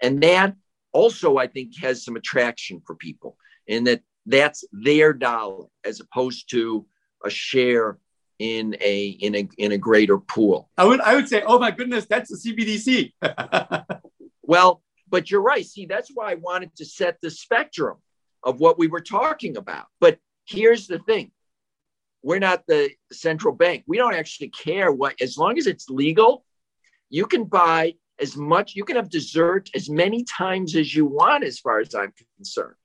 and 0.00 0.22
that 0.22 0.54
also 0.92 1.36
I 1.36 1.46
think 1.46 1.76
has 1.78 2.04
some 2.04 2.16
attraction 2.16 2.82
for 2.86 2.94
people 2.94 3.36
in 3.66 3.84
that 3.84 4.02
that's 4.26 4.64
their 4.72 5.12
dollar 5.12 5.66
as 5.84 6.00
opposed 6.00 6.50
to 6.50 6.86
a 7.24 7.30
share 7.30 7.98
in 8.38 8.76
a 8.80 9.06
in 9.08 9.34
a 9.34 9.48
in 9.58 9.72
a 9.72 9.78
greater 9.78 10.18
pool. 10.18 10.70
I 10.76 10.84
would 10.84 11.00
I 11.00 11.14
would 11.14 11.28
say, 11.28 11.42
oh 11.46 11.58
my 11.58 11.70
goodness, 11.70 12.06
that's 12.06 12.32
a 12.32 12.36
CBDC. 12.36 13.12
well, 14.42 14.82
but 15.08 15.30
you're 15.30 15.42
right. 15.42 15.64
See, 15.64 15.86
that's 15.86 16.10
why 16.12 16.32
I 16.32 16.34
wanted 16.34 16.74
to 16.76 16.84
set 16.84 17.18
the 17.20 17.30
spectrum 17.30 17.98
of 18.42 18.60
what 18.60 18.78
we 18.78 18.88
were 18.88 19.00
talking 19.00 19.56
about. 19.56 19.86
But 20.00 20.18
here's 20.46 20.86
the 20.86 20.98
thing. 20.98 21.30
We're 22.22 22.38
not 22.38 22.66
the 22.66 22.90
central 23.12 23.54
bank. 23.54 23.84
We 23.86 23.98
don't 23.98 24.14
actually 24.14 24.48
care 24.48 24.90
what 24.90 25.20
as 25.20 25.36
long 25.36 25.58
as 25.58 25.66
it's 25.66 25.88
legal, 25.88 26.44
you 27.10 27.26
can 27.26 27.44
buy 27.44 27.94
as 28.18 28.36
much, 28.36 28.74
you 28.74 28.84
can 28.84 28.96
have 28.96 29.10
dessert 29.10 29.70
as 29.74 29.90
many 29.90 30.24
times 30.24 30.76
as 30.76 30.94
you 30.94 31.04
want, 31.04 31.44
as 31.44 31.58
far 31.58 31.80
as 31.80 31.94
I'm 31.94 32.12
concerned. 32.36 32.76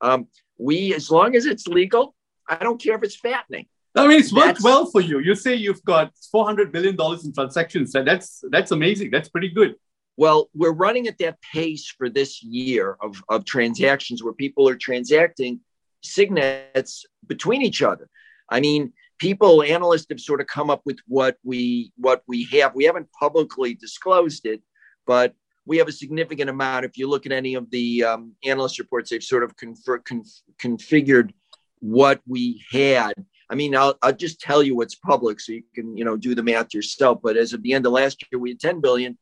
Um, 0.00 0.28
we, 0.58 0.94
as 0.94 1.10
long 1.10 1.34
as 1.34 1.46
it's 1.46 1.66
legal, 1.66 2.14
I 2.48 2.56
don't 2.56 2.80
care 2.80 2.94
if 2.94 3.02
it's 3.02 3.16
fattening. 3.16 3.66
I 3.96 4.06
mean, 4.06 4.20
it's 4.20 4.32
worked 4.32 4.46
that's, 4.46 4.62
well 4.62 4.86
for 4.86 5.00
you. 5.00 5.18
You 5.20 5.34
say 5.34 5.54
you've 5.54 5.82
got 5.84 6.12
four 6.30 6.44
hundred 6.44 6.70
billion 6.72 6.96
dollars 6.96 7.24
in 7.24 7.32
transactions, 7.32 7.94
and 7.94 8.06
that's 8.06 8.44
that's 8.50 8.70
amazing. 8.70 9.10
That's 9.10 9.28
pretty 9.28 9.48
good. 9.48 9.76
Well, 10.16 10.48
we're 10.54 10.72
running 10.72 11.06
at 11.08 11.18
that 11.18 11.40
pace 11.42 11.92
for 11.96 12.08
this 12.08 12.42
year 12.42 12.96
of, 13.02 13.22
of 13.28 13.44
transactions 13.44 14.22
where 14.22 14.32
people 14.32 14.66
are 14.66 14.74
transacting 14.76 15.60
signets 16.02 17.04
between 17.26 17.60
each 17.60 17.82
other. 17.82 18.08
I 18.48 18.60
mean, 18.60 18.94
people, 19.18 19.62
analysts 19.62 20.06
have 20.08 20.20
sort 20.20 20.40
of 20.40 20.46
come 20.46 20.70
up 20.70 20.82
with 20.84 20.98
what 21.06 21.36
we 21.44 21.92
what 21.96 22.22
we 22.26 22.44
have. 22.52 22.74
We 22.74 22.84
haven't 22.84 23.08
publicly 23.12 23.74
disclosed 23.74 24.46
it, 24.46 24.62
but 25.06 25.34
we 25.66 25.78
have 25.78 25.88
a 25.88 25.92
significant 25.92 26.48
amount. 26.48 26.84
If 26.84 26.96
you 26.96 27.08
look 27.08 27.26
at 27.26 27.32
any 27.32 27.54
of 27.54 27.70
the 27.70 28.04
um, 28.04 28.32
analyst 28.44 28.78
reports, 28.78 29.10
they've 29.10 29.22
sort 29.22 29.42
of 29.42 29.56
confer- 29.56 29.98
conf- 29.98 30.42
configured 30.58 31.32
what 31.80 32.20
we 32.26 32.64
had. 32.70 33.14
I 33.48 33.54
mean, 33.54 33.76
I'll, 33.76 33.96
I'll 34.02 34.12
just 34.12 34.40
tell 34.40 34.62
you 34.62 34.76
what's 34.76 34.94
public, 34.94 35.40
so 35.40 35.52
you 35.52 35.62
can 35.74 35.96
you 35.96 36.04
know 36.04 36.16
do 36.16 36.34
the 36.34 36.42
math 36.42 36.74
yourself. 36.74 37.20
But 37.22 37.36
as 37.36 37.52
of 37.52 37.62
the 37.62 37.72
end 37.72 37.86
of 37.86 37.92
last 37.92 38.24
year, 38.30 38.40
we 38.40 38.50
had 38.50 38.60
10 38.60 38.80
billion 38.80 39.18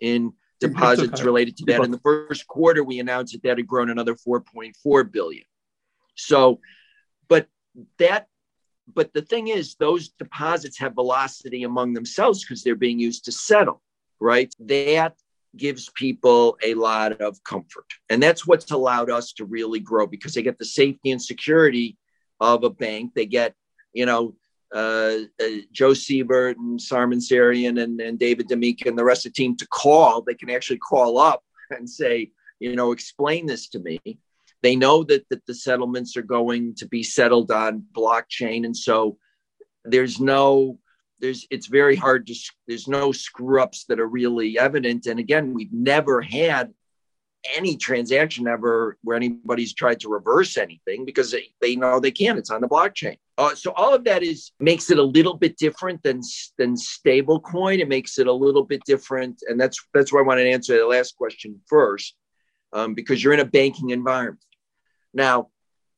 in 0.00 0.32
deposits 0.60 1.22
related 1.22 1.56
to 1.58 1.64
that. 1.66 1.84
In 1.84 1.90
the 1.90 1.98
first 1.98 2.46
quarter, 2.46 2.82
we 2.82 2.98
announced 2.98 3.32
that 3.32 3.42
that 3.44 3.58
had 3.58 3.66
grown 3.66 3.90
another 3.90 4.14
4.4 4.14 5.12
billion. 5.12 5.44
So, 6.14 6.60
but 7.28 7.46
that, 7.98 8.26
but 8.92 9.12
the 9.12 9.22
thing 9.22 9.48
is, 9.48 9.76
those 9.76 10.08
deposits 10.08 10.78
have 10.78 10.94
velocity 10.94 11.62
among 11.62 11.92
themselves 11.92 12.42
because 12.42 12.62
they're 12.62 12.74
being 12.74 12.98
used 12.98 13.26
to 13.26 13.32
settle, 13.32 13.82
right? 14.18 14.52
That 14.58 15.14
gives 15.56 15.90
people 15.90 16.58
a 16.62 16.74
lot 16.74 17.20
of 17.20 17.42
comfort. 17.44 17.86
And 18.10 18.22
that's 18.22 18.46
what's 18.46 18.70
allowed 18.70 19.10
us 19.10 19.32
to 19.34 19.44
really 19.44 19.80
grow 19.80 20.06
because 20.06 20.34
they 20.34 20.42
get 20.42 20.58
the 20.58 20.64
safety 20.64 21.10
and 21.10 21.22
security 21.22 21.96
of 22.40 22.64
a 22.64 22.70
bank. 22.70 23.12
They 23.14 23.26
get, 23.26 23.54
you 23.92 24.06
know, 24.06 24.34
uh, 24.74 25.20
uh, 25.40 25.58
Joe 25.72 25.92
Seibert 25.92 26.56
and 26.56 26.78
Sarman 26.78 27.20
Sarian 27.20 27.82
and, 27.82 28.00
and 28.00 28.18
David 28.18 28.48
D'Amica 28.48 28.88
and 28.88 28.98
the 28.98 29.04
rest 29.04 29.24
of 29.24 29.32
the 29.32 29.36
team 29.36 29.56
to 29.56 29.66
call. 29.68 30.22
They 30.22 30.34
can 30.34 30.50
actually 30.50 30.78
call 30.78 31.18
up 31.18 31.42
and 31.70 31.88
say, 31.88 32.32
you 32.60 32.76
know, 32.76 32.92
explain 32.92 33.46
this 33.46 33.68
to 33.68 33.78
me. 33.78 34.00
They 34.62 34.76
know 34.76 35.04
that, 35.04 35.26
that 35.30 35.46
the 35.46 35.54
settlements 35.54 36.16
are 36.16 36.22
going 36.22 36.74
to 36.76 36.86
be 36.86 37.02
settled 37.02 37.50
on 37.50 37.84
blockchain. 37.92 38.64
And 38.66 38.76
so 38.76 39.16
there's 39.84 40.20
no 40.20 40.78
there's 41.20 41.46
it's 41.50 41.66
very 41.66 41.96
hard 41.96 42.26
to 42.26 42.34
there's 42.66 42.88
no 42.88 43.12
screw 43.12 43.60
ups 43.60 43.84
that 43.88 43.98
are 43.98 44.06
really 44.06 44.58
evident 44.58 45.06
and 45.06 45.18
again 45.18 45.52
we've 45.52 45.72
never 45.72 46.20
had 46.20 46.72
any 47.56 47.76
transaction 47.76 48.46
ever 48.48 48.96
where 49.02 49.16
anybody's 49.16 49.72
tried 49.72 50.00
to 50.00 50.08
reverse 50.08 50.56
anything 50.56 51.04
because 51.04 51.30
they, 51.30 51.44
they 51.60 51.76
know 51.76 52.00
they 52.00 52.10
can 52.10 52.36
it's 52.36 52.50
on 52.50 52.60
the 52.60 52.68
blockchain. 52.68 53.16
Uh, 53.36 53.54
so 53.54 53.72
all 53.72 53.94
of 53.94 54.04
that 54.04 54.22
is 54.22 54.52
makes 54.58 54.90
it 54.90 54.98
a 54.98 55.02
little 55.02 55.34
bit 55.34 55.56
different 55.56 56.02
than 56.02 56.20
than 56.58 56.76
stable 56.76 57.40
coin 57.40 57.80
it 57.80 57.88
makes 57.88 58.18
it 58.18 58.26
a 58.26 58.32
little 58.32 58.64
bit 58.64 58.82
different. 58.84 59.42
And 59.48 59.60
that's 59.60 59.78
that's 59.94 60.12
why 60.12 60.20
i 60.20 60.24
wanted 60.24 60.44
to 60.44 60.50
answer 60.50 60.76
the 60.76 60.86
last 60.86 61.16
question 61.16 61.60
first 61.66 62.16
um, 62.72 62.94
because 62.94 63.22
you're 63.22 63.34
in 63.34 63.40
a 63.40 63.44
banking 63.44 63.90
environment. 63.90 64.44
Now 65.14 65.48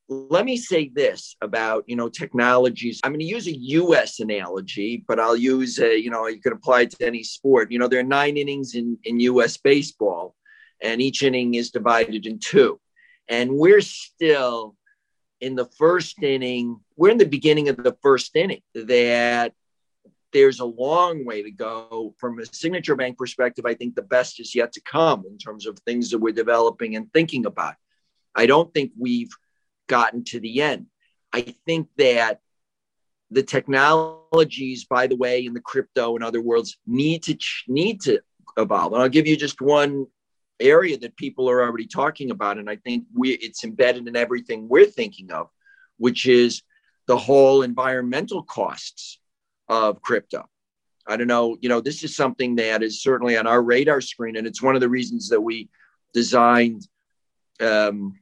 let 0.09 0.45
me 0.45 0.57
say 0.57 0.91
this 0.93 1.37
about 1.41 1.85
you 1.87 1.97
know 1.97 2.09
technologies. 2.09 3.01
I'm 3.03 3.13
going 3.13 3.21
to 3.21 3.27
use 3.27 3.49
a 3.49 3.53
us 3.53 4.21
analogy 4.21 5.05
but 5.09 5.19
i'll 5.19 5.37
use 5.37 5.79
a 5.79 5.99
you 5.99 6.11
know 6.11 6.27
you 6.27 6.41
can 6.41 6.53
apply 6.53 6.83
it 6.83 6.91
to 6.93 7.07
any 7.07 7.23
sport. 7.23 7.73
You 7.73 7.79
know 7.79 7.89
there 7.89 8.01
are 8.01 8.05
nine 8.21 8.37
innings 8.37 8.75
in 8.75 8.99
in 9.05 9.19
us 9.21 9.57
baseball 9.57 10.35
and 10.83 11.01
each 11.01 11.23
inning 11.23 11.55
is 11.55 11.71
divided 11.71 12.27
in 12.27 12.39
two 12.39 12.81
and 13.29 13.51
we're 13.51 13.81
still 13.81 14.77
in 15.41 15.55
the 15.55 15.67
first 15.79 16.23
inning 16.23 16.81
we're 16.97 17.11
in 17.11 17.19
the 17.19 17.25
beginning 17.25 17.69
of 17.69 17.77
the 17.77 17.97
first 18.03 18.35
inning 18.37 18.63
that 18.75 19.53
there's 20.33 20.61
a 20.61 20.65
long 20.65 21.25
way 21.25 21.43
to 21.43 21.51
go 21.51 22.15
from 22.19 22.39
a 22.39 22.47
signature 22.47 22.95
bank 22.95 23.19
perspective. 23.19 23.67
I 23.67 23.75
think 23.75 23.95
the 23.95 24.03
best 24.03 24.41
is 24.41 24.55
yet 24.55 24.73
to 24.73 24.81
come 24.83 25.25
in 25.29 25.39
terms 25.39 25.67
of 25.67 25.79
things 25.81 26.11
that 26.11 26.19
we're 26.19 26.33
developing 26.33 26.97
and 26.97 27.13
thinking 27.13 27.47
about. 27.47 27.75
I 28.35 28.47
don't 28.47 28.73
think 28.73 28.93
we've 28.99 29.33
gotten 29.89 30.25
to 30.25 30.41
the 30.41 30.63
end. 30.63 30.87
I 31.33 31.55
think 31.67 31.89
that 31.99 32.41
the 33.31 33.43
technologies, 33.43 34.85
by 34.85 35.07
the 35.07 35.17
way, 35.17 35.45
in 35.47 35.55
the 35.55 35.61
crypto 35.61 36.15
and 36.15 36.25
other 36.25 36.41
worlds 36.41 36.79
need 36.87 37.23
to 37.25 37.37
need 37.69 38.01
to 38.03 38.21
evolve. 38.57 38.93
And 38.93 39.03
I'll 39.03 39.09
give 39.09 39.27
you 39.27 39.37
just 39.37 39.61
one 39.61 40.07
area 40.61 40.99
that 40.99 41.17
people 41.17 41.49
are 41.49 41.63
already 41.63 41.87
talking 41.87 42.31
about, 42.31 42.59
and 42.59 42.69
I 42.69 42.77
think 42.77 43.05
we 43.15 43.31
it's 43.33 43.65
embedded 43.65 44.07
in 44.07 44.17
everything 44.17 44.69
we're 44.69 44.87
thinking 44.87 45.33
of, 45.33 45.49
which 45.97 46.27
is 46.27 46.63
the 47.07 47.17
whole 47.17 47.63
environmental 47.63 48.43
costs 48.43 49.19
of 49.69 50.03
crypto. 50.03 50.49
I 51.07 51.17
don't 51.17 51.27
know, 51.27 51.57
you 51.61 51.69
know, 51.69 51.81
this 51.81 52.05
is 52.05 52.15
something 52.15 52.57
that 52.57 52.83
is 52.83 53.03
certainly 53.03 53.37
on 53.37 53.47
our 53.47 53.63
radar 53.63 54.01
screen, 54.01 54.37
and 54.37 54.47
it's 54.47 54.63
one 54.63 54.75
of 54.75 54.81
the 54.81 54.89
reasons 54.89 55.29
that 55.31 55.41
we 55.41 55.69
designed 56.13 56.87
um, 57.61 58.19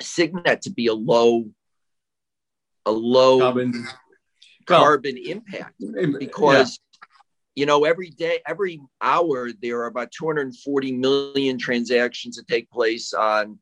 Signet 0.00 0.62
to 0.62 0.70
be 0.70 0.86
a 0.86 0.94
low, 0.94 1.46
a 2.86 2.92
low 2.92 3.40
carbon, 3.40 3.86
carbon 4.66 5.16
well, 5.16 5.32
impact 5.32 5.74
because. 6.18 6.78
You 7.54 7.66
know, 7.66 7.84
every 7.84 8.10
day, 8.10 8.40
every 8.46 8.80
hour, 9.00 9.50
there 9.60 9.80
are 9.80 9.86
about 9.86 10.12
240 10.12 10.92
million 10.92 11.58
transactions 11.58 12.36
that 12.36 12.46
take 12.46 12.70
place 12.70 13.12
on 13.12 13.58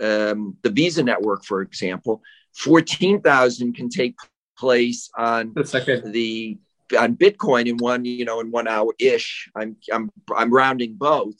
um, 0.00 0.56
the 0.62 0.70
Visa 0.70 1.02
network, 1.02 1.44
for 1.44 1.60
example. 1.60 2.22
14,000 2.54 3.74
can 3.74 3.88
take 3.88 4.16
place 4.56 5.10
on 5.16 5.54
the 5.54 6.58
on 6.98 7.16
Bitcoin 7.16 7.66
in 7.66 7.76
one, 7.78 8.04
you 8.04 8.24
know, 8.24 8.40
in 8.40 8.50
one 8.50 8.68
hour 8.68 8.94
ish. 8.98 9.50
I'm 9.56 9.76
I'm 9.92 10.10
I'm 10.34 10.52
rounding 10.52 10.94
both, 10.94 11.34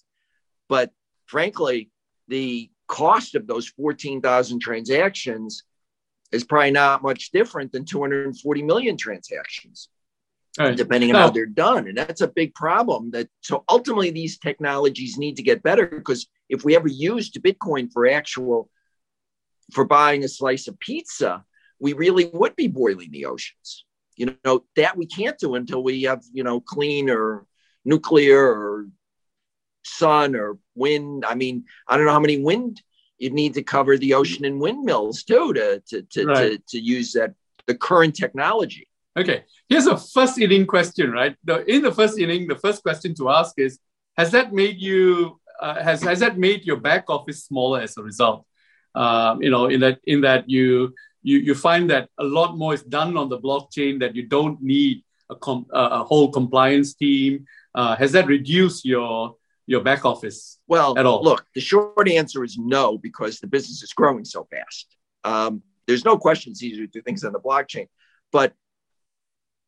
but 0.68 0.90
frankly, 1.26 1.90
the 2.28 2.70
cost 2.88 3.34
of 3.34 3.46
those 3.46 3.68
14,000 3.68 4.60
transactions 4.60 5.64
is 6.30 6.44
probably 6.44 6.70
not 6.70 7.02
much 7.02 7.30
different 7.30 7.72
than 7.72 7.84
240 7.84 8.62
million 8.62 8.96
transactions, 8.96 9.88
right. 10.58 10.76
depending 10.76 11.10
on 11.10 11.14
no. 11.14 11.20
how 11.20 11.30
they're 11.30 11.46
done. 11.46 11.88
And 11.88 11.96
that's 11.96 12.20
a 12.20 12.28
big 12.28 12.54
problem. 12.54 13.10
That 13.12 13.28
so 13.40 13.64
ultimately 13.68 14.10
these 14.10 14.38
technologies 14.38 15.18
need 15.18 15.36
to 15.36 15.42
get 15.42 15.62
better 15.62 15.86
because 15.86 16.26
if 16.48 16.64
we 16.64 16.76
ever 16.76 16.88
used 16.88 17.42
Bitcoin 17.42 17.92
for 17.92 18.06
actual 18.08 18.70
for 19.72 19.84
buying 19.84 20.24
a 20.24 20.28
slice 20.28 20.68
of 20.68 20.78
pizza, 20.78 21.44
we 21.80 21.92
really 21.92 22.30
would 22.32 22.56
be 22.56 22.68
boiling 22.68 23.10
the 23.10 23.26
oceans. 23.26 23.84
You 24.16 24.36
know, 24.44 24.64
that 24.76 24.96
we 24.96 25.06
can't 25.06 25.38
do 25.38 25.54
until 25.54 25.82
we 25.82 26.02
have, 26.02 26.22
you 26.32 26.44
know, 26.44 26.60
clean 26.60 27.08
or 27.08 27.46
nuclear 27.84 28.44
or 28.44 28.86
sun 29.84 30.36
or 30.36 30.58
wind. 30.74 31.24
I 31.26 31.34
mean, 31.34 31.64
I 31.88 31.96
don't 31.96 32.06
know 32.06 32.12
how 32.12 32.20
many 32.20 32.42
wind 32.42 32.82
you'd 33.18 33.32
need 33.32 33.54
to 33.54 33.62
cover 33.62 33.96
the 33.96 34.14
ocean 34.14 34.44
and 34.44 34.60
windmills 34.60 35.22
too 35.22 35.52
to 35.54 35.80
to 35.88 36.02
to, 36.02 36.26
right. 36.26 36.50
to, 36.50 36.62
to 36.68 36.80
use 36.80 37.12
that 37.12 37.34
the 37.66 37.74
current 37.74 38.14
technology. 38.14 38.88
Okay, 39.16 39.44
here's 39.68 39.86
a 39.86 39.96
first 39.96 40.38
inning 40.38 40.66
question, 40.66 41.12
right? 41.12 41.36
In 41.66 41.82
the 41.82 41.92
first 41.92 42.18
inning, 42.18 42.48
the 42.48 42.56
first 42.56 42.82
question 42.82 43.14
to 43.16 43.28
ask 43.28 43.58
is: 43.58 43.78
Has 44.16 44.30
that 44.30 44.52
made 44.52 44.80
you 44.80 45.38
uh, 45.60 45.82
has 45.82 46.02
has 46.02 46.20
that 46.20 46.38
made 46.38 46.64
your 46.64 46.78
back 46.78 47.04
office 47.08 47.44
smaller 47.44 47.80
as 47.80 47.96
a 47.98 48.02
result? 48.02 48.46
Um, 48.94 49.42
you 49.42 49.50
know, 49.50 49.66
in 49.66 49.80
that 49.80 50.00
in 50.04 50.22
that 50.22 50.48
you 50.48 50.94
you 51.22 51.38
you 51.38 51.54
find 51.54 51.90
that 51.90 52.08
a 52.18 52.24
lot 52.24 52.56
more 52.56 52.72
is 52.72 52.82
done 52.82 53.16
on 53.16 53.28
the 53.28 53.38
blockchain 53.38 54.00
that 54.00 54.16
you 54.16 54.26
don't 54.26 54.62
need 54.62 55.04
a, 55.30 55.36
com- 55.36 55.66
a 55.70 56.02
whole 56.02 56.30
compliance 56.30 56.94
team. 56.94 57.44
Uh, 57.74 57.94
has 57.96 58.12
that 58.12 58.26
reduced 58.26 58.84
your 58.84 59.36
your 59.66 59.82
back 59.82 60.06
office 60.06 60.58
well 60.66 60.98
at 60.98 61.04
all? 61.04 61.22
Look, 61.22 61.46
the 61.54 61.60
short 61.60 62.08
answer 62.08 62.44
is 62.44 62.56
no 62.58 62.96
because 62.96 63.40
the 63.40 63.46
business 63.46 63.82
is 63.82 63.92
growing 63.92 64.24
so 64.24 64.48
fast. 64.50 64.96
Um, 65.22 65.62
there's 65.86 66.04
no 66.04 66.16
question 66.16 66.52
it's 66.52 66.62
easier 66.62 66.86
to 66.86 66.92
do 66.92 67.02
things 67.02 67.24
on 67.24 67.32
the 67.32 67.40
blockchain, 67.40 67.88
but 68.30 68.54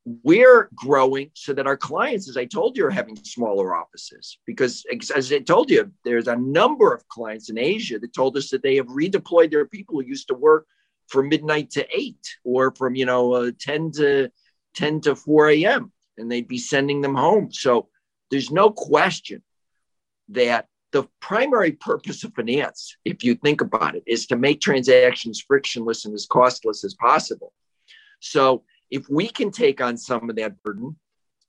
we're 0.05 0.69
growing 0.75 1.31
so 1.35 1.55
that 1.55 1.67
our 1.67 1.77
clients, 1.77 2.29
as 2.29 2.37
I 2.37 2.45
told 2.45 2.77
you, 2.77 2.87
are 2.87 2.91
having 2.91 3.17
smaller 3.17 3.75
offices. 3.75 4.39
Because, 4.45 4.85
as 5.15 5.33
I 5.33 5.39
told 5.39 5.71
you, 5.71 5.91
there's 6.05 6.29
a 6.29 6.37
number 6.37 6.93
of 6.93 7.09
clients 7.09 7.49
in 7.49 7.59
Asia 7.59 7.99
that 7.99 8.13
told 8.13 8.37
us 8.37 8.51
that 8.51 8.63
they 8.63 8.77
have 8.77 8.87
redeployed 8.87 9.51
their 9.51 9.67
people 9.67 9.97
who 9.97 10.07
used 10.07 10.29
to 10.29 10.35
work 10.35 10.67
from 11.09 11.29
midnight 11.29 11.71
to 11.71 11.87
eight 11.97 12.37
or 12.45 12.73
from 12.73 12.95
you 12.95 13.07
know 13.07 13.33
uh, 13.35 13.51
10 13.61 13.93
to 13.93 14.31
10 14.75 15.01
to 15.03 15.15
4 15.15 15.51
a.m 15.51 15.93
and 16.17 16.31
they'd 16.31 16.49
be 16.49 16.59
sending 16.59 17.01
them 17.01 17.15
home 17.15 17.53
so 17.53 17.89
there's 18.31 18.51
no 18.51 18.71
question 18.71 19.43
that 20.29 20.67
the 20.93 21.07
primary 21.21 21.73
purpose 21.73 22.25
of 22.25 22.33
finance 22.35 22.97
if 23.05 23.23
you 23.23 23.35
think 23.35 23.61
about 23.61 23.95
it 23.95 24.03
is 24.07 24.27
to 24.27 24.37
make 24.37 24.61
transactions 24.61 25.45
frictionless 25.47 26.05
and 26.05 26.15
as 26.15 26.27
costless 26.27 26.85
as 26.85 26.95
possible 26.95 27.53
so 28.21 28.65
if 28.91 29.09
we 29.09 29.29
can 29.29 29.51
take 29.51 29.81
on 29.81 29.97
some 29.97 30.31
of 30.31 30.37
that 30.37 30.63
burden 30.63 30.97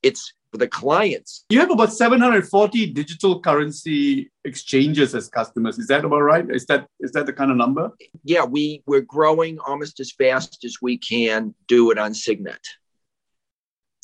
it's 0.05 0.33
for 0.51 0.59
the 0.59 0.67
clients. 0.67 1.45
You 1.49 1.59
have 1.59 1.71
about 1.71 1.91
740 1.91 2.93
digital 2.93 3.41
currency 3.41 4.31
exchanges 4.43 5.15
as 5.15 5.27
customers. 5.27 5.79
Is 5.79 5.87
that 5.87 6.05
about 6.05 6.21
right? 6.21 6.45
Is 6.49 6.67
that 6.67 6.87
is 6.99 7.11
that 7.13 7.25
the 7.25 7.33
kind 7.33 7.49
of 7.49 7.57
number? 7.57 7.91
Yeah, 8.23 8.45
we 8.45 8.83
we're 8.85 9.01
growing 9.01 9.57
almost 9.59 9.99
as 9.99 10.11
fast 10.11 10.63
as 10.63 10.77
we 10.79 10.99
can 10.99 11.55
do 11.67 11.89
it 11.89 11.97
on 11.97 12.13
Signet. 12.13 12.61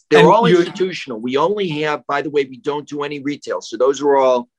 They're 0.09 0.21
and 0.21 0.27
all 0.27 0.47
institutional. 0.47 1.19
We 1.21 1.37
only 1.37 1.69
have, 1.83 2.05
by 2.07 2.23
the 2.23 2.31
way, 2.31 2.43
we 2.45 2.57
don't 2.57 2.87
do 2.87 3.03
any 3.03 3.19
retail. 3.19 3.61
So 3.61 3.77
those 3.77 4.01
are 4.01 4.17
all 4.17 4.49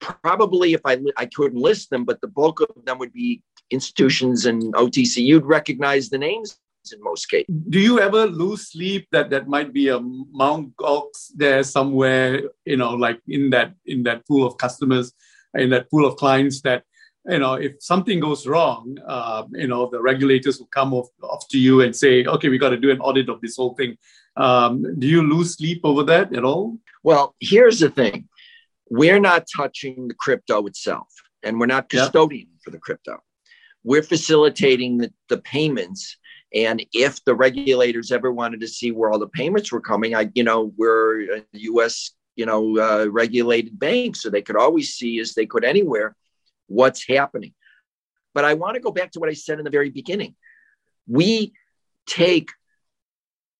probably 0.00 0.74
if 0.74 0.80
I 0.84 0.98
I 1.16 1.26
couldn't 1.26 1.60
list 1.60 1.88
them, 1.90 2.04
but 2.04 2.20
the 2.20 2.28
bulk 2.28 2.60
of 2.60 2.84
them 2.84 2.98
would 2.98 3.12
be 3.12 3.42
institutions 3.70 4.44
and 4.44 4.74
OTC. 4.74 5.22
You'd 5.22 5.46
recognize 5.46 6.10
the 6.10 6.18
names 6.18 6.58
in 6.92 7.02
most 7.02 7.26
cases. 7.26 7.46
Do 7.68 7.80
you 7.80 8.00
ever 8.00 8.26
lose 8.26 8.72
sleep 8.72 9.08
that 9.12 9.30
that 9.30 9.48
might 9.48 9.72
be 9.72 9.88
a 9.88 10.00
Mount 10.00 10.76
Gox 10.76 11.30
there 11.34 11.62
somewhere, 11.62 12.42
you 12.64 12.76
know, 12.76 12.90
like 12.90 13.20
in 13.28 13.50
that 13.50 13.74
in 13.86 14.02
that 14.04 14.26
pool 14.26 14.46
of 14.46 14.56
customers, 14.58 15.12
in 15.54 15.70
that 15.70 15.90
pool 15.90 16.06
of 16.06 16.16
clients 16.16 16.60
that 16.62 16.84
you 17.26 17.38
know, 17.38 17.54
if 17.54 17.72
something 17.80 18.20
goes 18.20 18.46
wrong, 18.46 18.98
uh, 19.06 19.44
you 19.52 19.66
know, 19.66 19.88
the 19.90 20.00
regulators 20.00 20.58
will 20.58 20.66
come 20.66 20.92
off, 20.92 21.08
off 21.22 21.48
to 21.48 21.58
you 21.58 21.80
and 21.80 21.96
say, 21.96 22.24
okay, 22.24 22.48
we 22.48 22.58
got 22.58 22.70
to 22.70 22.76
do 22.76 22.90
an 22.90 23.00
audit 23.00 23.28
of 23.28 23.40
this 23.40 23.56
whole 23.56 23.74
thing. 23.74 23.96
Um, 24.36 24.98
do 24.98 25.06
you 25.06 25.22
lose 25.22 25.56
sleep 25.56 25.80
over 25.84 26.02
that 26.04 26.34
at 26.34 26.44
all? 26.44 26.78
Well, 27.02 27.34
here's 27.40 27.80
the 27.80 27.90
thing 27.90 28.28
we're 28.90 29.20
not 29.20 29.46
touching 29.54 30.08
the 30.08 30.14
crypto 30.14 30.66
itself, 30.66 31.08
and 31.42 31.58
we're 31.58 31.66
not 31.66 31.88
custodian 31.88 32.48
for 32.62 32.70
the 32.70 32.78
crypto. 32.78 33.22
We're 33.84 34.02
facilitating 34.02 34.98
the, 34.98 35.12
the 35.28 35.38
payments 35.38 36.16
and 36.54 36.84
if 36.92 37.22
the 37.24 37.34
regulators 37.34 38.12
ever 38.12 38.32
wanted 38.32 38.60
to 38.60 38.68
see 38.68 38.92
where 38.92 39.10
all 39.10 39.18
the 39.18 39.26
payments 39.26 39.72
were 39.72 39.80
coming, 39.80 40.14
I, 40.14 40.30
you 40.34 40.44
know, 40.44 40.72
we're 40.76 41.38
a 41.38 41.42
U.S. 41.52 42.12
you 42.36 42.46
know 42.46 42.78
uh, 42.78 43.06
regulated 43.10 43.78
bank, 43.78 44.16
so 44.16 44.30
they 44.30 44.42
could 44.42 44.56
always 44.56 44.94
see 44.94 45.18
as 45.18 45.34
they 45.34 45.46
could 45.46 45.64
anywhere 45.64 46.14
what's 46.68 47.06
happening. 47.06 47.54
But 48.34 48.44
I 48.44 48.54
want 48.54 48.74
to 48.74 48.80
go 48.80 48.92
back 48.92 49.10
to 49.12 49.20
what 49.20 49.28
I 49.28 49.34
said 49.34 49.58
in 49.58 49.64
the 49.64 49.70
very 49.70 49.90
beginning. 49.90 50.36
We 51.06 51.52
take 52.06 52.50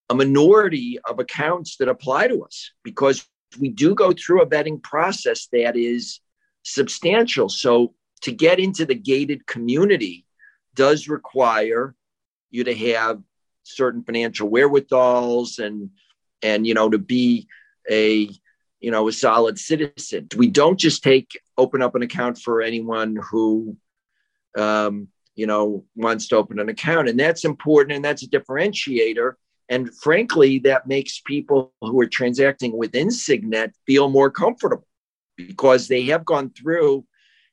a 0.08 0.14
minority 0.14 0.98
of 1.08 1.18
accounts 1.18 1.76
that 1.78 1.88
apply 1.88 2.28
to 2.28 2.44
us 2.44 2.70
because 2.82 3.26
we 3.58 3.68
do 3.70 3.94
go 3.94 4.12
through 4.12 4.42
a 4.42 4.46
vetting 4.46 4.82
process 4.82 5.48
that 5.52 5.76
is 5.76 6.20
substantial. 6.62 7.48
So 7.48 7.94
to 8.22 8.32
get 8.32 8.58
into 8.58 8.84
the 8.84 8.94
gated 8.94 9.46
community 9.46 10.26
does 10.74 11.08
require 11.08 11.94
you 12.50 12.64
to 12.64 12.74
have 12.74 13.20
certain 13.64 14.02
financial 14.02 14.48
wherewithals 14.48 15.58
and 15.58 15.90
and 16.42 16.66
you 16.66 16.74
know 16.74 16.88
to 16.88 16.98
be 16.98 17.48
a 17.90 18.28
you 18.80 18.90
know 18.90 19.08
a 19.08 19.12
solid 19.12 19.58
citizen. 19.58 20.28
We 20.36 20.48
don't 20.48 20.78
just 20.78 21.02
take 21.02 21.30
open 21.56 21.82
up 21.82 21.94
an 21.94 22.02
account 22.02 22.38
for 22.38 22.62
anyone 22.62 23.16
who 23.30 23.76
um, 24.56 25.08
you 25.34 25.46
know 25.46 25.84
wants 25.96 26.28
to 26.28 26.36
open 26.36 26.58
an 26.58 26.68
account. 26.68 27.08
And 27.08 27.18
that's 27.18 27.44
important 27.44 27.96
and 27.96 28.04
that's 28.04 28.22
a 28.22 28.28
differentiator. 28.28 29.32
And 29.70 29.94
frankly 29.96 30.58
that 30.60 30.86
makes 30.86 31.20
people 31.20 31.72
who 31.80 31.98
are 32.00 32.06
transacting 32.06 32.76
within 32.76 33.10
signet 33.10 33.72
feel 33.86 34.10
more 34.10 34.30
comfortable 34.30 34.86
because 35.36 35.88
they 35.88 36.04
have 36.04 36.24
gone 36.24 36.50
through 36.50 37.06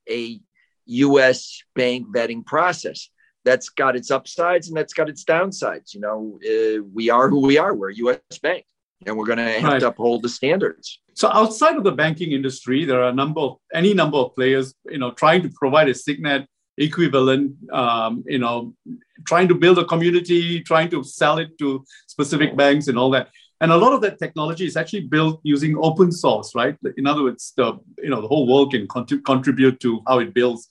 a 0.10 0.40
us 0.88 1.64
bank 1.74 2.08
vetting 2.14 2.46
process 2.46 3.10
that's 3.44 3.70
got 3.70 3.96
its 3.96 4.12
upsides 4.12 4.68
and 4.68 4.78
that's 4.78 4.94
got 4.94 5.10
its 5.10 5.24
downsides. 5.24 5.94
You 5.94 6.02
know, 6.02 6.40
uh, 6.46 6.84
we 6.94 7.10
are 7.10 7.30
who 7.30 7.42
we 7.42 7.58
are. 7.58 7.74
We're 7.74 7.90
a 7.90 7.96
U.S. 7.96 8.40
bank, 8.42 8.66
and 9.06 9.18
we're 9.18 9.26
going 9.26 9.40
to 9.40 9.60
have 9.60 9.64
right. 9.64 9.80
to 9.80 9.88
uphold 9.88 10.24
the 10.24 10.30
standards. 10.30 11.00
So, 11.14 11.30
outside 11.30 11.76
of 11.76 11.84
the 11.84 11.92
banking 11.92 12.32
industry, 12.32 12.86
there 12.86 13.02
are 13.02 13.10
a 13.10 13.14
number 13.14 13.42
of 13.42 13.58
any 13.74 13.94
number 13.94 14.18
of 14.18 14.36
players, 14.36 14.74
you 14.90 14.98
know, 14.98 15.12
trying 15.12 15.42
to 15.44 15.50
provide 15.50 15.90
a 15.90 15.94
Signet 15.94 16.48
equivalent. 16.78 17.56
Um, 17.72 18.24
you 18.28 18.40
know, 18.40 18.74
trying 19.28 19.48
to 19.50 19.56
build 19.56 19.80
a 19.80 19.86
community, 19.86 20.62
trying 20.62 20.90
to 20.90 21.04
sell 21.04 21.38
it 21.38 21.58
to 21.60 21.84
specific 22.08 22.56
banks, 22.56 22.88
and 22.88 22.98
all 22.98 23.12
that. 23.12 23.30
and 23.62 23.72
a 23.72 23.78
lot 23.78 23.94
of 23.94 24.02
that 24.02 24.18
technology 24.18 24.66
is 24.66 24.76
actually 24.76 25.02
built 25.16 25.40
using 25.44 25.78
open 25.78 26.12
source, 26.12 26.56
right? 26.56 26.76
In 26.98 27.06
other 27.06 27.24
words, 27.24 27.54
the 27.58 27.78
you 27.98 28.10
know 28.10 28.22
the 28.22 28.28
whole 28.28 28.48
world 28.52 28.72
can 28.74 28.88
contribute 29.32 29.80
to 29.82 30.02
how 30.08 30.20
it 30.20 30.34
builds. 30.34 30.68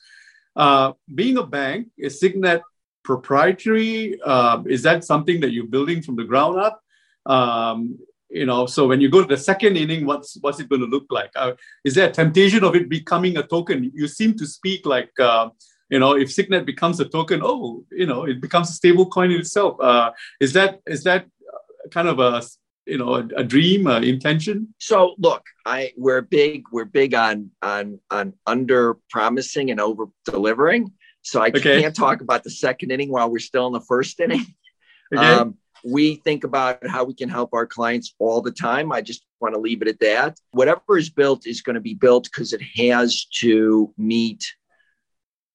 Uh, 0.56 0.92
being 1.14 1.38
a 1.38 1.46
bank, 1.46 1.88
is 1.96 2.20
Signet 2.20 2.62
proprietary? 3.04 4.20
Uh, 4.24 4.62
is 4.66 4.82
that 4.82 5.04
something 5.04 5.40
that 5.40 5.52
you're 5.52 5.66
building 5.66 6.02
from 6.02 6.16
the 6.16 6.24
ground 6.24 6.58
up? 6.58 6.82
Um, 7.26 7.98
you 8.28 8.46
know, 8.46 8.66
so 8.66 8.86
when 8.86 9.00
you 9.00 9.10
go 9.10 9.22
to 9.22 9.26
the 9.26 9.36
second 9.36 9.76
inning, 9.76 10.06
what's 10.06 10.36
what's 10.40 10.60
it 10.60 10.68
going 10.68 10.82
to 10.82 10.86
look 10.86 11.06
like? 11.10 11.30
Uh, 11.34 11.52
is 11.84 11.94
there 11.94 12.08
a 12.08 12.12
temptation 12.12 12.62
of 12.62 12.76
it 12.76 12.88
becoming 12.88 13.36
a 13.36 13.42
token? 13.42 13.90
You 13.94 14.06
seem 14.06 14.36
to 14.38 14.46
speak 14.46 14.86
like 14.86 15.10
uh, 15.18 15.50
you 15.90 15.98
know, 15.98 16.16
if 16.16 16.32
Signet 16.32 16.64
becomes 16.64 17.00
a 17.00 17.08
token, 17.08 17.40
oh, 17.42 17.84
you 17.90 18.06
know, 18.06 18.24
it 18.24 18.40
becomes 18.40 18.70
a 18.70 18.72
stable 18.72 19.06
coin 19.06 19.32
in 19.32 19.40
itself. 19.40 19.78
Uh, 19.80 20.12
is 20.40 20.52
that 20.52 20.80
is 20.86 21.02
that 21.04 21.26
kind 21.90 22.08
of 22.08 22.20
a 22.20 22.42
you 22.86 22.98
know 22.98 23.14
a, 23.14 23.28
a 23.36 23.44
dream 23.44 23.86
a 23.86 24.00
intention? 24.00 24.74
So 24.78 25.14
look 25.18 25.44
i 25.66 25.92
we're 25.96 26.22
big 26.22 26.64
we're 26.72 26.84
big 26.84 27.14
on 27.14 27.50
on 27.62 28.00
on 28.10 28.32
under 28.46 28.96
promising 29.10 29.70
and 29.70 29.80
over 29.80 30.06
delivering. 30.24 30.92
So 31.22 31.40
i 31.40 31.48
okay. 31.48 31.82
can't 31.82 31.94
talk 31.94 32.20
about 32.20 32.44
the 32.44 32.50
second 32.50 32.90
inning 32.90 33.10
while 33.10 33.30
we're 33.30 33.38
still 33.38 33.66
in 33.66 33.72
the 33.72 33.80
first 33.80 34.20
inning. 34.20 34.46
Okay. 35.12 35.26
um, 35.26 35.58
we 35.84 36.14
think 36.14 36.44
about 36.44 36.86
how 36.86 37.04
we 37.04 37.14
can 37.14 37.28
help 37.28 37.52
our 37.52 37.66
clients 37.66 38.14
all 38.20 38.40
the 38.40 38.52
time. 38.52 38.92
I 38.92 39.00
just 39.00 39.24
want 39.40 39.54
to 39.54 39.60
leave 39.60 39.82
it 39.82 39.88
at 39.88 39.98
that. 40.00 40.38
Whatever 40.52 40.98
is 40.98 41.10
built 41.10 41.48
is 41.48 41.62
going 41.62 41.74
to 41.74 41.80
be 41.80 41.94
built 41.94 42.24
because 42.24 42.52
it 42.52 42.62
has 42.76 43.24
to 43.40 43.92
meet 43.96 44.44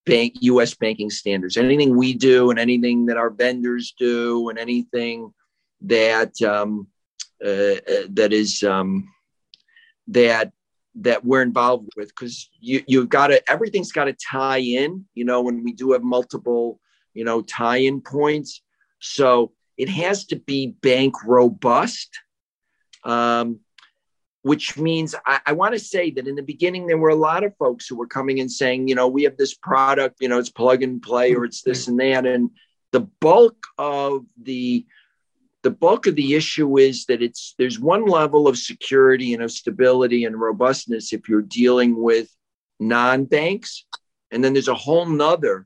bank 0.05 0.36
us 0.41 0.73
banking 0.76 1.09
standards. 1.09 1.57
Anything 1.57 1.95
we 1.97 2.13
do 2.13 2.49
and 2.49 2.59
anything 2.59 3.07
that 3.07 3.17
our 3.17 3.30
vendors 3.30 3.93
do 3.97 4.49
and 4.49 4.59
anything 4.59 5.34
that 5.82 6.39
um, 6.41 6.88
uh, 7.45 7.75
uh, 7.93 8.07
that 8.09 8.33
is 8.33 8.63
um, 8.63 9.07
that 10.07 10.51
that 10.95 11.23
we're 11.23 11.41
involved 11.41 11.89
with 11.95 12.09
because 12.09 12.49
you 12.59 12.83
you've 12.87 13.09
got 13.09 13.27
to 13.27 13.51
everything's 13.51 13.91
got 13.91 14.05
to 14.05 14.13
tie 14.13 14.59
in 14.59 15.05
you 15.13 15.25
know 15.25 15.41
when 15.41 15.63
we 15.63 15.73
do 15.73 15.91
have 15.91 16.03
multiple 16.03 16.79
you 17.13 17.23
know 17.23 17.41
tie-in 17.41 18.01
points. 18.01 18.61
So 18.99 19.51
it 19.77 19.89
has 19.89 20.25
to 20.27 20.37
be 20.37 20.67
bank 20.81 21.23
robust 21.25 22.09
um, 23.05 23.59
which 24.41 24.77
means 24.77 25.15
I, 25.25 25.39
I 25.47 25.53
want 25.53 25.73
to 25.73 25.79
say 25.79 26.11
that 26.11 26.27
in 26.27 26.35
the 26.35 26.43
beginning 26.43 26.87
there 26.87 26.97
were 26.97 27.09
a 27.09 27.15
lot 27.15 27.43
of 27.43 27.57
folks 27.57 27.87
who 27.87 27.95
were 27.95 28.07
coming 28.07 28.39
and 28.39 28.51
saying 28.51 28.87
you 28.87 28.95
know 28.95 29.07
we 29.07 29.23
have 29.23 29.37
this 29.37 29.53
product 29.53 30.17
you 30.19 30.27
know 30.27 30.39
it's 30.39 30.49
plug 30.49 30.83
and 30.83 31.01
play 31.01 31.33
or 31.33 31.45
it's 31.45 31.61
this 31.61 31.87
and 31.87 31.99
that. 31.99 32.25
And 32.25 32.49
the 32.91 33.01
bulk 33.21 33.57
of 33.77 34.25
the 34.41 34.85
the 35.66 35.72
bulk 35.72 36.05
of 36.05 36.13
the 36.13 36.36
issue 36.36 36.78
is 36.78 37.05
that 37.07 37.24
it's 37.24 37.55
there's 37.57 37.80
one 37.80 38.05
level 38.05 38.47
of 38.47 38.55
security 38.55 39.34
and 39.34 39.41
of 39.41 39.51
stability 39.51 40.26
and 40.26 40.39
robustness 40.39 41.11
if 41.11 41.28
you're 41.28 41.41
dealing 41.41 41.99
with 41.99 42.30
non-banks. 42.80 43.84
And 44.30 44.43
then 44.43 44.53
there's 44.53 44.68
a 44.68 44.76
whole 44.76 45.07
nother 45.07 45.66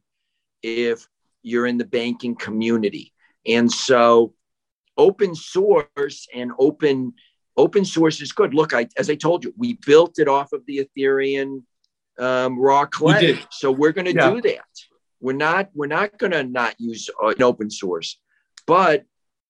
if 0.64 1.06
you're 1.44 1.68
in 1.68 1.78
the 1.78 1.84
banking 1.84 2.34
community. 2.34 3.12
And 3.46 3.70
so 3.70 4.34
open 4.96 5.36
source 5.36 6.30
and 6.34 6.54
open 6.58 7.12
open 7.58 7.84
source 7.84 8.22
is 8.22 8.32
good. 8.32 8.54
Look 8.54 8.74
I, 8.74 8.88
as 8.98 9.10
i 9.10 9.16
told 9.16 9.44
you 9.44 9.54
we 9.58 9.74
built 9.86 10.18
it 10.18 10.30
off 10.30 10.54
of 10.54 10.66
the 10.66 10.88
ethereum 10.88 11.64
um, 12.18 12.58
raw 12.58 12.86
clay. 12.86 13.34
We 13.34 13.46
so 13.52 13.70
we're 13.70 13.92
going 13.92 14.06
to 14.06 14.16
yeah. 14.16 14.30
do 14.30 14.42
that. 14.44 14.72
We're 15.20 15.34
not 15.34 15.72
we're 15.74 15.88
not 15.88 16.18
going 16.18 16.32
to 16.32 16.46
not 16.46 16.76
use 16.80 17.10
uh, 17.22 17.28
an 17.36 17.44
open 17.44 17.70
source. 17.70 18.18
But 18.66 19.04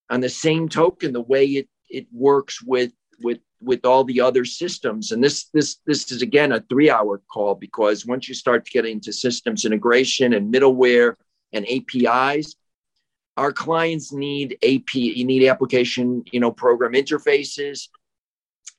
on 0.09 0.21
the 0.21 0.29
same 0.29 0.69
token, 0.69 1.13
the 1.13 1.21
way 1.21 1.45
it 1.45 1.69
it 1.89 2.07
works 2.11 2.61
with 2.61 2.91
with 3.21 3.39
with 3.61 3.85
all 3.85 4.03
the 4.03 4.21
other 4.21 4.45
systems. 4.45 5.11
And 5.11 5.23
this 5.23 5.45
this 5.53 5.77
this 5.85 6.11
is 6.11 6.21
again 6.21 6.51
a 6.51 6.61
three 6.61 6.89
hour 6.89 7.21
call 7.31 7.55
because 7.55 8.05
once 8.05 8.27
you 8.27 8.35
start 8.35 8.65
to 8.65 8.71
get 8.71 8.85
into 8.85 9.11
systems 9.11 9.65
integration 9.65 10.33
and 10.33 10.53
middleware 10.53 11.15
and 11.53 11.65
apis 11.65 12.55
our 13.37 13.51
clients 13.53 14.11
need 14.11 14.57
ap 14.63 14.93
you 14.93 15.23
need 15.23 15.47
application 15.47 16.23
you 16.31 16.39
know 16.39 16.51
program 16.51 16.91
interfaces 16.91 17.87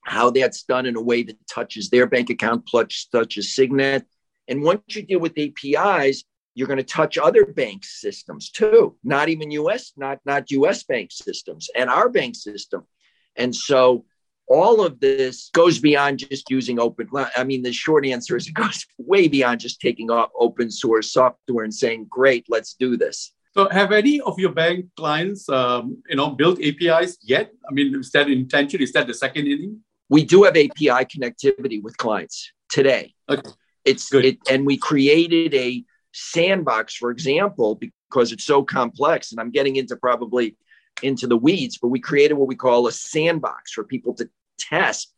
how 0.03 0.31
that's 0.31 0.63
done 0.63 0.87
in 0.87 0.97
a 0.97 1.01
way 1.01 1.23
that 1.23 1.37
touches 1.47 1.91
their 1.91 2.07
bank 2.07 2.31
account 2.31 2.69
touches 3.13 3.55
signet. 3.55 4.05
And 4.49 4.63
once 4.63 4.83
you 4.89 5.03
deal 5.03 5.21
with 5.21 5.39
apis 5.39 6.25
you're 6.61 6.69
going 6.69 6.77
to 6.77 6.85
touch 6.85 7.17
other 7.17 7.47
bank 7.47 7.83
systems 7.85 8.51
too 8.51 8.95
not 9.03 9.31
even 9.31 9.51
us 9.51 9.93
not 9.97 10.21
not 10.27 10.45
us 10.51 10.83
bank 10.83 11.11
systems 11.11 11.71
and 11.75 11.89
our 11.89 12.11
bank 12.11 12.37
system. 12.37 12.87
And 13.35 13.57
so 13.57 14.05
all 14.47 14.85
of 14.85 15.01
this 15.01 15.49
goes 15.55 15.79
beyond 15.79 16.19
just 16.19 16.51
using 16.51 16.79
open 16.81 17.09
i 17.37 17.45
mean 17.45 17.63
the 17.63 17.73
short 17.73 18.05
answer 18.05 18.37
is 18.37 18.49
it 18.49 18.55
goes 18.55 18.85
way 18.99 19.29
beyond 19.29 19.61
just 19.61 19.81
taking 19.81 20.11
off 20.11 20.29
open 20.39 20.71
source 20.71 21.13
software 21.13 21.65
and 21.65 21.73
saying 21.73 22.07
great 22.11 22.45
let's 22.49 22.75
do 22.75 22.97
this. 22.97 23.33
So 23.55 23.69
have 23.71 23.91
any 23.91 24.21
of 24.21 24.39
your 24.39 24.53
bank 24.53 24.87
clients 24.97 25.49
um, 25.49 26.03
you 26.09 26.17
know 26.17 26.31
built 26.31 26.59
apis 26.61 27.19
yet? 27.23 27.53
I 27.69 27.73
mean 27.73 27.95
is 27.95 28.11
that 28.11 28.29
intention? 28.29 28.83
Is 28.83 28.93
that 28.93 29.07
the 29.07 29.15
second 29.15 29.47
inning? 29.47 29.81
We 30.09 30.25
do 30.25 30.43
have 30.45 30.57
api 30.57 31.01
connectivity 31.13 31.83
with 31.83 31.97
clients 31.97 32.53
today. 32.69 33.15
Okay. 33.29 33.51
it's 33.85 34.09
Good. 34.11 34.25
it 34.25 34.39
and 34.51 34.67
we 34.67 34.77
created 34.77 35.55
a 35.55 35.85
sandbox, 36.13 36.95
for 36.95 37.11
example, 37.11 37.77
because 37.77 38.33
it's 38.33 38.45
so 38.45 38.63
complex, 38.63 39.33
and 39.33 39.41
I'm 39.41 39.51
getting 39.51 39.77
into 39.77 39.97
probably 39.97 40.57
into 41.03 41.27
the 41.27 41.37
weeds, 41.37 41.79
but 41.81 41.89
we 41.89 42.01
created 42.01 42.35
what 42.35 42.49
we 42.49 42.57
call 42.57 42.87
a 42.87 42.93
sandbox 42.93 43.73
for 43.73 43.85
people 43.85 44.15
to 44.15 44.29
test 44.59 45.15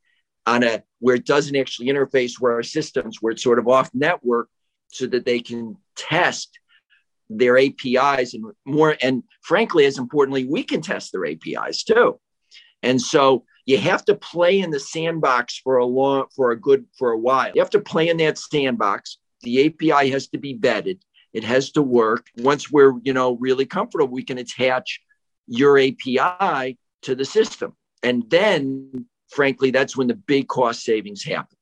on 0.46 0.62
a 0.62 0.82
where 1.00 1.16
it 1.16 1.26
doesn't 1.26 1.56
actually 1.56 1.88
interface 1.88 2.40
with 2.40 2.52
our 2.52 2.62
systems, 2.62 3.18
where 3.20 3.32
it's 3.32 3.42
sort 3.42 3.58
of 3.58 3.68
off 3.68 3.90
network, 3.94 4.48
so 4.88 5.06
that 5.06 5.24
they 5.24 5.40
can 5.40 5.76
test 5.96 6.58
their 7.30 7.58
APIs 7.58 8.34
and 8.34 8.44
more. 8.64 8.96
And 9.00 9.22
frankly, 9.42 9.86
as 9.86 9.98
importantly, 9.98 10.44
we 10.44 10.62
can 10.62 10.82
test 10.82 11.12
their 11.12 11.26
APIs 11.26 11.84
too. 11.84 12.20
And 12.82 13.00
so 13.00 13.44
you 13.64 13.78
have 13.78 14.04
to 14.06 14.14
play 14.14 14.60
in 14.60 14.70
the 14.70 14.80
sandbox 14.80 15.58
for 15.58 15.76
a 15.76 15.86
long, 15.86 16.26
for 16.34 16.50
a 16.50 16.60
good, 16.60 16.84
for 16.98 17.12
a 17.12 17.18
while. 17.18 17.52
You 17.54 17.60
have 17.62 17.70
to 17.70 17.80
play 17.80 18.08
in 18.08 18.16
that 18.18 18.38
sandbox 18.38 19.18
the 19.42 19.66
API 19.66 20.10
has 20.10 20.28
to 20.28 20.38
be 20.38 20.56
vetted. 20.56 21.00
It 21.32 21.44
has 21.44 21.72
to 21.72 21.82
work. 21.82 22.26
Once 22.38 22.70
we're, 22.70 22.94
you 23.02 23.12
know, 23.12 23.36
really 23.36 23.66
comfortable, 23.66 24.08
we 24.08 24.22
can 24.22 24.38
attach 24.38 25.00
your 25.46 25.78
API 25.78 26.78
to 27.02 27.14
the 27.14 27.24
system. 27.24 27.74
And 28.02 28.28
then, 28.28 29.06
frankly, 29.30 29.70
that's 29.70 29.96
when 29.96 30.08
the 30.08 30.14
big 30.14 30.48
cost 30.48 30.82
savings 30.82 31.22
happen. 31.24 31.56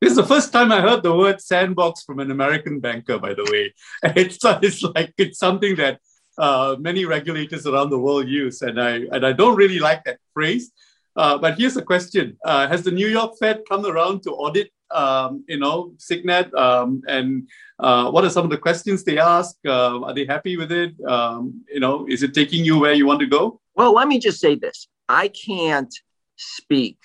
This 0.00 0.12
is 0.12 0.16
the 0.16 0.26
first 0.26 0.52
time 0.52 0.72
I 0.72 0.80
heard 0.80 1.02
the 1.02 1.14
word 1.14 1.40
sandbox 1.40 2.04
from 2.04 2.20
an 2.20 2.30
American 2.30 2.80
banker, 2.80 3.18
by 3.18 3.34
the 3.34 3.46
way. 3.52 3.74
It's, 4.16 4.38
it's 4.42 4.82
like 4.82 5.12
it's 5.18 5.38
something 5.38 5.76
that 5.76 6.00
uh, 6.38 6.76
many 6.78 7.04
regulators 7.04 7.66
around 7.66 7.90
the 7.90 7.98
world 7.98 8.26
use, 8.26 8.62
and 8.62 8.80
I 8.80 8.92
and 9.12 9.26
I 9.26 9.32
don't 9.32 9.56
really 9.56 9.78
like 9.78 10.02
that 10.04 10.18
phrase. 10.32 10.72
Uh, 11.14 11.36
but 11.36 11.58
here's 11.58 11.76
a 11.76 11.82
question: 11.82 12.38
uh, 12.44 12.66
Has 12.66 12.82
the 12.82 12.90
New 12.90 13.08
York 13.08 13.32
Fed 13.38 13.60
come 13.68 13.84
around 13.84 14.22
to 14.22 14.30
audit 14.30 14.70
um, 14.92 15.44
you 15.48 15.58
know, 15.58 15.92
Signet, 15.98 16.52
um, 16.54 17.02
and 17.06 17.48
uh, 17.78 18.10
what 18.10 18.24
are 18.24 18.30
some 18.30 18.44
of 18.44 18.50
the 18.50 18.58
questions 18.58 19.04
they 19.04 19.18
ask? 19.18 19.56
Uh, 19.66 20.00
are 20.02 20.14
they 20.14 20.26
happy 20.26 20.56
with 20.56 20.72
it? 20.72 20.92
Um, 21.06 21.64
you 21.72 21.80
know, 21.80 22.06
is 22.08 22.22
it 22.22 22.34
taking 22.34 22.64
you 22.64 22.78
where 22.78 22.92
you 22.92 23.06
want 23.06 23.20
to 23.20 23.26
go? 23.26 23.60
Well, 23.74 23.94
let 23.94 24.08
me 24.08 24.18
just 24.18 24.40
say 24.40 24.54
this: 24.54 24.88
I 25.08 25.28
can't 25.28 25.94
speak 26.36 26.98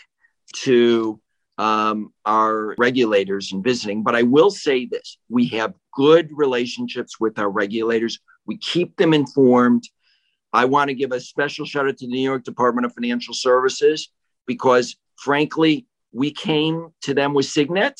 to 0.63 1.19
um, 1.57 2.13
our 2.25 2.75
regulators 2.77 3.51
and 3.51 3.63
visiting, 3.63 4.03
but 4.03 4.15
I 4.15 4.23
will 4.23 4.51
say 4.51 4.86
this: 4.86 5.17
we 5.29 5.47
have 5.49 5.73
good 5.93 6.29
relationships 6.31 7.19
with 7.19 7.39
our 7.39 7.49
regulators. 7.49 8.19
We 8.45 8.57
keep 8.57 8.97
them 8.97 9.13
informed. 9.13 9.88
I 10.53 10.65
want 10.65 10.89
to 10.89 10.95
give 10.95 11.11
a 11.11 11.19
special 11.19 11.65
shout 11.65 11.88
out 11.88 11.97
to 11.97 12.07
the 12.07 12.13
New 12.13 12.21
York 12.21 12.43
Department 12.43 12.86
of 12.86 12.93
Financial 12.93 13.33
Services 13.33 14.09
because, 14.45 14.95
frankly, 15.17 15.86
we 16.16 16.32
came 16.32 16.93
to 17.01 17.13
them 17.13 17.34
with 17.34 17.45
Signet. 17.45 17.99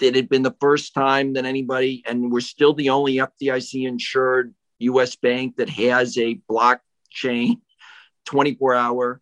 It 0.00 0.14
had 0.14 0.28
been 0.28 0.42
the 0.42 0.54
first 0.60 0.92
time 0.92 1.32
that 1.32 1.46
anybody, 1.46 2.02
and 2.06 2.30
we're 2.30 2.40
still 2.40 2.74
the 2.74 2.90
only 2.90 3.14
FDIC 3.14 3.88
insured 3.88 4.54
US 4.80 5.16
bank 5.16 5.56
that 5.56 5.70
has 5.70 6.18
a 6.18 6.40
blockchain 6.50 7.60
24 8.26 8.74
hour 8.74 9.20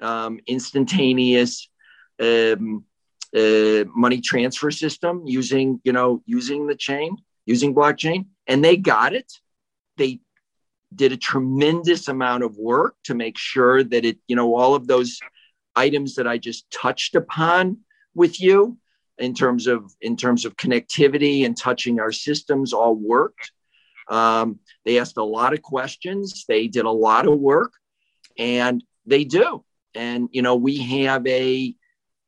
um, 0.00 0.38
instantaneous 0.46 1.68
um, 2.20 2.84
uh, 3.36 3.84
money 3.96 4.20
transfer 4.20 4.70
system 4.70 5.24
using, 5.26 5.80
you 5.82 5.92
know, 5.92 6.22
using 6.26 6.68
the 6.68 6.76
chain, 6.76 7.16
using 7.46 7.74
blockchain. 7.74 8.26
And 8.46 8.64
they 8.64 8.76
got 8.76 9.12
it. 9.12 9.32
They 9.96 10.20
did 10.94 11.12
a 11.12 11.16
tremendous 11.16 12.06
amount 12.06 12.44
of 12.44 12.56
work 12.56 12.94
to 13.04 13.14
make 13.14 13.38
sure 13.38 13.82
that 13.82 14.04
it, 14.04 14.18
you 14.28 14.36
know, 14.36 14.54
all 14.54 14.74
of 14.74 14.86
those 14.86 15.18
items 15.84 16.14
that 16.16 16.26
I 16.26 16.36
just 16.38 16.62
touched 16.70 17.14
upon 17.22 17.78
with 18.14 18.34
you 18.46 18.78
in 19.26 19.32
terms 19.34 19.66
of 19.66 19.78
in 20.00 20.14
terms 20.16 20.44
of 20.44 20.56
connectivity 20.56 21.44
and 21.46 21.56
touching 21.56 22.00
our 22.00 22.12
systems 22.12 22.72
all 22.72 22.94
worked. 22.94 23.46
Um, 24.08 24.58
they 24.84 24.98
asked 24.98 25.18
a 25.18 25.32
lot 25.38 25.52
of 25.54 25.60
questions. 25.62 26.44
They 26.48 26.68
did 26.76 26.86
a 26.86 26.98
lot 27.08 27.24
of 27.28 27.38
work, 27.38 27.72
and 28.36 28.76
they 29.12 29.24
do. 29.24 29.48
and 29.94 30.28
you 30.32 30.42
know 30.42 30.56
we 30.56 30.78
have 30.78 31.26
a 31.26 31.74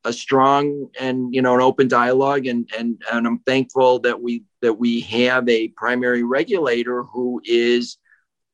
a 0.05 0.13
strong 0.13 0.89
and 0.99 1.33
you 1.33 1.41
know 1.41 1.55
an 1.55 1.61
open 1.61 1.87
dialogue 1.87 2.45
and 2.45 2.69
and 2.77 3.01
and 3.11 3.25
I'm 3.27 3.39
thankful 3.39 3.99
that 3.99 4.21
we 4.21 4.43
that 4.61 4.73
we 4.73 5.01
have 5.01 5.47
a 5.47 5.69
primary 5.69 6.23
regulator 6.23 7.03
who 7.03 7.41
is 7.45 7.97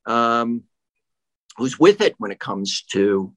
um, 0.06 0.64
who's 1.58 1.80
with 1.80 2.02
it 2.02 2.16
when 2.18 2.32
it 2.32 2.40
comes 2.40 2.84
to 2.92 3.34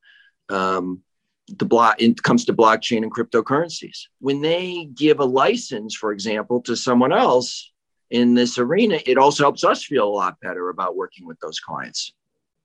um, 0.48 1.02
the 1.48 1.64
block 1.64 2.00
it 2.00 2.22
comes 2.22 2.44
to 2.44 2.52
blockchain 2.52 2.98
and 2.98 3.12
cryptocurrencies 3.12 4.06
when 4.20 4.40
they 4.40 4.88
give 4.94 5.20
a 5.20 5.24
license 5.24 5.94
for 5.94 6.12
example 6.12 6.60
to 6.60 6.76
someone 6.76 7.12
else 7.12 7.72
in 8.10 8.34
this 8.34 8.58
arena 8.58 8.98
it 9.06 9.18
also 9.18 9.42
helps 9.42 9.64
us 9.64 9.84
feel 9.84 10.06
a 10.06 10.16
lot 10.22 10.38
better 10.40 10.68
about 10.68 10.96
working 10.96 11.26
with 11.26 11.38
those 11.40 11.58
clients 11.58 12.12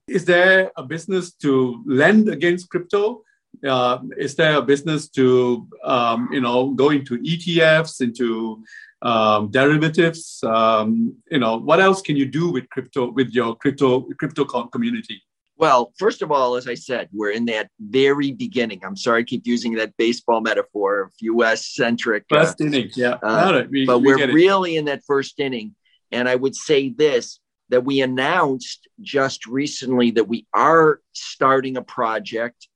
is 0.07 0.25
there 0.25 0.71
a 0.77 0.83
business 0.83 1.33
to 1.33 1.83
lend 1.85 2.29
against 2.29 2.69
crypto 2.69 3.23
uh, 3.65 3.99
is 4.17 4.35
there 4.35 4.57
a 4.57 4.61
business 4.61 5.09
to 5.09 5.67
um, 5.83 6.29
you 6.31 6.41
know 6.41 6.71
go 6.71 6.89
into 6.89 7.17
ETFs, 7.17 8.01
into 8.01 8.63
um, 9.01 9.49
derivatives? 9.49 10.43
Um, 10.43 11.15
you 11.31 11.39
know, 11.39 11.57
what 11.57 11.79
else 11.79 12.01
can 12.01 12.15
you 12.15 12.25
do 12.25 12.51
with 12.51 12.69
crypto 12.69 13.11
with 13.11 13.31
your 13.31 13.55
crypto 13.55 14.01
crypto 14.19 14.45
community? 14.45 15.23
Well, 15.57 15.91
first 15.97 16.21
of 16.21 16.31
all, 16.31 16.55
as 16.55 16.67
I 16.67 16.75
said, 16.75 17.09
we're 17.11 17.31
in 17.31 17.45
that 17.45 17.69
very 17.79 18.31
beginning. 18.31 18.81
I'm 18.83 18.95
sorry 18.95 19.21
I 19.21 19.23
keep 19.23 19.47
using 19.47 19.73
that 19.75 19.97
baseball 19.97 20.41
metaphor 20.41 21.01
of 21.01 21.11
US 21.21 21.65
centric. 21.65 22.25
First 22.29 22.61
uh, 22.61 22.65
inning, 22.65 22.91
yeah. 22.95 23.17
Uh, 23.23 23.63
we, 23.69 23.85
but 23.85 23.99
we 23.99 24.11
are 24.11 24.31
really 24.31 24.77
in 24.77 24.85
that 24.85 25.01
first 25.07 25.39
inning. 25.39 25.75
And 26.11 26.29
I 26.29 26.35
would 26.35 26.55
say 26.55 26.89
this 26.89 27.39
that 27.69 27.83
we 27.83 28.01
announced 28.01 28.87
just 29.01 29.45
recently 29.45 30.11
that 30.11 30.27
we 30.27 30.45
are 30.53 31.01
starting 31.13 31.75
a 31.75 31.81
project 31.81 32.67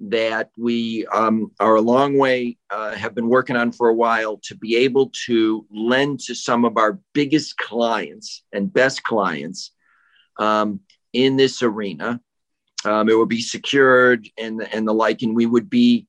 that 0.00 0.50
we 0.56 1.06
um, 1.08 1.52
are 1.60 1.76
a 1.76 1.80
long 1.80 2.16
way, 2.16 2.56
uh, 2.70 2.92
have 2.94 3.14
been 3.14 3.28
working 3.28 3.54
on 3.54 3.70
for 3.70 3.88
a 3.88 3.94
while 3.94 4.38
to 4.44 4.56
be 4.56 4.76
able 4.76 5.12
to 5.26 5.66
lend 5.70 6.20
to 6.20 6.34
some 6.34 6.64
of 6.64 6.78
our 6.78 6.98
biggest 7.12 7.58
clients 7.58 8.42
and 8.52 8.72
best 8.72 9.02
clients 9.02 9.72
um, 10.38 10.80
in 11.12 11.36
this 11.36 11.62
arena. 11.62 12.20
Um, 12.84 13.08
it 13.08 13.18
would 13.18 13.28
be 13.28 13.42
secured 13.42 14.28
and, 14.38 14.62
and 14.72 14.88
the 14.88 14.94
like, 14.94 15.22
and 15.22 15.34
we 15.34 15.46
would 15.46 15.68
be 15.68 16.06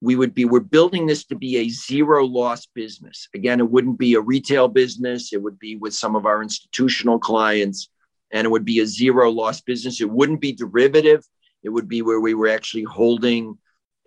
we 0.00 0.16
would 0.16 0.34
be 0.34 0.44
we're 0.44 0.60
building 0.60 1.06
this 1.06 1.24
to 1.24 1.34
be 1.34 1.56
a 1.56 1.68
zero 1.70 2.26
loss 2.26 2.66
business. 2.66 3.28
Again 3.34 3.58
it 3.58 3.70
wouldn't 3.70 3.98
be 3.98 4.14
a 4.14 4.20
retail 4.20 4.68
business. 4.68 5.32
It 5.32 5.40
would 5.40 5.58
be 5.58 5.76
with 5.76 5.94
some 5.94 6.14
of 6.14 6.26
our 6.26 6.42
institutional 6.42 7.18
clients 7.18 7.88
and 8.30 8.44
it 8.44 8.50
would 8.50 8.66
be 8.66 8.80
a 8.80 8.86
zero 8.86 9.30
loss 9.30 9.62
business. 9.62 10.02
It 10.02 10.10
wouldn't 10.10 10.42
be 10.42 10.52
derivative. 10.52 11.24
It 11.62 11.70
would 11.70 11.88
be 11.88 12.02
where 12.02 12.20
we 12.20 12.34
were 12.34 12.48
actually 12.48 12.82
holding, 12.82 13.56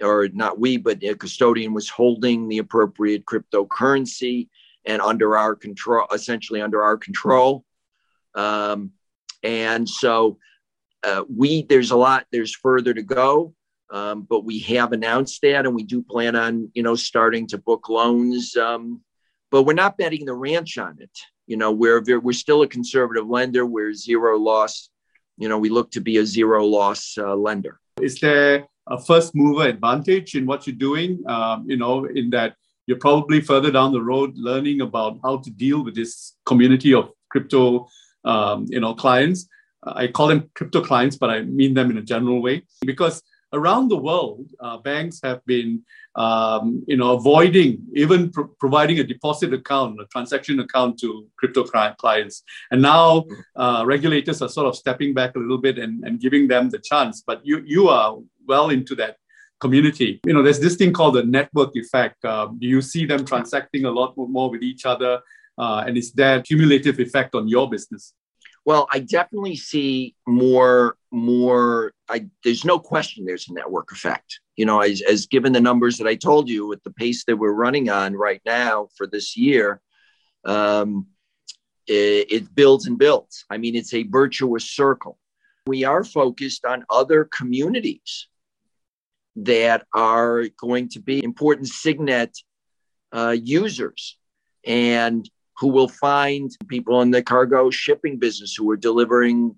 or 0.02 0.28
not 0.34 0.60
we, 0.60 0.78
but 0.78 1.04
a 1.04 1.16
custodian 1.16 1.74
was 1.74 1.90
holding 1.90 2.48
the 2.48 2.60
appropriate 2.60 3.26
cryptocurrency 3.26 4.50
and 4.86 5.02
under 5.02 5.36
our 5.36 5.56
control, 5.56 6.06
essentially 6.14 6.62
under 6.62 6.84
our 6.84 6.98
control. 6.98 7.66
Um, 8.36 8.92
and 9.42 9.90
so 9.90 10.38
uh, 11.04 11.24
we, 11.34 11.64
there's 11.64 11.92
a 11.92 11.96
lot, 11.96 12.26
there's 12.32 12.56
further 12.56 12.94
to 12.94 13.04
go. 13.04 13.54
Um, 13.90 14.24
but 14.30 14.44
we 14.44 14.60
have 14.60 14.92
announced 14.92 15.42
that 15.44 15.66
and 15.66 15.74
we 15.74 15.84
do 15.84 16.04
plan 16.04 16.36
on 16.36 16.70
you 16.74 16.84
know 16.84 16.96
starting 16.96 17.48
to 17.48 17.58
book 17.58 17.88
loans 17.88 18.54
um, 18.58 19.00
but 19.50 19.64
we're 19.64 19.72
not 19.72 19.98
betting 19.98 20.26
the 20.26 20.34
ranch 20.34 20.78
on 20.78 20.98
it 21.00 21.18
you 21.46 21.56
know 21.56 21.72
we're 21.72 22.04
we're 22.20 22.34
still 22.34 22.64
a 22.64 22.68
conservative 22.68 23.30
lender 23.30 23.66
we're 23.66 23.94
zero 23.94 24.38
loss 24.38 24.90
you 25.38 25.48
know, 25.48 25.58
we 25.58 25.70
look 25.70 25.92
to 25.92 26.02
be 26.02 26.18
a 26.18 26.26
zero 26.26 26.66
loss 26.66 27.18
uh, 27.18 27.36
lender. 27.36 27.80
Is 28.02 28.20
there 28.20 28.68
a 28.88 29.00
first 29.00 29.36
mover 29.36 29.68
advantage 29.68 30.36
in 30.36 30.46
what 30.46 30.66
you're 30.66 30.76
doing? 30.76 31.24
Um, 31.28 31.66
you 31.68 31.78
know, 31.78 32.06
in 32.06 32.30
that 32.32 32.56
you're 32.88 32.98
probably 32.98 33.42
further 33.42 33.72
down 33.72 33.92
the 33.92 34.02
road 34.02 34.34
learning 34.36 34.82
about 34.82 35.20
how 35.24 35.38
to 35.38 35.50
deal 35.52 35.84
with 35.84 35.96
this 35.96 36.34
community 36.46 36.94
of 36.94 37.12
crypto, 37.30 37.88
um, 38.26 38.66
you 38.70 38.80
know, 38.80 38.94
clients. 38.96 39.48
I 39.96 40.08
call 40.08 40.28
them 40.28 40.50
crypto 40.54 40.82
clients, 40.84 41.18
but 41.18 41.30
I 41.30 41.42
mean 41.42 41.74
them 41.74 41.92
in 41.92 41.98
a 41.98 42.02
general 42.02 42.42
way 42.42 42.64
because 42.86 43.22
around 43.54 43.88
the 43.88 43.98
world, 43.98 44.46
uh, 44.60 44.78
banks 44.78 45.20
have 45.24 45.46
been, 45.46 45.82
um, 46.16 46.84
you 46.88 46.98
know, 46.98 47.14
avoiding 47.14 47.82
even 47.96 48.30
pro- 48.30 48.48
providing 48.60 49.00
a 49.00 49.04
deposit 49.04 49.54
account, 49.54 50.00
a 50.02 50.06
transaction 50.08 50.60
account 50.60 51.00
to 51.00 51.26
crypto 51.38 51.64
clients. 51.64 52.44
And 52.72 52.82
now 52.82 53.26
uh, 53.56 53.84
regulators 53.86 54.42
are 54.42 54.50
sort 54.50 54.68
of 54.68 54.76
stepping 54.76 55.14
back 55.14 55.36
a 55.36 55.40
little 55.40 55.58
bit 55.58 55.78
and, 55.78 56.04
and 56.04 56.20
giving 56.20 56.48
them 56.48 56.70
the 56.70 56.80
chance. 56.80 57.24
But 57.26 57.46
you 57.46 57.64
you 57.66 57.88
are 57.88 58.18
well 58.46 58.70
into 58.70 58.96
that 58.96 59.18
community. 59.60 60.20
You 60.26 60.34
know, 60.34 60.44
there's 60.44 60.60
this 60.60 60.76
thing 60.76 60.94
called 60.94 61.16
the 61.16 61.24
network 61.24 61.76
effect. 61.76 62.24
Uh, 62.24 62.48
do 62.60 62.68
you 62.68 62.82
see 62.82 63.06
them 63.06 63.26
transacting 63.26 63.86
a 63.86 63.92
lot 63.92 64.14
more 64.18 64.50
with 64.50 64.64
each 64.64 64.86
other? 64.86 65.22
Uh, 65.58 65.84
and 65.88 65.98
is 65.98 66.12
there 66.12 66.42
cumulative 66.42 67.00
effect 67.00 67.34
on 67.34 67.48
your 67.48 67.68
business? 67.70 68.14
Well, 68.68 68.86
I 68.92 69.00
definitely 69.00 69.56
see 69.56 70.14
more, 70.28 70.98
more. 71.10 71.94
I 72.10 72.28
there's 72.44 72.66
no 72.66 72.78
question 72.78 73.24
there's 73.24 73.48
a 73.48 73.54
network 73.54 73.94
effect. 73.94 74.42
You 74.58 74.66
know, 74.66 74.82
as, 74.82 75.02
as 75.02 75.26
given 75.26 75.54
the 75.54 75.62
numbers 75.62 75.98
that 75.98 76.08
I 76.08 76.16
told 76.16 76.50
you 76.50 76.68
with 76.68 76.84
the 76.84 76.92
pace 76.92 77.24
that 77.26 77.38
we're 77.38 77.54
running 77.54 77.90
on 77.90 78.14
right 78.14 78.42
now 78.46 78.90
for 78.98 79.08
this 79.08 79.38
year, 79.38 79.80
um, 80.44 81.08
it, 81.88 82.30
it 82.30 82.56
builds 82.56 82.88
and 82.88 82.98
builds. 82.98 83.46
I 83.50 83.58
mean, 83.58 83.74
it's 83.74 83.94
a 83.94 84.04
virtuous 84.04 84.70
circle. 84.70 85.18
We 85.66 85.86
are 85.86 86.04
focused 86.04 86.66
on 86.66 86.84
other 86.90 87.24
communities 87.24 88.28
that 89.38 89.88
are 89.94 90.44
going 90.60 90.90
to 90.90 91.00
be 91.00 91.24
important 91.24 91.70
Signet 91.70 92.38
uh, 93.14 93.34
users. 93.42 94.18
And 94.66 95.26
who 95.60 95.68
will 95.68 95.88
find 95.88 96.52
people 96.68 97.02
in 97.02 97.12
the 97.12 97.24
cargo 97.24 97.70
shipping 97.70 98.18
business 98.18 98.56
who 98.56 98.70
are 98.70 98.78
delivering 98.78 99.56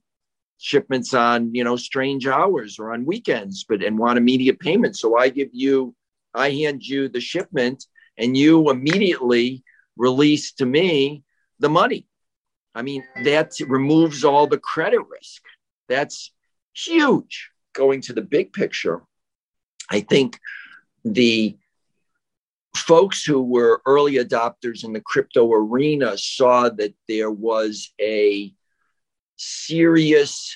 shipments 0.58 1.14
on 1.14 1.54
you 1.54 1.64
know 1.64 1.76
strange 1.76 2.28
hours 2.28 2.80
or 2.80 2.92
on 2.92 3.06
weekends 3.06 3.66
but 3.68 3.82
and 3.82 3.98
want 3.98 4.18
immediate 4.18 4.60
payment. 4.60 4.98
So 4.98 5.18
i 5.18 5.30
give 5.30 5.50
you 5.52 5.96
i 6.34 6.52
hand 6.52 6.84
you 6.86 7.10
the 7.10 7.22
shipment 7.22 7.86
and 8.18 8.36
you 8.36 8.70
immediately 8.70 9.64
release 9.98 10.54
to 10.54 10.66
me 10.66 11.24
the 11.60 11.70
money. 11.70 12.06
I 12.76 12.82
mean 12.82 13.04
that 13.24 13.54
removes 13.68 14.24
all 14.24 14.48
the 14.48 14.60
credit 14.60 15.02
risk. 15.10 15.42
That's 15.88 16.32
huge. 16.74 17.50
Going 17.74 18.02
to 18.02 18.14
the 18.14 18.22
big 18.22 18.52
picture 18.54 19.02
i 19.90 20.00
think 20.02 20.40
the 21.06 21.58
folks 22.76 23.24
who 23.24 23.42
were 23.42 23.82
early 23.86 24.16
adopters 24.16 24.84
in 24.84 24.94
the 24.94 25.02
crypto 25.02 25.52
arena 25.52 26.18
saw 26.18 26.70
that 26.70 26.94
there 27.08 27.32
was 27.32 27.92
a 28.00 28.54
serious 29.38 30.56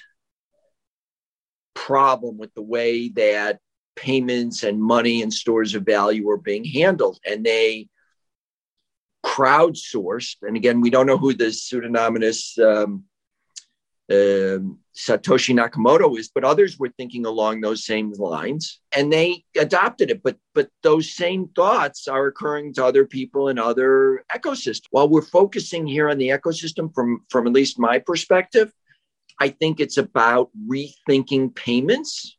problem 1.73 2.37
with 2.37 2.53
the 2.53 2.61
way 2.61 3.09
that 3.09 3.59
payments 3.95 4.63
and 4.63 4.81
money 4.81 5.21
and 5.21 5.33
stores 5.33 5.75
of 5.75 5.83
value 5.83 6.25
were 6.25 6.37
being 6.37 6.63
handled. 6.63 7.19
And 7.25 7.45
they 7.45 7.87
crowdsourced, 9.25 10.37
and 10.41 10.55
again, 10.57 10.81
we 10.81 10.89
don't 10.89 11.07
know 11.07 11.17
who 11.17 11.33
the 11.33 11.51
pseudonymous 11.51 12.57
um, 12.59 13.05
um, 14.11 14.79
Satoshi 14.95 15.55
Nakamoto 15.55 16.17
is, 16.19 16.29
but 16.33 16.43
others 16.43 16.77
were 16.77 16.91
thinking 16.97 17.25
along 17.25 17.61
those 17.61 17.85
same 17.85 18.11
lines, 18.11 18.79
and 18.95 19.11
they 19.11 19.45
adopted 19.57 20.11
it. 20.11 20.21
But 20.21 20.37
but 20.53 20.69
those 20.81 21.13
same 21.13 21.47
thoughts 21.55 22.07
are 22.07 22.27
occurring 22.27 22.73
to 22.73 22.85
other 22.85 23.05
people 23.05 23.47
in 23.47 23.57
other 23.57 24.25
ecosystems. 24.31 24.87
While 24.91 25.09
we're 25.09 25.21
focusing 25.21 25.87
here 25.87 26.09
on 26.09 26.17
the 26.17 26.29
ecosystem 26.29 26.93
from 26.93 27.21
from 27.29 27.47
at 27.47 27.53
least 27.53 27.79
my 27.79 27.99
perspective, 27.99 28.73
I 29.39 29.49
think 29.49 29.79
it's 29.79 29.97
about 29.97 30.49
rethinking 30.69 31.55
payments, 31.55 32.37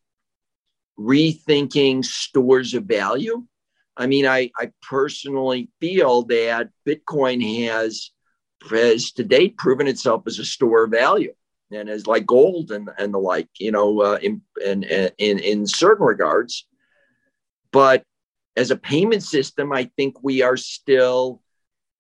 rethinking 0.99 2.05
stores 2.05 2.75
of 2.75 2.85
value. 2.85 3.43
I 3.97 4.07
mean, 4.07 4.27
I, 4.27 4.51
I 4.59 4.71
personally 4.83 5.71
feel 5.81 6.25
that 6.25 6.69
Bitcoin 6.87 7.67
has 7.69 8.11
has 8.71 9.13
to 9.13 9.25
date 9.25 9.57
proven 9.57 9.89
itself 9.89 10.25
as 10.27 10.39
a 10.39 10.45
store 10.45 10.85
of 10.85 10.91
value 10.91 11.33
and 11.75 11.89
as 11.89 12.07
like 12.07 12.27
gold 12.27 12.71
and, 12.71 12.89
and 12.99 13.13
the 13.13 13.19
like, 13.19 13.49
you 13.59 13.73
know, 13.73 14.01
uh, 14.01 14.19
in, 14.23 14.43
in, 14.65 14.85
in, 14.85 15.39
in 15.39 15.67
certain 15.67 16.07
regards. 16.07 16.67
But 17.73 18.05
as 18.57 18.71
a 18.71 18.77
payment 18.77 19.23
system, 19.23 19.73
I 19.73 19.91
think 19.97 20.23
we 20.23 20.43
are 20.43 20.57
still 20.57 21.43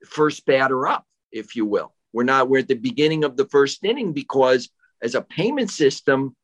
first 0.07 0.47
batter 0.47 0.87
up, 0.87 1.05
if 1.33 1.57
you 1.57 1.67
will. 1.67 1.95
We're 2.13 2.25
not, 2.25 2.49
we're 2.49 2.61
at 2.61 2.69
the 2.69 2.75
beginning 2.75 3.25
of 3.25 3.37
the 3.37 3.47
first 3.47 3.85
inning 3.85 4.13
because 4.13 4.71
as 5.03 5.15
a 5.15 5.23
payment 5.23 5.71
system, 5.71 6.37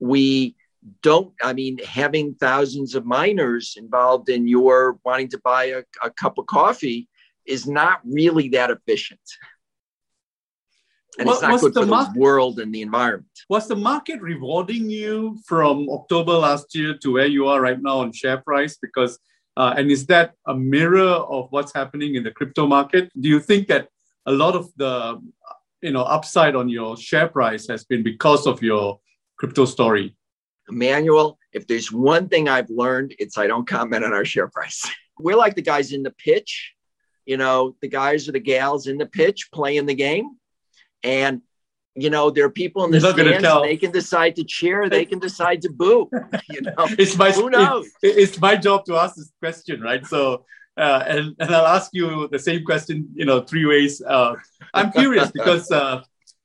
we 0.00 0.56
don't, 1.02 1.32
I 1.42 1.52
mean, 1.52 1.78
having 1.86 2.34
thousands 2.34 2.94
of 2.94 3.04
miners 3.04 3.76
involved 3.76 4.28
in 4.28 4.46
your 4.46 4.98
wanting 5.04 5.28
to 5.30 5.38
buy 5.38 5.64
a, 5.64 5.82
a 6.02 6.10
cup 6.10 6.38
of 6.38 6.46
coffee 6.46 7.08
is 7.44 7.66
not 7.66 8.00
really 8.04 8.48
that 8.50 8.70
efficient. 8.70 9.20
And 11.18 11.28
it's 11.28 11.42
not 11.42 11.60
good 11.60 11.74
for 11.74 11.84
the 11.84 12.12
world 12.16 12.58
and 12.58 12.74
the 12.74 12.82
environment. 12.82 13.30
Was 13.48 13.68
the 13.68 13.76
market 13.76 14.20
rewarding 14.20 14.90
you 14.90 15.38
from 15.46 15.88
October 15.90 16.32
last 16.32 16.74
year 16.74 16.96
to 17.02 17.12
where 17.12 17.26
you 17.26 17.46
are 17.46 17.60
right 17.60 17.80
now 17.80 17.98
on 18.00 18.12
share 18.12 18.38
price? 18.38 18.76
Because 18.80 19.18
uh, 19.56 19.74
and 19.76 19.90
is 19.90 20.06
that 20.06 20.34
a 20.46 20.54
mirror 20.54 21.00
of 21.00 21.46
what's 21.50 21.72
happening 21.72 22.14
in 22.14 22.22
the 22.22 22.30
crypto 22.30 22.66
market? 22.66 23.10
Do 23.18 23.28
you 23.28 23.40
think 23.40 23.68
that 23.68 23.88
a 24.26 24.32
lot 24.32 24.54
of 24.54 24.70
the 24.76 25.20
you 25.80 25.92
know 25.92 26.02
upside 26.02 26.54
on 26.54 26.68
your 26.68 26.96
share 26.96 27.28
price 27.28 27.66
has 27.68 27.84
been 27.84 28.02
because 28.02 28.46
of 28.46 28.62
your 28.62 29.00
crypto 29.38 29.64
story? 29.64 30.16
Emmanuel, 30.68 31.38
if 31.52 31.66
there's 31.66 31.92
one 31.92 32.28
thing 32.28 32.48
I've 32.48 32.70
learned, 32.70 33.14
it's 33.18 33.38
I 33.38 33.46
don't 33.46 33.66
comment 33.66 34.04
on 34.04 34.12
our 34.12 34.24
share 34.24 34.48
price. 34.48 34.84
We're 35.18 35.36
like 35.36 35.54
the 35.54 35.62
guys 35.62 35.92
in 35.92 36.02
the 36.02 36.10
pitch, 36.10 36.74
you 37.24 37.36
know, 37.38 37.76
the 37.80 37.88
guys 37.88 38.28
or 38.28 38.32
the 38.32 38.40
gals 38.40 38.86
in 38.86 38.98
the 38.98 39.06
pitch 39.06 39.48
playing 39.52 39.86
the 39.86 39.94
game. 39.94 40.36
And 41.06 41.42
you 41.98 42.10
know, 42.10 42.30
there 42.30 42.44
are 42.44 42.50
people 42.50 42.84
in 42.84 42.90
the 42.90 43.00
stands. 43.00 43.42
They 43.62 43.76
can 43.78 43.90
decide 43.90 44.36
to 44.36 44.44
cheer. 44.44 44.90
They 44.90 45.06
can 45.06 45.18
decide 45.18 45.62
to 45.62 45.70
boo. 45.70 46.10
You 46.50 46.60
know, 46.60 46.74
it's 47.02 47.16
my 47.16 47.32
who 47.32 47.48
knows. 47.50 47.86
It, 48.02 48.18
it's 48.22 48.38
my 48.38 48.54
job 48.56 48.84
to 48.86 48.96
ask 48.96 49.16
this 49.16 49.32
question, 49.40 49.80
right? 49.80 50.04
So, 50.06 50.44
uh, 50.76 51.02
and 51.06 51.34
and 51.40 51.50
I'll 51.54 51.66
ask 51.78 51.90
you 51.94 52.28
the 52.28 52.38
same 52.38 52.64
question. 52.64 53.08
You 53.14 53.24
know, 53.24 53.40
three 53.40 53.64
ways. 53.64 54.02
Uh, 54.02 54.34
I'm 54.74 54.92
curious 54.92 55.30
because 55.30 55.70
uh, 55.70 56.02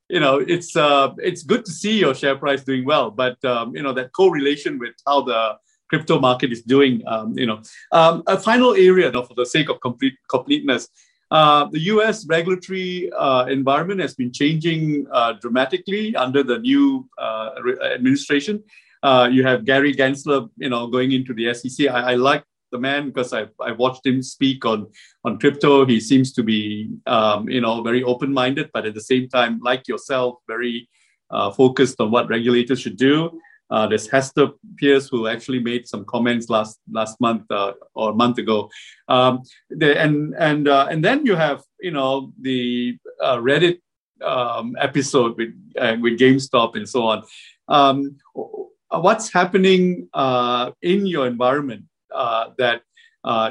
you 0.10 0.22
know 0.22 0.38
it's 0.40 0.76
uh, 0.76 1.10
it's 1.18 1.44
good 1.44 1.66
to 1.66 1.72
see 1.72 2.00
your 2.00 2.16
share 2.16 2.38
price 2.38 2.64
doing 2.64 2.86
well, 2.86 3.12
but 3.12 3.38
um, 3.44 3.76
you 3.76 3.84
know 3.84 3.94
that 3.94 4.14
correlation 4.14 4.80
with 4.80 4.96
how 5.06 5.22
the 5.22 5.58
crypto 5.92 6.20
market 6.20 6.52
is 6.52 6.62
doing. 6.64 7.04
Um, 7.06 7.38
you 7.38 7.46
know, 7.46 7.62
um, 7.92 8.24
a 8.26 8.38
final 8.40 8.74
area, 8.74 9.12
though, 9.12 9.26
for 9.30 9.36
the 9.36 9.46
sake 9.46 9.70
of 9.70 9.82
complete 9.82 10.16
completeness. 10.30 10.88
Uh, 11.32 11.66
the 11.72 11.80
US 11.94 12.26
regulatory 12.28 13.10
uh, 13.14 13.46
environment 13.46 14.02
has 14.02 14.14
been 14.14 14.34
changing 14.34 15.08
uh, 15.14 15.34
dramatically 15.34 16.14
under 16.16 16.44
the 16.44 16.60
new 16.60 17.08
uh, 17.18 17.52
administration. 17.94 18.62
Uh, 19.02 19.30
you 19.32 19.44
have 19.44 19.64
Gary 19.64 19.94
Gensler, 19.94 20.50
you 20.58 20.70
know, 20.70 20.88
going 20.88 21.14
into 21.14 21.34
the 21.34 21.54
SEC. 21.54 21.88
I, 21.88 22.12
I 22.12 22.16
like 22.16 22.44
the 22.74 22.78
man 22.78 23.08
because 23.08 23.34
I, 23.34 23.48
I 23.62 23.72
watched 23.72 24.06
him 24.06 24.22
speak 24.22 24.66
on, 24.66 24.88
on 25.24 25.40
crypto. 25.40 25.86
He 25.86 26.02
seems 26.02 26.34
to 26.34 26.44
be, 26.44 26.90
um, 27.08 27.50
you 27.50 27.62
know, 27.62 27.82
very 27.82 28.04
open-minded, 28.04 28.70
but 28.74 28.86
at 28.86 28.94
the 28.94 29.02
same 29.02 29.30
time, 29.30 29.60
like 29.64 29.88
yourself, 29.88 30.36
very 30.48 30.90
focused 31.56 32.02
on 32.02 32.12
what 32.12 32.28
regulators 32.28 32.82
should 32.82 32.98
do. 32.98 33.40
Uh, 33.72 33.88
there's 33.88 34.08
Hester 34.08 34.50
Peirce, 34.78 35.08
who 35.08 35.28
actually 35.28 35.60
made 35.60 35.88
some 35.88 36.04
comments 36.04 36.50
last 36.50 36.80
last 36.92 37.20
month 37.22 37.50
uh, 37.50 37.74
or 37.96 38.12
a 38.12 38.14
month 38.14 38.38
ago, 38.38 38.70
um, 39.08 39.44
and 39.80 40.36
and 40.38 40.68
uh, 40.68 40.88
and 40.92 41.04
then 41.04 41.26
you 41.26 41.36
have 41.36 41.64
you 41.80 41.92
know 41.92 42.34
the 42.42 42.98
uh, 43.24 43.38
Reddit 43.38 43.80
um, 44.22 44.76
episode 44.78 45.38
with 45.38 45.54
uh, 45.80 45.96
with 46.02 46.20
GameStop 46.20 46.76
and 46.76 46.88
so 46.88 47.04
on. 47.04 47.24
Um, 47.70 48.18
what's 48.90 49.32
happening 49.32 50.10
uh, 50.14 50.72
in 50.82 51.06
your 51.06 51.26
environment 51.26 51.86
that 52.58 52.82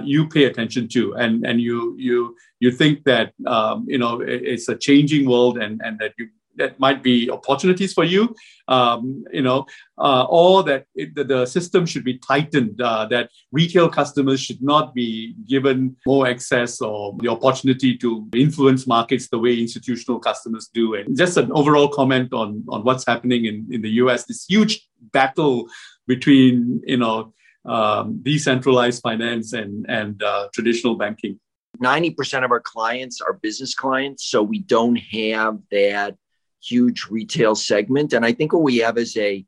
you 0.04 0.28
pay 0.28 0.44
attention 0.44 0.86
to, 0.88 1.14
and 1.14 1.46
and 1.46 1.62
you 1.62 1.96
you 1.96 2.36
you 2.60 2.70
think 2.70 3.04
that 3.04 3.32
um, 3.46 3.86
you 3.88 3.96
know 3.96 4.20
it's 4.20 4.68
a 4.68 4.76
changing 4.76 5.26
world, 5.26 5.56
and 5.56 5.80
and 5.82 5.98
that 5.98 6.12
you 6.18 6.28
that 6.57 6.78
might 6.78 7.03
be 7.03 7.30
opportunities 7.30 7.92
for 7.92 8.05
you, 8.05 8.34
um, 8.68 9.24
you 9.32 9.42
know, 9.42 9.66
uh, 9.98 10.24
or 10.28 10.62
that 10.64 10.86
it, 10.94 11.14
the, 11.14 11.24
the, 11.24 11.46
system 11.46 11.86
should 11.86 12.05
be 12.05 12.18
tightened, 12.18 12.80
uh, 12.80 13.07
that 13.07 13.30
retail 13.53 13.88
customers 13.88 14.40
should 14.40 14.62
not 14.62 14.94
be 14.94 15.34
given 15.48 15.96
more 16.07 16.26
access 16.26 16.80
or 16.80 17.16
the 17.20 17.28
opportunity 17.28 17.96
to 17.96 18.28
influence 18.34 18.86
markets 18.86 19.28
the 19.28 19.38
way 19.38 19.59
institutional 19.59 20.18
customers 20.20 20.68
do. 20.72 20.94
And 20.94 21.16
just 21.16 21.36
an 21.36 21.51
overall 21.53 21.88
comment 21.88 22.32
on, 22.32 22.64
on 22.68 22.84
what's 22.84 23.07
happening 23.07 23.46
in, 23.46 23.66
in 23.70 23.82
the 23.82 23.90
US, 24.03 24.26
this 24.26 24.44
huge 24.48 24.88
battle 25.12 25.68
between, 26.07 26.82
you 26.84 26.98
know, 26.98 27.32
um, 27.64 28.20
decentralized 28.22 29.03
finance 29.03 29.53
and, 29.53 29.86
and 29.88 30.22
uh, 30.22 30.48
traditional 30.53 30.96
banking. 30.96 31.38
90% 31.82 32.44
of 32.44 32.51
our 32.51 32.61
clients 32.61 33.20
are 33.20 33.34
business 33.34 33.74
clients, 33.74 34.26
so 34.26 34.42
we 34.42 34.61
don't 34.61 34.96
have 34.96 35.59
that 35.70 36.16
huge 36.62 37.06
retail 37.11 37.54
segment. 37.54 38.12
And 38.12 38.24
I 38.24 38.32
think 38.32 38.52
what 38.52 38.62
we 38.62 38.78
have 38.78 38.98
is 38.98 39.16
a 39.16 39.44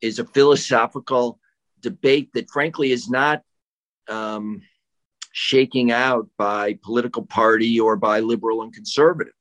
is 0.00 0.18
a 0.18 0.24
philosophical 0.24 1.40
debate 1.80 2.30
that 2.34 2.50
frankly 2.50 2.92
is 2.92 3.08
not 3.08 3.42
um, 4.08 4.62
shaking 5.32 5.90
out 5.90 6.28
by 6.36 6.78
political 6.82 7.24
party 7.24 7.78
or 7.78 7.96
by 7.96 8.20
liberal 8.20 8.62
and 8.62 8.72
conservative. 8.72 9.34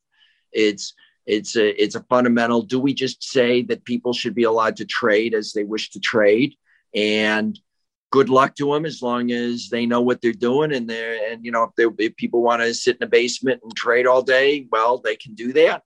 It's 0.52 0.94
it's 1.26 1.56
a 1.56 1.82
it's 1.82 1.96
a 1.96 2.04
fundamental. 2.04 2.62
Do 2.62 2.80
we 2.80 2.94
just 2.94 3.24
say 3.24 3.62
that 3.64 3.86
people 3.86 4.14
should 4.14 4.36
be 4.36 4.44
allowed 4.44 4.78
to 4.78 4.86
trade 4.86 5.34
as 5.34 5.54
they 5.54 5.64
wish 5.64 5.92
to 5.92 6.00
trade, 6.00 6.56
and 6.96 7.60
good 8.12 8.30
luck 8.30 8.56
to 8.56 8.74
them 8.74 8.86
as 8.86 9.02
long 9.02 9.32
as 9.32 9.68
they 9.70 9.86
know 9.86 10.02
what 10.02 10.22
they're 10.22 10.32
doing 10.32 10.74
and 10.74 10.90
they're 10.90 11.30
and 11.30 11.44
you 11.44 11.52
know 11.52 11.64
if, 11.64 11.76
they, 11.76 12.06
if 12.06 12.16
people 12.16 12.42
want 12.42 12.62
to 12.62 12.74
sit 12.74 12.96
in 12.96 13.04
a 13.04 13.10
basement 13.10 13.60
and 13.64 13.76
trade 13.76 14.08
all 14.08 14.22
day, 14.22 14.68
well 14.72 15.00
they 15.00 15.16
can 15.16 15.34
do 15.34 15.52
that, 15.54 15.84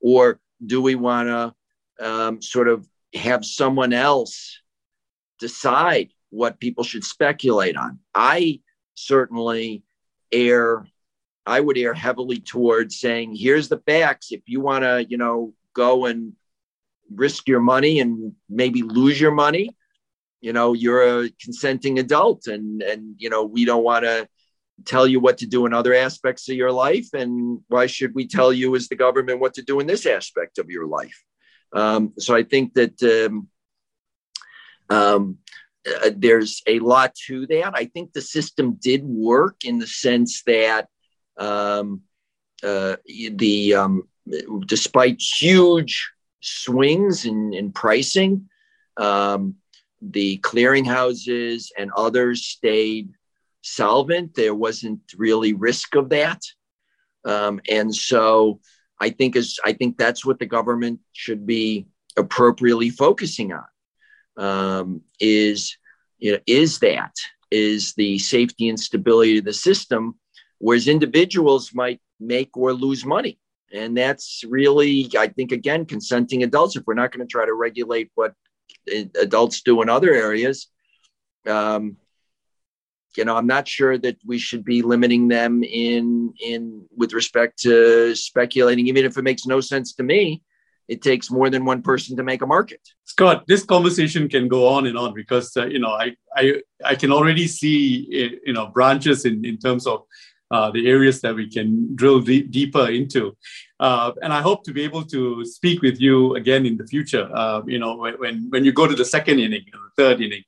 or 0.00 0.40
do 0.64 0.82
we 0.82 0.94
want 0.94 1.28
to 1.28 2.06
um, 2.06 2.42
sort 2.42 2.68
of 2.68 2.86
have 3.14 3.44
someone 3.44 3.92
else 3.92 4.60
decide 5.38 6.10
what 6.30 6.60
people 6.60 6.84
should 6.84 7.04
speculate 7.04 7.76
on? 7.76 7.98
I 8.14 8.60
certainly 8.94 9.82
err, 10.32 10.86
I 11.46 11.60
would 11.60 11.78
err 11.78 11.94
heavily 11.94 12.40
towards 12.40 13.00
saying, 13.00 13.34
here's 13.34 13.68
the 13.68 13.78
facts. 13.78 14.32
If 14.32 14.42
you 14.46 14.60
want 14.60 14.84
to, 14.84 15.06
you 15.08 15.16
know, 15.16 15.54
go 15.74 16.06
and 16.06 16.34
risk 17.12 17.48
your 17.48 17.60
money 17.60 18.00
and 18.00 18.34
maybe 18.48 18.82
lose 18.82 19.20
your 19.20 19.32
money, 19.32 19.76
you 20.40 20.52
know, 20.52 20.72
you're 20.72 21.24
a 21.24 21.30
consenting 21.42 21.98
adult 21.98 22.46
and, 22.46 22.82
and, 22.82 23.14
you 23.18 23.30
know, 23.30 23.44
we 23.44 23.64
don't 23.64 23.84
want 23.84 24.04
to 24.04 24.28
tell 24.84 25.06
you 25.06 25.20
what 25.20 25.38
to 25.38 25.46
do 25.46 25.66
in 25.66 25.74
other 25.74 25.94
aspects 25.94 26.48
of 26.48 26.56
your 26.56 26.72
life 26.72 27.08
and 27.12 27.60
why 27.68 27.86
should 27.86 28.14
we 28.14 28.26
tell 28.26 28.52
you 28.52 28.74
as 28.76 28.88
the 28.88 28.96
government 28.96 29.40
what 29.40 29.54
to 29.54 29.62
do 29.62 29.80
in 29.80 29.86
this 29.86 30.06
aspect 30.06 30.58
of 30.58 30.70
your 30.70 30.86
life? 30.86 31.24
Um, 31.72 32.14
so 32.18 32.34
i 32.34 32.42
think 32.42 32.74
that 32.74 33.00
um, 33.02 33.48
um, 34.90 35.38
uh, 35.86 36.10
there's 36.14 36.62
a 36.66 36.78
lot 36.80 37.14
to 37.26 37.46
that. 37.46 37.72
I 37.74 37.86
think 37.86 38.12
the 38.12 38.20
system 38.20 38.76
did 38.80 39.02
work 39.04 39.64
in 39.64 39.78
the 39.78 39.86
sense 39.86 40.42
that 40.42 40.88
um, 41.38 42.02
uh, 42.62 42.96
the 43.06 43.74
um, 43.74 44.08
despite 44.66 45.20
huge 45.20 46.10
swings 46.40 47.24
in, 47.24 47.54
in 47.54 47.72
pricing 47.72 48.48
um, 48.96 49.56
the 50.02 50.38
clearinghouses 50.38 51.68
and 51.78 51.90
others 51.96 52.44
stayed 52.44 53.10
solvent. 53.62 54.34
There 54.34 54.54
wasn't 54.54 55.00
really 55.16 55.52
risk 55.52 55.94
of 55.94 56.10
that. 56.10 56.42
Um, 57.24 57.60
and 57.68 57.94
so 57.94 58.60
I 59.00 59.10
think 59.10 59.36
is 59.36 59.58
I 59.64 59.72
think 59.72 59.96
that's 59.96 60.24
what 60.24 60.38
the 60.38 60.46
government 60.46 61.00
should 61.12 61.46
be 61.46 61.86
appropriately 62.16 62.90
focusing 62.90 63.52
on. 63.52 63.64
Um, 64.36 65.02
is 65.18 65.76
you 66.18 66.32
know, 66.32 66.38
is 66.46 66.78
that 66.80 67.14
is 67.50 67.94
the 67.94 68.18
safety 68.18 68.68
and 68.68 68.78
stability 68.78 69.38
of 69.38 69.44
the 69.44 69.52
system, 69.52 70.14
whereas 70.58 70.86
individuals 70.86 71.74
might 71.74 72.00
make 72.20 72.56
or 72.56 72.72
lose 72.72 73.04
money. 73.04 73.38
And 73.72 73.96
that's 73.96 74.44
really, 74.48 75.08
I 75.18 75.28
think, 75.28 75.52
again, 75.52 75.86
consenting 75.86 76.42
adults. 76.42 76.76
If 76.76 76.84
we're 76.86 76.94
not 76.94 77.12
going 77.12 77.26
to 77.26 77.30
try 77.30 77.46
to 77.46 77.54
regulate 77.54 78.10
what 78.14 78.34
adults 79.20 79.62
do 79.62 79.80
in 79.82 79.88
other 79.88 80.12
areas, 80.12 80.68
um, 81.46 81.96
you 83.16 83.24
know 83.24 83.36
i'm 83.36 83.46
not 83.46 83.66
sure 83.66 83.98
that 83.98 84.16
we 84.26 84.38
should 84.38 84.64
be 84.64 84.82
limiting 84.82 85.28
them 85.28 85.62
in 85.62 86.32
in 86.40 86.84
with 86.96 87.12
respect 87.12 87.58
to 87.58 88.14
speculating 88.14 88.86
even 88.86 89.04
if 89.04 89.16
it 89.16 89.22
makes 89.22 89.46
no 89.46 89.60
sense 89.60 89.94
to 89.94 90.02
me 90.02 90.42
it 90.88 91.02
takes 91.02 91.30
more 91.30 91.50
than 91.50 91.64
one 91.64 91.82
person 91.82 92.16
to 92.16 92.22
make 92.22 92.42
a 92.42 92.46
market 92.46 92.80
scott 93.04 93.44
this 93.46 93.64
conversation 93.64 94.28
can 94.28 94.48
go 94.48 94.66
on 94.66 94.86
and 94.86 94.96
on 94.96 95.14
because 95.14 95.56
uh, 95.56 95.66
you 95.66 95.78
know 95.78 95.92
i 95.92 96.14
i 96.36 96.60
i 96.84 96.94
can 96.94 97.12
already 97.12 97.46
see 97.46 98.08
eh, 98.12 98.36
you 98.44 98.52
know 98.52 98.66
branches 98.68 99.24
in 99.24 99.44
in 99.44 99.56
terms 99.58 99.86
of 99.86 100.02
uh, 100.50 100.70
the 100.72 100.88
areas 100.88 101.20
that 101.20 101.34
we 101.34 101.48
can 101.48 101.94
drill 101.94 102.20
deep, 102.20 102.50
deeper 102.50 102.88
into. 102.88 103.36
Uh, 103.78 104.12
and 104.20 104.32
I 104.32 104.40
hope 104.40 104.64
to 104.64 104.72
be 104.72 104.82
able 104.82 105.04
to 105.04 105.44
speak 105.44 105.80
with 105.80 106.00
you 106.00 106.34
again 106.34 106.66
in 106.66 106.76
the 106.76 106.86
future, 106.86 107.30
uh, 107.32 107.62
you 107.66 107.78
know, 107.78 107.96
when, 107.96 108.50
when 108.50 108.64
you 108.64 108.72
go 108.72 108.86
to 108.86 108.94
the 108.94 109.04
second 109.04 109.38
inning, 109.38 109.64
the 109.70 110.02
third 110.02 110.20
inning. 110.20 110.42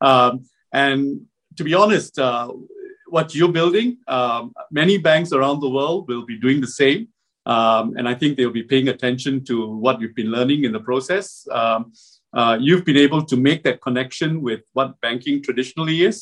Um, 0.00 0.44
and 0.72 1.26
to 1.60 1.64
be 1.70 1.74
honest, 1.84 2.12
uh, 2.18 2.48
what 3.16 3.26
you're 3.36 3.56
building, 3.60 3.88
um, 4.16 4.42
many 4.80 4.96
banks 5.08 5.30
around 5.38 5.58
the 5.60 5.72
world 5.78 6.02
will 6.10 6.26
be 6.32 6.38
doing 6.44 6.58
the 6.66 6.72
same. 6.82 7.00
Um, 7.54 7.84
and 7.98 8.04
I 8.12 8.14
think 8.18 8.30
they'll 8.32 8.58
be 8.62 8.68
paying 8.74 8.88
attention 8.94 9.44
to 9.48 9.54
what 9.84 10.00
you've 10.00 10.18
been 10.20 10.32
learning 10.36 10.60
in 10.66 10.72
the 10.76 10.84
process. 10.90 11.26
Um, 11.60 11.80
uh, 12.38 12.54
you've 12.66 12.86
been 12.90 13.00
able 13.06 13.22
to 13.30 13.36
make 13.48 13.60
that 13.64 13.78
connection 13.86 14.30
with 14.48 14.62
what 14.76 14.88
banking 15.06 15.36
traditionally 15.46 15.98
is, 16.10 16.16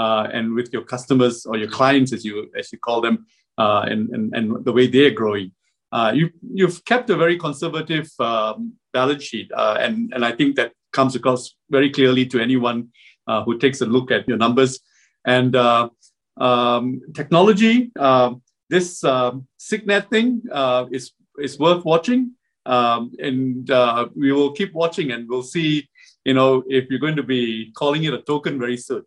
uh, 0.00 0.24
and 0.36 0.44
with 0.56 0.68
your 0.74 0.84
customers 0.94 1.36
or 1.48 1.54
your 1.62 1.72
clients, 1.78 2.10
as 2.16 2.22
you 2.26 2.34
as 2.60 2.66
you 2.72 2.78
call 2.86 3.00
them, 3.06 3.16
uh, 3.62 3.82
and, 3.90 4.02
and 4.14 4.24
and 4.36 4.44
the 4.66 4.74
way 4.78 4.86
they're 4.94 5.16
growing. 5.20 5.48
uh, 5.92 6.12
you, 6.14 6.30
you've 6.52 6.84
kept 6.84 7.10
a 7.10 7.16
very 7.16 7.38
conservative 7.38 8.08
um, 8.20 8.74
balance 8.92 9.22
sheet. 9.22 9.50
Uh, 9.52 9.76
and, 9.80 10.12
and 10.14 10.24
I 10.24 10.32
think 10.32 10.56
that 10.56 10.72
comes 10.92 11.14
across 11.14 11.54
very 11.70 11.90
clearly 11.90 12.26
to 12.26 12.40
anyone 12.40 12.88
uh, 13.26 13.42
who 13.44 13.58
takes 13.58 13.80
a 13.80 13.86
look 13.86 14.10
at 14.10 14.26
your 14.28 14.36
numbers. 14.36 14.80
And 15.24 15.54
uh, 15.56 15.88
um, 16.36 17.00
technology, 17.14 17.90
um, 17.98 18.42
this 18.68 19.02
um, 19.04 19.46
SigNet 19.58 20.10
thing 20.10 20.42
uh, 20.52 20.86
is, 20.90 21.12
is 21.38 21.58
worth 21.58 21.84
watching. 21.84 22.32
Um, 22.64 23.12
and 23.20 23.70
uh, 23.70 24.08
we 24.16 24.32
will 24.32 24.52
keep 24.52 24.72
watching 24.74 25.12
and 25.12 25.28
we'll 25.28 25.42
see, 25.42 25.88
you 26.24 26.34
know, 26.34 26.64
if 26.66 26.90
you're 26.90 26.98
going 26.98 27.16
to 27.16 27.22
be 27.22 27.72
calling 27.72 28.02
it 28.04 28.12
a 28.12 28.20
token 28.22 28.58
very 28.58 28.76
soon. 28.76 29.04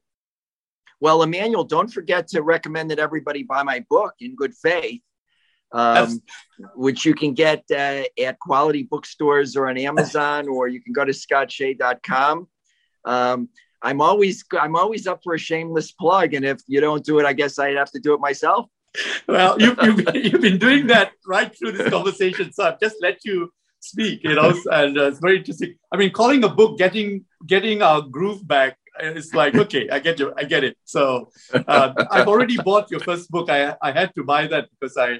Well, 1.02 1.24
Emmanuel, 1.24 1.64
don't 1.64 1.88
forget 1.88 2.28
to 2.30 2.42
recommend 2.42 2.92
that 2.92 3.00
everybody 3.00 3.44
buy 3.44 3.64
my 3.64 3.86
book, 3.90 4.14
In 4.20 4.36
Good 4.36 4.54
Faith, 4.54 5.02
um, 5.72 6.22
which 6.76 7.06
you 7.06 7.14
can 7.14 7.34
get 7.34 7.64
uh, 7.72 8.04
at 8.22 8.40
quality 8.40 8.84
bookstores 8.84 9.56
or 9.56 9.70
on 9.70 9.78
Amazon, 9.78 10.48
or 10.48 10.68
you 10.68 10.82
can 10.82 10.92
go 10.92 11.06
to 11.06 11.12
scottshay.com. 11.12 12.48
Um, 13.06 13.50
I'm 13.82 14.02
always 14.02 14.44
I'm 14.60 14.76
always 14.76 15.08
up 15.08 15.22
for 15.24 15.34
a 15.34 15.38
shameless 15.38 15.92
plug, 15.92 16.34
and 16.34 16.46
if 16.46 16.62
you 16.68 16.82
don't 16.82 17.04
do 17.04 17.20
it, 17.20 17.26
I 17.26 17.34
guess 17.34 17.60
I'd 17.60 17.78
have 17.78 17.92
to 17.92 18.00
do 18.00 18.14
it 18.14 18.20
myself. 18.20 18.68
Well, 19.28 19.62
you've, 19.62 19.78
you've, 19.84 20.16
you've 20.16 20.42
been 20.42 20.58
doing 20.58 20.88
that 20.88 21.12
right 21.26 21.56
through 21.58 21.74
this 21.74 21.90
conversation, 21.90 22.52
so 22.52 22.66
I've 22.66 22.80
just 22.80 22.96
let 23.02 23.24
you 23.24 23.52
speak, 23.80 24.24
you 24.24 24.36
know, 24.36 24.54
and 24.72 24.98
uh, 24.98 25.08
it's 25.08 25.20
very 25.20 25.38
interesting. 25.38 25.76
I 25.94 25.98
mean, 25.98 26.12
calling 26.12 26.44
a 26.44 26.50
book 26.50 26.78
"Getting 26.78 27.26
Getting 27.46 27.82
Our 27.82 28.02
Groove 28.02 28.48
Back" 28.48 28.78
it's 29.02 29.34
like 29.34 29.56
okay, 29.56 29.90
I 29.90 30.00
get 30.00 30.20
you, 30.20 30.34
I 30.38 30.44
get 30.44 30.64
it. 30.64 30.78
So 30.84 31.30
uh, 31.54 31.94
I've 32.12 32.28
already 32.28 32.58
bought 32.58 32.92
your 32.92 33.00
first 33.00 33.32
book. 33.32 33.50
I 33.50 33.76
I 33.82 33.92
had 33.92 34.14
to 34.16 34.24
buy 34.24 34.48
that 34.48 34.70
because 34.72 34.98
I 34.98 35.20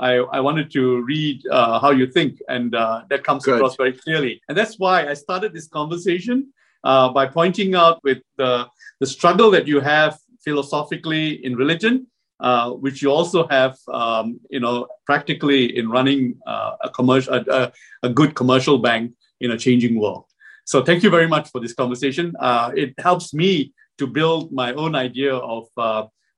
I, 0.00 0.14
I 0.32 0.40
wanted 0.40 0.70
to 0.72 1.02
read 1.02 1.42
uh, 1.50 1.80
how 1.80 1.90
you 1.90 2.06
think, 2.06 2.38
and 2.48 2.74
uh, 2.74 3.02
that 3.10 3.24
comes 3.24 3.44
Good. 3.44 3.56
across 3.56 3.76
very 3.76 3.92
clearly. 3.92 4.40
And 4.48 4.56
that's 4.56 4.78
why 4.78 5.08
I 5.08 5.14
started 5.14 5.52
this 5.52 5.68
conversation 5.68 6.52
uh, 6.84 7.08
by 7.10 7.26
pointing 7.26 7.74
out 7.74 8.02
with 8.02 8.18
the, 8.36 8.66
the 9.00 9.06
struggle 9.06 9.50
that 9.50 9.66
you 9.66 9.80
have 9.80 10.18
philosophically 10.44 11.44
in 11.44 11.56
religion, 11.56 12.06
uh, 12.40 12.70
which 12.70 13.02
you 13.02 13.10
also 13.10 13.46
have, 13.48 13.76
um, 13.92 14.38
you 14.50 14.60
know, 14.60 14.86
practically 15.06 15.76
in 15.76 15.88
running 15.90 16.38
uh, 16.46 16.76
a 16.82 16.90
commercial, 16.90 17.34
a, 17.34 17.72
a, 18.02 18.08
good 18.08 18.34
commercial 18.34 18.78
bank 18.78 19.12
in 19.40 19.50
a 19.50 19.58
changing 19.58 19.98
world. 20.00 20.24
So 20.64 20.82
thank 20.82 21.02
you 21.02 21.10
very 21.10 21.26
much 21.26 21.50
for 21.50 21.60
this 21.60 21.74
conversation. 21.74 22.34
Uh, 22.38 22.70
it 22.76 22.94
helps 22.98 23.34
me 23.34 23.72
to 23.98 24.06
build 24.06 24.52
my 24.52 24.72
own 24.74 24.94
idea 24.94 25.34
of 25.34 25.66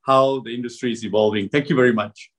how 0.03 0.41
the 0.41 0.55
industry 0.55 0.93
is 0.93 1.05
evolving. 1.05 1.49
Thank 1.49 1.68
you 1.68 1.76
very 1.76 1.93
much. 1.93 2.30